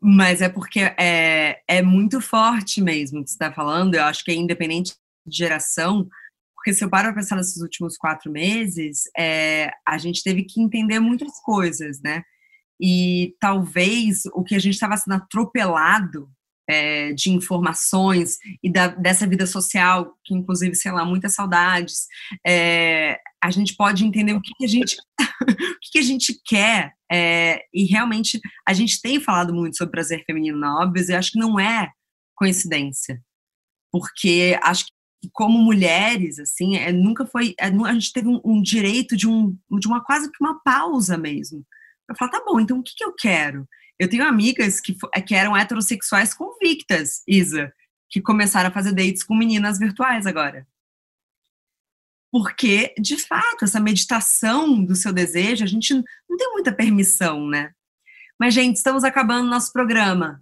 Mas 0.01 0.41
é 0.41 0.47
porque 0.47 0.79
é, 0.97 1.61
é 1.67 1.81
muito 1.81 2.21
forte 2.21 2.81
mesmo 2.81 3.19
o 3.19 3.23
que 3.23 3.29
você 3.29 3.35
está 3.35 3.51
falando. 3.51 3.95
Eu 3.95 4.05
acho 4.05 4.23
que 4.23 4.31
é 4.31 4.35
independente 4.35 4.95
de 5.25 5.37
geração, 5.37 6.07
porque 6.59 6.73
se 6.73 6.83
eu 6.83 6.89
paro 6.89 7.07
para 7.07 7.21
pensar 7.21 7.37
nesses 7.37 7.61
últimos 7.61 7.97
quatro 7.97 8.29
meses, 8.29 9.03
é, 9.17 9.71
a 9.87 9.97
gente 9.97 10.21
teve 10.21 10.43
que 10.43 10.61
entender 10.61 10.99
muitas 10.99 11.39
coisas, 11.41 12.01
né? 12.01 12.21
E 12.81 13.33
talvez 13.39 14.23
o 14.33 14.43
que 14.43 14.55
a 14.55 14.59
gente 14.59 14.73
estava 14.73 14.97
sendo 14.97 15.15
atropelado 15.15 16.29
é, 16.69 17.13
de 17.13 17.31
informações 17.31 18.37
e 18.61 18.71
da, 18.71 18.87
dessa 18.87 19.25
vida 19.25 19.47
social, 19.47 20.13
que 20.23 20.35
inclusive, 20.35 20.75
sei 20.75 20.91
lá, 20.91 21.03
muitas 21.03 21.33
saudades, 21.33 22.05
é, 22.45 23.17
a 23.41 23.49
gente 23.49 23.75
pode 23.75 24.05
entender 24.05 24.33
o 24.33 24.41
que, 24.41 24.53
que 24.53 24.65
a 24.65 24.67
gente 24.67 24.97
o 25.41 25.79
que, 25.81 25.91
que, 25.93 25.99
a 25.99 26.03
gente 26.03 26.39
quer 26.45 26.93
É, 27.11 27.63
e 27.73 27.85
realmente 27.85 28.39
a 28.67 28.73
gente 28.73 29.01
tem 29.01 29.19
falado 29.19 29.53
muito 29.53 29.77
sobre 29.77 29.93
prazer 29.93 30.23
feminino 30.25 30.59
na 30.59 30.79
Óbvios 30.81 31.09
e 31.09 31.15
acho 31.15 31.31
que 31.31 31.39
não 31.39 31.59
é 31.59 31.89
coincidência. 32.35 33.19
Porque 33.91 34.59
acho 34.61 34.85
que 34.85 34.98
como 35.33 35.59
mulheres, 35.59 36.39
assim, 36.39 36.77
é, 36.77 36.91
nunca 36.91 37.25
foi. 37.25 37.53
É, 37.59 37.67
a 37.67 37.93
gente 37.93 38.13
teve 38.13 38.27
um, 38.27 38.39
um, 38.43 38.61
direito 38.61 39.17
de, 39.17 39.27
um, 39.27 39.57
de 39.79 39.87
uma 39.87 40.03
quase 40.03 40.31
que 40.31 40.43
uma 40.43 40.61
pausa 40.61 41.17
mesmo. 41.17 41.65
Eu 42.07 42.15
falo, 42.15 42.31
tá 42.31 42.43
bom, 42.45 42.59
então 42.59 42.79
o 42.79 42.83
que, 42.83 42.93
que 42.95 43.03
eu 43.03 43.13
quero? 43.13 43.67
Eu 43.99 44.09
tenho 44.09 44.25
amigas 44.25 44.79
que, 44.79 44.95
é, 45.13 45.21
que 45.21 45.35
eram 45.35 45.55
heterossexuais 45.55 46.33
convictas, 46.33 47.21
Isa, 47.27 47.71
que 48.09 48.21
começaram 48.21 48.69
a 48.69 48.73
fazer 48.73 48.93
dates 48.93 49.23
com 49.23 49.35
meninas 49.35 49.77
virtuais 49.77 50.25
agora. 50.25 50.65
Porque, 52.31 52.93
de 52.99 53.17
fato, 53.17 53.65
essa 53.65 53.79
meditação 53.79 54.83
do 54.83 54.95
seu 54.95 55.11
desejo, 55.11 55.63
a 55.63 55.67
gente 55.67 55.93
não 55.93 56.37
tem 56.37 56.51
muita 56.51 56.71
permissão, 56.71 57.47
né? 57.47 57.71
Mas, 58.39 58.53
gente, 58.53 58.77
estamos 58.77 59.03
acabando 59.03 59.49
nosso 59.49 59.73
programa. 59.73 60.41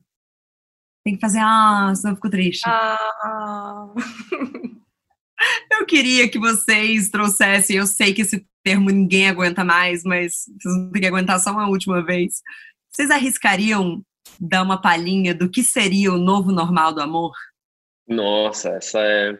Tem 1.07 1.15
que 1.15 1.21
fazer, 1.21 1.39
ah, 1.39 1.93
senão 1.95 2.11
eu 2.11 2.15
fico 2.17 2.29
triste. 2.29 2.63
Ah. 2.67 3.87
eu 5.71 5.85
queria 5.85 6.29
que 6.29 6.37
vocês 6.37 7.09
trouxessem, 7.09 7.77
eu 7.77 7.87
sei 7.87 8.13
que 8.13 8.23
esse 8.23 8.45
termo 8.61 8.89
ninguém 8.89 9.29
aguenta 9.29 9.63
mais, 9.63 10.03
mas 10.03 10.43
vocês 10.59 10.75
vão 10.75 10.91
ter 10.91 10.99
que 10.99 11.05
aguentar 11.05 11.39
só 11.39 11.51
uma 11.51 11.69
última 11.69 12.03
vez. 12.05 12.41
Vocês 12.91 13.09
arriscariam 13.09 14.03
dar 14.37 14.63
uma 14.63 14.81
palhinha 14.81 15.33
do 15.33 15.49
que 15.49 15.63
seria 15.63 16.11
o 16.11 16.17
novo 16.17 16.51
normal 16.51 16.93
do 16.93 16.99
amor? 16.99 17.31
Nossa, 18.05 18.71
essa 18.71 18.99
é 18.99 19.39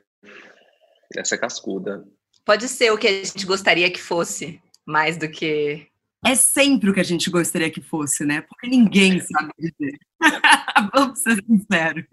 essa 1.18 1.36
é 1.36 1.38
cascuda. 1.38 2.01
Pode 2.45 2.70
ser 2.70 2.93
o 2.93 2.97
que 2.97 3.07
a 3.09 3.26
gente 3.26 3.45
gostaria 3.45 3.91
que 3.91 4.01
fosse, 4.01 4.61
mais 4.86 5.18
do 5.18 5.30
que 5.30 5.86
é 6.26 6.36
sempre 6.36 6.89
o 6.89 6.93
que 6.93 6.99
a 6.99 7.03
gente 7.03 7.30
gostaria 7.30 7.70
que 7.70 7.82
fosse, 7.82 8.26
né? 8.26 8.41
Porque 8.41 8.68
ninguém 8.68 9.20
sabe 9.20 9.51
dizer. 9.59 9.97
Vamos 10.93 11.22
ser 11.22 11.43
sinceros. 11.45 12.05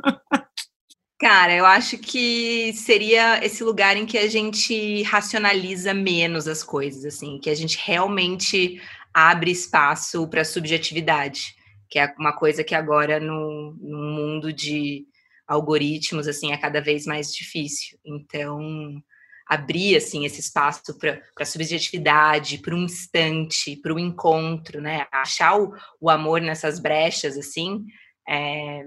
Cara, 1.18 1.54
eu 1.54 1.64
acho 1.64 1.96
que 1.98 2.72
seria 2.74 3.44
esse 3.44 3.64
lugar 3.64 3.96
em 3.96 4.04
que 4.04 4.18
a 4.18 4.28
gente 4.28 5.02
racionaliza 5.04 5.94
menos 5.94 6.46
as 6.46 6.62
coisas, 6.62 7.04
assim, 7.04 7.38
que 7.38 7.48
a 7.48 7.54
gente 7.54 7.78
realmente 7.82 8.80
abre 9.12 9.50
espaço 9.50 10.28
para 10.28 10.44
subjetividade, 10.44 11.54
que 11.88 11.98
é 11.98 12.12
uma 12.18 12.32
coisa 12.32 12.64
que 12.64 12.74
agora 12.74 13.20
no, 13.20 13.76
no 13.80 13.98
mundo 13.98 14.52
de 14.52 15.06
algoritmos 15.46 16.26
assim 16.26 16.52
é 16.52 16.56
cada 16.56 16.80
vez 16.80 17.06
mais 17.06 17.32
difícil. 17.32 17.98
Então, 18.04 19.00
abrir 19.46 19.96
assim 19.96 20.24
esse 20.24 20.40
espaço 20.40 20.96
para 20.98 21.20
a 21.38 21.44
subjetividade, 21.44 22.58
para 22.58 22.74
um 22.74 22.84
instante, 22.84 23.76
para 23.76 23.94
o 23.94 23.98
encontro, 23.98 24.80
né? 24.80 25.06
Achar 25.12 25.58
o, 25.60 25.74
o, 26.00 26.08
amor 26.08 26.40
nessas 26.40 26.78
brechas 26.78 27.36
assim, 27.36 27.84
é, 28.28 28.82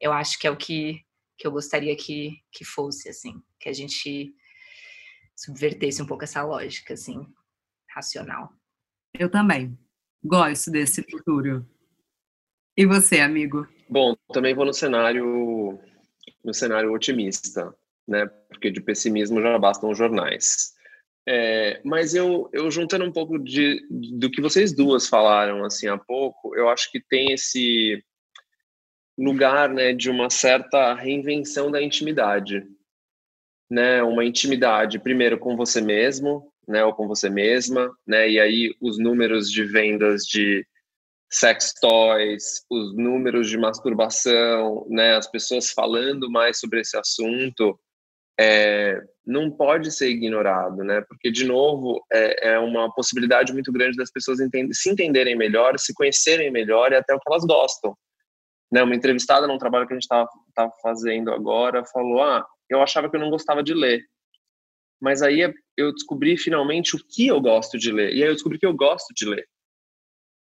eu 0.00 0.12
acho 0.12 0.38
que 0.38 0.46
é 0.46 0.50
o 0.50 0.56
que, 0.56 1.00
que 1.38 1.46
eu 1.46 1.52
gostaria 1.52 1.96
que, 1.96 2.32
que 2.52 2.64
fosse 2.64 3.08
assim, 3.08 3.40
que 3.60 3.68
a 3.68 3.72
gente 3.72 4.34
subvertesse 5.36 6.02
um 6.02 6.06
pouco 6.06 6.24
essa 6.24 6.42
lógica 6.42 6.94
assim 6.94 7.24
racional. 7.90 8.50
Eu 9.16 9.30
também 9.30 9.78
gosto 10.22 10.70
desse 10.70 11.02
futuro. 11.08 11.68
E 12.76 12.84
você, 12.84 13.20
amigo? 13.20 13.68
Bom, 13.88 14.16
também 14.32 14.54
vou 14.54 14.64
no 14.64 14.74
cenário 14.74 15.78
no 16.42 16.52
cenário 16.52 16.92
otimista 16.92 17.74
né? 18.06 18.26
Porque 18.48 18.70
de 18.70 18.80
pessimismo 18.80 19.40
já 19.40 19.58
bastam 19.58 19.90
os 19.90 19.98
jornais. 19.98 20.74
É, 21.26 21.80
mas 21.84 22.14
eu, 22.14 22.50
eu 22.52 22.70
juntando 22.70 23.04
um 23.04 23.12
pouco 23.12 23.38
de, 23.38 23.86
do 23.90 24.30
que 24.30 24.42
vocês 24.42 24.74
duas 24.74 25.08
falaram 25.08 25.64
assim 25.64 25.88
há 25.88 25.96
pouco, 25.96 26.54
eu 26.54 26.68
acho 26.68 26.90
que 26.92 27.00
tem 27.00 27.32
esse 27.32 28.04
lugar, 29.16 29.70
né, 29.70 29.92
de 29.92 30.10
uma 30.10 30.28
certa 30.28 30.92
reinvenção 30.92 31.70
da 31.70 31.80
intimidade, 31.80 32.66
né? 33.70 34.02
Uma 34.02 34.24
intimidade 34.24 34.98
primeiro 34.98 35.38
com 35.38 35.56
você 35.56 35.80
mesmo, 35.80 36.52
né, 36.66 36.84
ou 36.84 36.92
com 36.92 37.06
você 37.06 37.30
mesma, 37.30 37.90
né? 38.06 38.28
E 38.28 38.40
aí 38.40 38.74
os 38.80 38.98
números 38.98 39.50
de 39.50 39.64
vendas 39.64 40.24
de 40.24 40.66
sex 41.30 41.72
toys, 41.80 42.64
os 42.70 42.94
números 42.94 43.48
de 43.48 43.56
masturbação, 43.56 44.86
né, 44.88 45.16
as 45.16 45.28
pessoas 45.30 45.70
falando 45.70 46.30
mais 46.30 46.58
sobre 46.58 46.80
esse 46.80 46.96
assunto, 46.96 47.78
é, 48.38 49.00
não 49.26 49.50
pode 49.50 49.90
ser 49.92 50.08
ignorado, 50.08 50.82
né? 50.82 51.02
Porque, 51.08 51.30
de 51.30 51.44
novo, 51.44 52.04
é, 52.12 52.54
é 52.54 52.58
uma 52.58 52.92
possibilidade 52.92 53.52
muito 53.52 53.72
grande 53.72 53.96
das 53.96 54.10
pessoas 54.10 54.38
se 54.72 54.90
entenderem 54.90 55.36
melhor, 55.36 55.78
se 55.78 55.94
conhecerem 55.94 56.50
melhor 56.50 56.92
e 56.92 56.96
até 56.96 57.14
o 57.14 57.18
que 57.18 57.30
elas 57.30 57.44
gostam. 57.44 57.96
Né? 58.70 58.82
Uma 58.82 58.94
entrevistada 58.94 59.46
num 59.46 59.58
trabalho 59.58 59.86
que 59.86 59.92
a 59.92 59.96
gente 59.96 60.02
estava 60.02 60.72
fazendo 60.82 61.32
agora 61.32 61.84
falou: 61.86 62.22
Ah, 62.22 62.44
eu 62.68 62.82
achava 62.82 63.08
que 63.08 63.16
eu 63.16 63.20
não 63.20 63.30
gostava 63.30 63.62
de 63.62 63.72
ler. 63.72 64.02
Mas 65.00 65.22
aí 65.22 65.40
eu 65.76 65.92
descobri 65.92 66.36
finalmente 66.36 66.96
o 66.96 66.98
que 66.98 67.26
eu 67.26 67.40
gosto 67.40 67.78
de 67.78 67.92
ler. 67.92 68.14
E 68.14 68.22
aí 68.22 68.28
eu 68.28 68.34
descobri 68.34 68.58
que 68.58 68.66
eu 68.66 68.74
gosto 68.74 69.12
de 69.14 69.26
ler. 69.26 69.46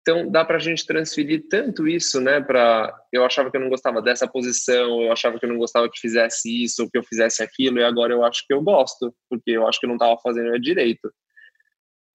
Então, 0.02 0.30
dá 0.30 0.45
para 0.45 0.56
a 0.56 0.60
gente 0.60 0.86
transferir 0.86 1.47
tanto 1.50 1.88
isso, 1.88 2.22
né? 2.22 2.41
Para 2.41 2.97
eu 3.12 3.26
achava 3.26 3.52
que 3.52 3.58
eu 3.58 3.62
não 3.62 3.70
gostava 3.70 4.02
dessa 4.02 4.28
posição, 4.28 5.02
eu 5.02 5.12
achava 5.12 5.38
que 5.38 5.45
eu 5.45 5.50
não 5.50 5.58
gostava 5.58 5.89
que 5.89 6.00
fizesse 6.00 6.64
isso, 6.64 6.84
ou 6.84 6.89
que 6.89 6.97
eu 6.97 7.04
fizesse 7.04 7.43
aquilo, 7.43 7.80
e 7.80 7.84
agora 7.84 8.14
eu 8.14 8.24
acho 8.24 8.45
que 8.47 8.54
eu 8.54 8.62
gosto, 8.62 9.14
porque 9.30 9.52
eu 9.52 9.68
acho 9.68 9.80
que 9.80 9.86
eu 9.86 9.89
não 9.89 9.97
estava 9.97 10.18
fazendo 10.22 10.58
direito. 10.60 11.14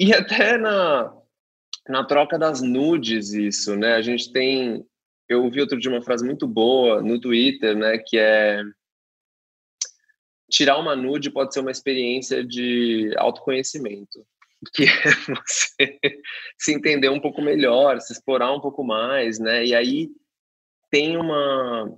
E 0.00 0.12
até 0.12 0.56
na, 0.56 1.14
na 1.88 2.04
troca 2.04 2.38
das 2.38 2.62
nudes, 2.62 3.32
isso, 3.32 3.76
né? 3.76 3.94
A 3.94 4.02
gente 4.02 4.32
tem. 4.32 4.84
Eu 5.28 5.44
ouvi 5.44 5.60
outro 5.60 5.78
dia 5.78 5.90
uma 5.90 6.02
frase 6.02 6.24
muito 6.24 6.46
boa 6.46 7.02
no 7.02 7.20
Twitter, 7.20 7.76
né? 7.76 7.98
Que 7.98 8.18
é. 8.18 8.62
Tirar 10.50 10.78
uma 10.78 10.96
nude 10.96 11.30
pode 11.30 11.52
ser 11.52 11.60
uma 11.60 11.70
experiência 11.70 12.44
de 12.44 13.12
autoconhecimento 13.16 14.24
que 14.72 14.84
é 14.84 14.86
você 15.46 15.98
se 16.58 16.74
entender 16.74 17.08
um 17.08 17.20
pouco 17.20 17.42
melhor, 17.42 18.00
se 18.00 18.12
explorar 18.12 18.52
um 18.52 18.60
pouco 18.60 18.84
mais, 18.84 19.38
né? 19.38 19.64
E 19.64 19.74
aí 19.74 20.08
tem 20.90 21.16
uma 21.16 21.90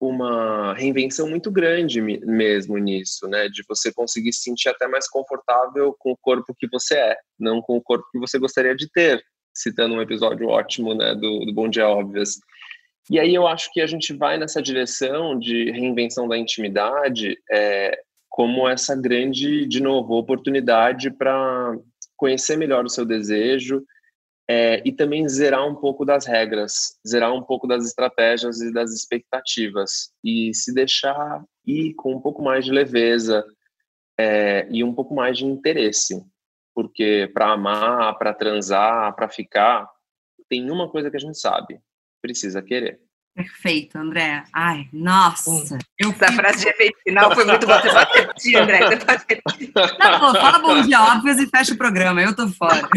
uma 0.00 0.74
reinvenção 0.74 1.28
muito 1.28 1.50
grande 1.50 2.00
mesmo 2.00 2.78
nisso, 2.78 3.26
né? 3.26 3.48
De 3.48 3.64
você 3.68 3.92
conseguir 3.92 4.32
se 4.32 4.42
sentir 4.42 4.68
até 4.68 4.86
mais 4.86 5.08
confortável 5.08 5.94
com 5.98 6.12
o 6.12 6.16
corpo 6.16 6.54
que 6.56 6.68
você 6.68 6.96
é, 6.96 7.16
não 7.38 7.60
com 7.60 7.76
o 7.76 7.82
corpo 7.82 8.06
que 8.12 8.18
você 8.18 8.38
gostaria 8.38 8.76
de 8.76 8.88
ter, 8.90 9.20
citando 9.52 9.94
um 9.94 10.02
episódio 10.02 10.46
ótimo, 10.48 10.94
né, 10.94 11.14
do, 11.14 11.44
do 11.44 11.52
Bom 11.52 11.68
Dia 11.68 11.88
Óbvias. 11.88 12.38
E 13.10 13.18
aí 13.18 13.34
eu 13.34 13.46
acho 13.46 13.72
que 13.72 13.80
a 13.80 13.86
gente 13.86 14.12
vai 14.12 14.38
nessa 14.38 14.62
direção 14.62 15.38
de 15.38 15.70
reinvenção 15.70 16.28
da 16.28 16.38
intimidade, 16.38 17.36
é, 17.50 17.98
como 18.38 18.68
essa 18.68 18.94
grande, 18.94 19.66
de 19.66 19.82
novo, 19.82 20.14
oportunidade 20.14 21.10
para 21.10 21.76
conhecer 22.16 22.56
melhor 22.56 22.84
o 22.84 22.88
seu 22.88 23.04
desejo 23.04 23.84
é, 24.48 24.80
e 24.86 24.92
também 24.92 25.28
zerar 25.28 25.66
um 25.66 25.74
pouco 25.74 26.04
das 26.04 26.24
regras, 26.24 27.00
zerar 27.04 27.34
um 27.34 27.42
pouco 27.42 27.66
das 27.66 27.84
estratégias 27.84 28.60
e 28.60 28.72
das 28.72 28.92
expectativas 28.92 30.12
e 30.22 30.54
se 30.54 30.72
deixar 30.72 31.44
ir 31.66 31.94
com 31.94 32.14
um 32.14 32.20
pouco 32.20 32.40
mais 32.40 32.64
de 32.64 32.70
leveza 32.70 33.44
é, 34.16 34.68
e 34.70 34.84
um 34.84 34.94
pouco 34.94 35.16
mais 35.16 35.36
de 35.36 35.44
interesse, 35.44 36.24
porque 36.72 37.28
para 37.34 37.50
amar, 37.50 38.16
para 38.18 38.32
transar, 38.32 39.16
para 39.16 39.28
ficar, 39.28 39.90
tem 40.48 40.70
uma 40.70 40.88
coisa 40.88 41.10
que 41.10 41.16
a 41.16 41.20
gente 41.20 41.40
sabe: 41.40 41.80
precisa 42.22 42.62
querer. 42.62 43.00
Perfeito, 43.38 43.96
André. 43.96 44.42
Ai, 44.52 44.88
nossa. 44.92 45.48
Hum. 45.48 45.78
Eu 45.96 46.10
Essa 46.10 46.32
frase 46.32 46.60
de 46.60 46.68
efeito 46.70 46.98
final 47.04 47.32
foi 47.32 47.44
muito 47.44 47.64
boa. 47.68 47.80
Você 47.80 47.88
pode 47.88 48.18
repetir, 48.18 48.56
André. 48.56 48.78
Você 48.78 48.96
pode 48.96 49.24
repetir. 49.28 49.72
Não, 49.76 50.18
pô, 50.18 50.34
fala 50.40 50.58
bom 50.58 50.82
dia 50.82 51.00
óbvios 51.00 51.38
e 51.38 51.46
fecha 51.46 51.72
o 51.72 51.78
programa. 51.78 52.20
Eu 52.20 52.34
tô 52.34 52.48
fora. 52.48 52.88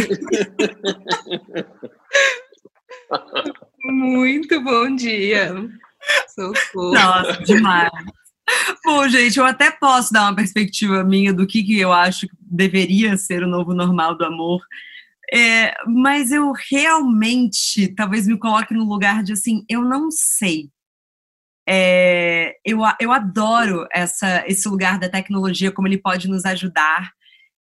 muito 3.83 4.59
bom 4.63 4.95
dia. 4.95 5.53
Socorro. 6.33 6.91
Nossa, 6.91 7.43
demais. 7.43 7.91
Bom, 8.83 9.07
gente, 9.09 9.37
eu 9.37 9.45
até 9.45 9.69
posso 9.69 10.11
dar 10.11 10.23
uma 10.23 10.35
perspectiva 10.35 11.03
minha 11.03 11.31
do 11.31 11.45
que, 11.45 11.61
que 11.61 11.79
eu 11.79 11.93
acho 11.93 12.27
que 12.27 12.35
deveria 12.41 13.15
ser 13.15 13.43
o 13.43 13.47
novo 13.47 13.75
normal 13.75 14.17
do 14.17 14.25
amor 14.25 14.59
é, 15.33 15.73
mas 15.87 16.31
eu 16.31 16.51
realmente, 16.69 17.87
talvez 17.95 18.27
me 18.27 18.37
coloque 18.37 18.73
no 18.73 18.83
lugar 18.83 19.23
de 19.23 19.31
assim, 19.31 19.63
eu 19.69 19.81
não 19.81 20.11
sei. 20.11 20.69
É, 21.67 22.55
eu, 22.65 22.79
eu 22.99 23.11
adoro 23.13 23.87
essa, 23.93 24.43
esse 24.45 24.67
lugar 24.67 24.99
da 24.99 25.07
tecnologia, 25.07 25.71
como 25.71 25.87
ele 25.87 25.97
pode 25.97 26.27
nos 26.27 26.43
ajudar, 26.43 27.11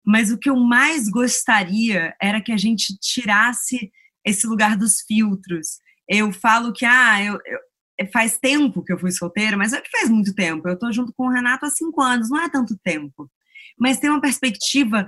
mas 0.03 0.31
o 0.31 0.37
que 0.39 0.49
eu 0.49 0.55
mais 0.55 1.07
gostaria 1.09 2.15
era 2.19 2.41
que 2.41 2.51
a 2.51 2.57
gente 2.57 2.97
tirasse 2.99 3.91
esse 4.25 4.47
lugar 4.47 4.75
dos 4.75 5.01
filtros. 5.01 5.77
Eu 6.07 6.31
falo 6.31 6.73
que, 6.73 6.85
ah, 6.85 7.23
eu, 7.23 7.39
eu 7.45 8.11
faz 8.11 8.39
tempo 8.39 8.83
que 8.83 8.91
eu 8.91 8.97
fui 8.97 9.11
solteira, 9.11 9.55
mas 9.55 9.73
é 9.73 9.81
que 9.81 9.91
faz 9.91 10.09
muito 10.09 10.33
tempo. 10.33 10.67
Eu 10.67 10.73
estou 10.73 10.91
junto 10.91 11.13
com 11.15 11.27
o 11.27 11.31
Renato 11.31 11.65
há 11.65 11.69
cinco 11.69 12.01
anos, 12.01 12.29
não 12.29 12.41
é 12.41 12.49
tanto 12.49 12.75
tempo. 12.83 13.29
Mas 13.77 13.99
tem 13.99 14.09
uma 14.09 14.21
perspectiva 14.21 15.07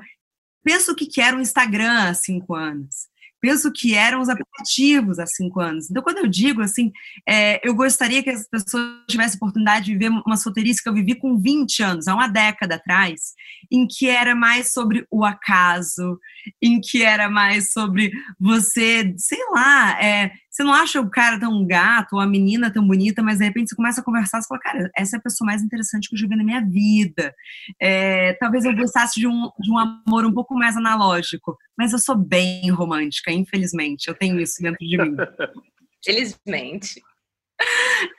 pensa 0.63 0.91
o 0.91 0.95
que 0.95 1.21
era 1.21 1.35
o 1.35 1.41
Instagram 1.41 2.09
há 2.09 2.13
cinco 2.13 2.55
anos. 2.55 3.09
penso 3.41 3.71
que 3.71 3.95
eram 3.95 4.21
os 4.21 4.29
aplicativos 4.29 5.17
há 5.17 5.25
cinco 5.25 5.59
anos. 5.59 5.89
Então, 5.89 6.03
quando 6.03 6.19
eu 6.19 6.27
digo 6.27 6.61
assim, 6.61 6.91
é, 7.27 7.59
eu 7.67 7.73
gostaria 7.73 8.21
que 8.21 8.29
as 8.29 8.47
pessoas 8.47 8.83
tivessem 9.09 9.37
oportunidade 9.37 9.85
de 9.85 9.93
viver 9.93 10.09
uma 10.09 10.37
solteirice 10.37 10.81
que 10.81 10.87
eu 10.87 10.93
vivi 10.93 11.15
com 11.15 11.39
20 11.39 11.81
anos, 11.81 12.07
há 12.07 12.13
uma 12.13 12.27
década 12.27 12.75
atrás, 12.75 13.33
em 13.71 13.87
que 13.87 14.07
era 14.07 14.35
mais 14.35 14.71
sobre 14.71 15.07
o 15.09 15.25
acaso, 15.25 16.19
em 16.61 16.79
que 16.79 17.01
era 17.01 17.31
mais 17.31 17.71
sobre 17.71 18.11
você, 18.39 19.11
sei 19.17 19.39
lá, 19.51 19.99
é, 19.99 20.31
você 20.51 20.63
não 20.63 20.73
acha 20.73 20.99
o 20.99 21.09
cara 21.09 21.39
tão 21.39 21.65
gato 21.65 22.13
ou 22.13 22.19
a 22.19 22.27
menina 22.27 22.71
tão 22.71 22.85
bonita, 22.85 23.23
mas 23.23 23.37
de 23.37 23.45
repente 23.45 23.69
você 23.69 23.75
começa 23.75 24.01
a 24.01 24.03
conversar 24.03 24.39
e 24.39 24.45
fala, 24.45 24.59
cara, 24.59 24.91
essa 24.97 25.15
é 25.15 25.19
a 25.19 25.21
pessoa 25.21 25.45
mais 25.45 25.63
interessante 25.63 26.09
que 26.09 26.15
eu 26.15 26.19
já 26.19 26.27
vi 26.27 26.35
na 26.35 26.43
minha 26.43 26.61
vida. 26.61 27.33
É, 27.81 28.33
talvez 28.33 28.65
eu 28.65 28.75
gostasse 28.75 29.17
de 29.17 29.27
um, 29.27 29.49
de 29.59 29.71
um 29.71 29.77
amor 29.77 30.25
um 30.25 30.33
pouco 30.33 30.53
mais 30.53 30.75
analógico, 30.75 31.57
mas 31.77 31.93
eu 31.93 31.99
sou 31.99 32.17
bem 32.17 32.69
romântica, 32.69 33.31
infelizmente. 33.31 34.09
Eu 34.09 34.13
tenho 34.13 34.37
isso 34.41 34.61
dentro 34.61 34.85
de 34.85 34.97
mim. 34.97 35.15
Felizmente. 36.03 37.01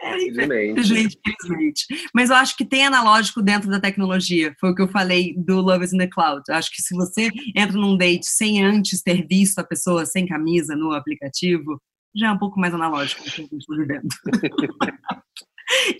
É, 0.01 0.16
infelizmente, 0.28 1.18
infelizmente. 1.26 1.87
Mas 2.14 2.30
eu 2.30 2.37
acho 2.37 2.57
que 2.57 2.64
tem 2.64 2.87
analógico 2.87 3.43
dentro 3.43 3.68
da 3.68 3.80
tecnologia. 3.80 4.55
Foi 4.61 4.70
o 4.70 4.74
que 4.76 4.83
eu 4.83 4.87
falei 4.87 5.35
do 5.37 5.61
Love 5.61 5.85
is 5.85 5.93
in 5.93 5.99
the 5.99 6.07
Cloud. 6.07 6.43
Eu 6.49 6.55
acho 6.55 6.70
que 6.70 6.80
se 6.80 6.95
você 6.95 7.28
entra 7.57 7.76
num 7.76 7.97
date 7.97 8.24
sem 8.24 8.64
antes 8.64 9.03
ter 9.03 9.26
visto 9.26 9.59
a 9.59 9.64
pessoa 9.64 10.07
sem 10.07 10.24
camisa 10.24 10.76
no 10.76 10.93
aplicativo, 10.93 11.83
já 12.15 12.29
é 12.29 12.33
um 12.33 12.39
pouco 12.39 12.61
mais 12.61 12.75
analógico 12.75 13.23
do 13.25 13.31
que 13.31 13.41
a 13.41 13.45
gente 13.45 13.57
está 13.57 13.75
vivendo. 13.75 14.09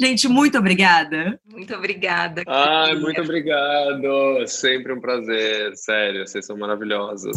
Gente, 0.01 0.29
muito 0.29 0.59
obrigada. 0.59 1.41
Muito 1.51 1.75
obrigada. 1.75 2.43
Ai, 2.47 2.95
muito 2.95 3.21
obrigado. 3.23 4.47
Sempre 4.47 4.93
um 4.93 5.01
prazer. 5.01 5.75
Sério, 5.77 6.27
vocês 6.27 6.45
são 6.45 6.57
maravilhosos. 6.59 7.37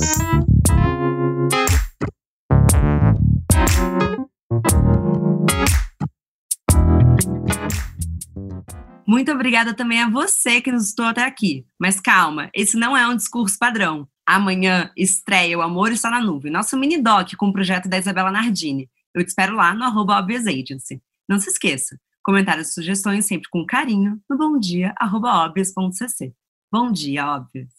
Muito 9.08 9.32
obrigada 9.32 9.74
também 9.74 10.02
a 10.02 10.10
você 10.10 10.60
que 10.62 10.72
nos 10.72 10.88
estou 10.88 11.06
até 11.06 11.24
aqui. 11.24 11.66
Mas 11.80 12.00
calma, 12.00 12.50
esse 12.54 12.76
não 12.76 12.98
é 12.98 13.08
um 13.08 13.16
discurso 13.16 13.58
padrão. 13.60 14.08
Amanhã 14.26 14.92
estreia 14.98 15.58
O 15.58 15.62
Amor 15.62 15.92
Está 15.92 16.10
na 16.10 16.20
Nuvem, 16.20 16.52
nosso 16.52 16.76
mini 16.76 17.00
doc 17.00 17.36
com 17.38 17.50
o 17.50 17.54
projeto 17.54 17.88
da 17.88 18.00
Isabela 18.00 18.32
Nardini. 18.32 18.90
Eu 19.14 19.24
te 19.24 19.28
espero 19.28 19.56
lá 19.56 19.74
no 19.74 19.84
arroba 19.84 20.18
Agency. 20.18 21.02
Não 21.30 21.40
se 21.40 21.50
esqueça, 21.50 22.00
comentários 22.24 22.70
e 22.70 22.74
sugestões 22.74 23.28
sempre 23.28 23.50
com 23.50 23.66
carinho 23.66 24.20
no 24.28 24.38
bomdia.obvious.cc. 24.38 26.34
Bom 26.72 26.92
dia, 26.92 27.28
óbvios! 27.28 27.75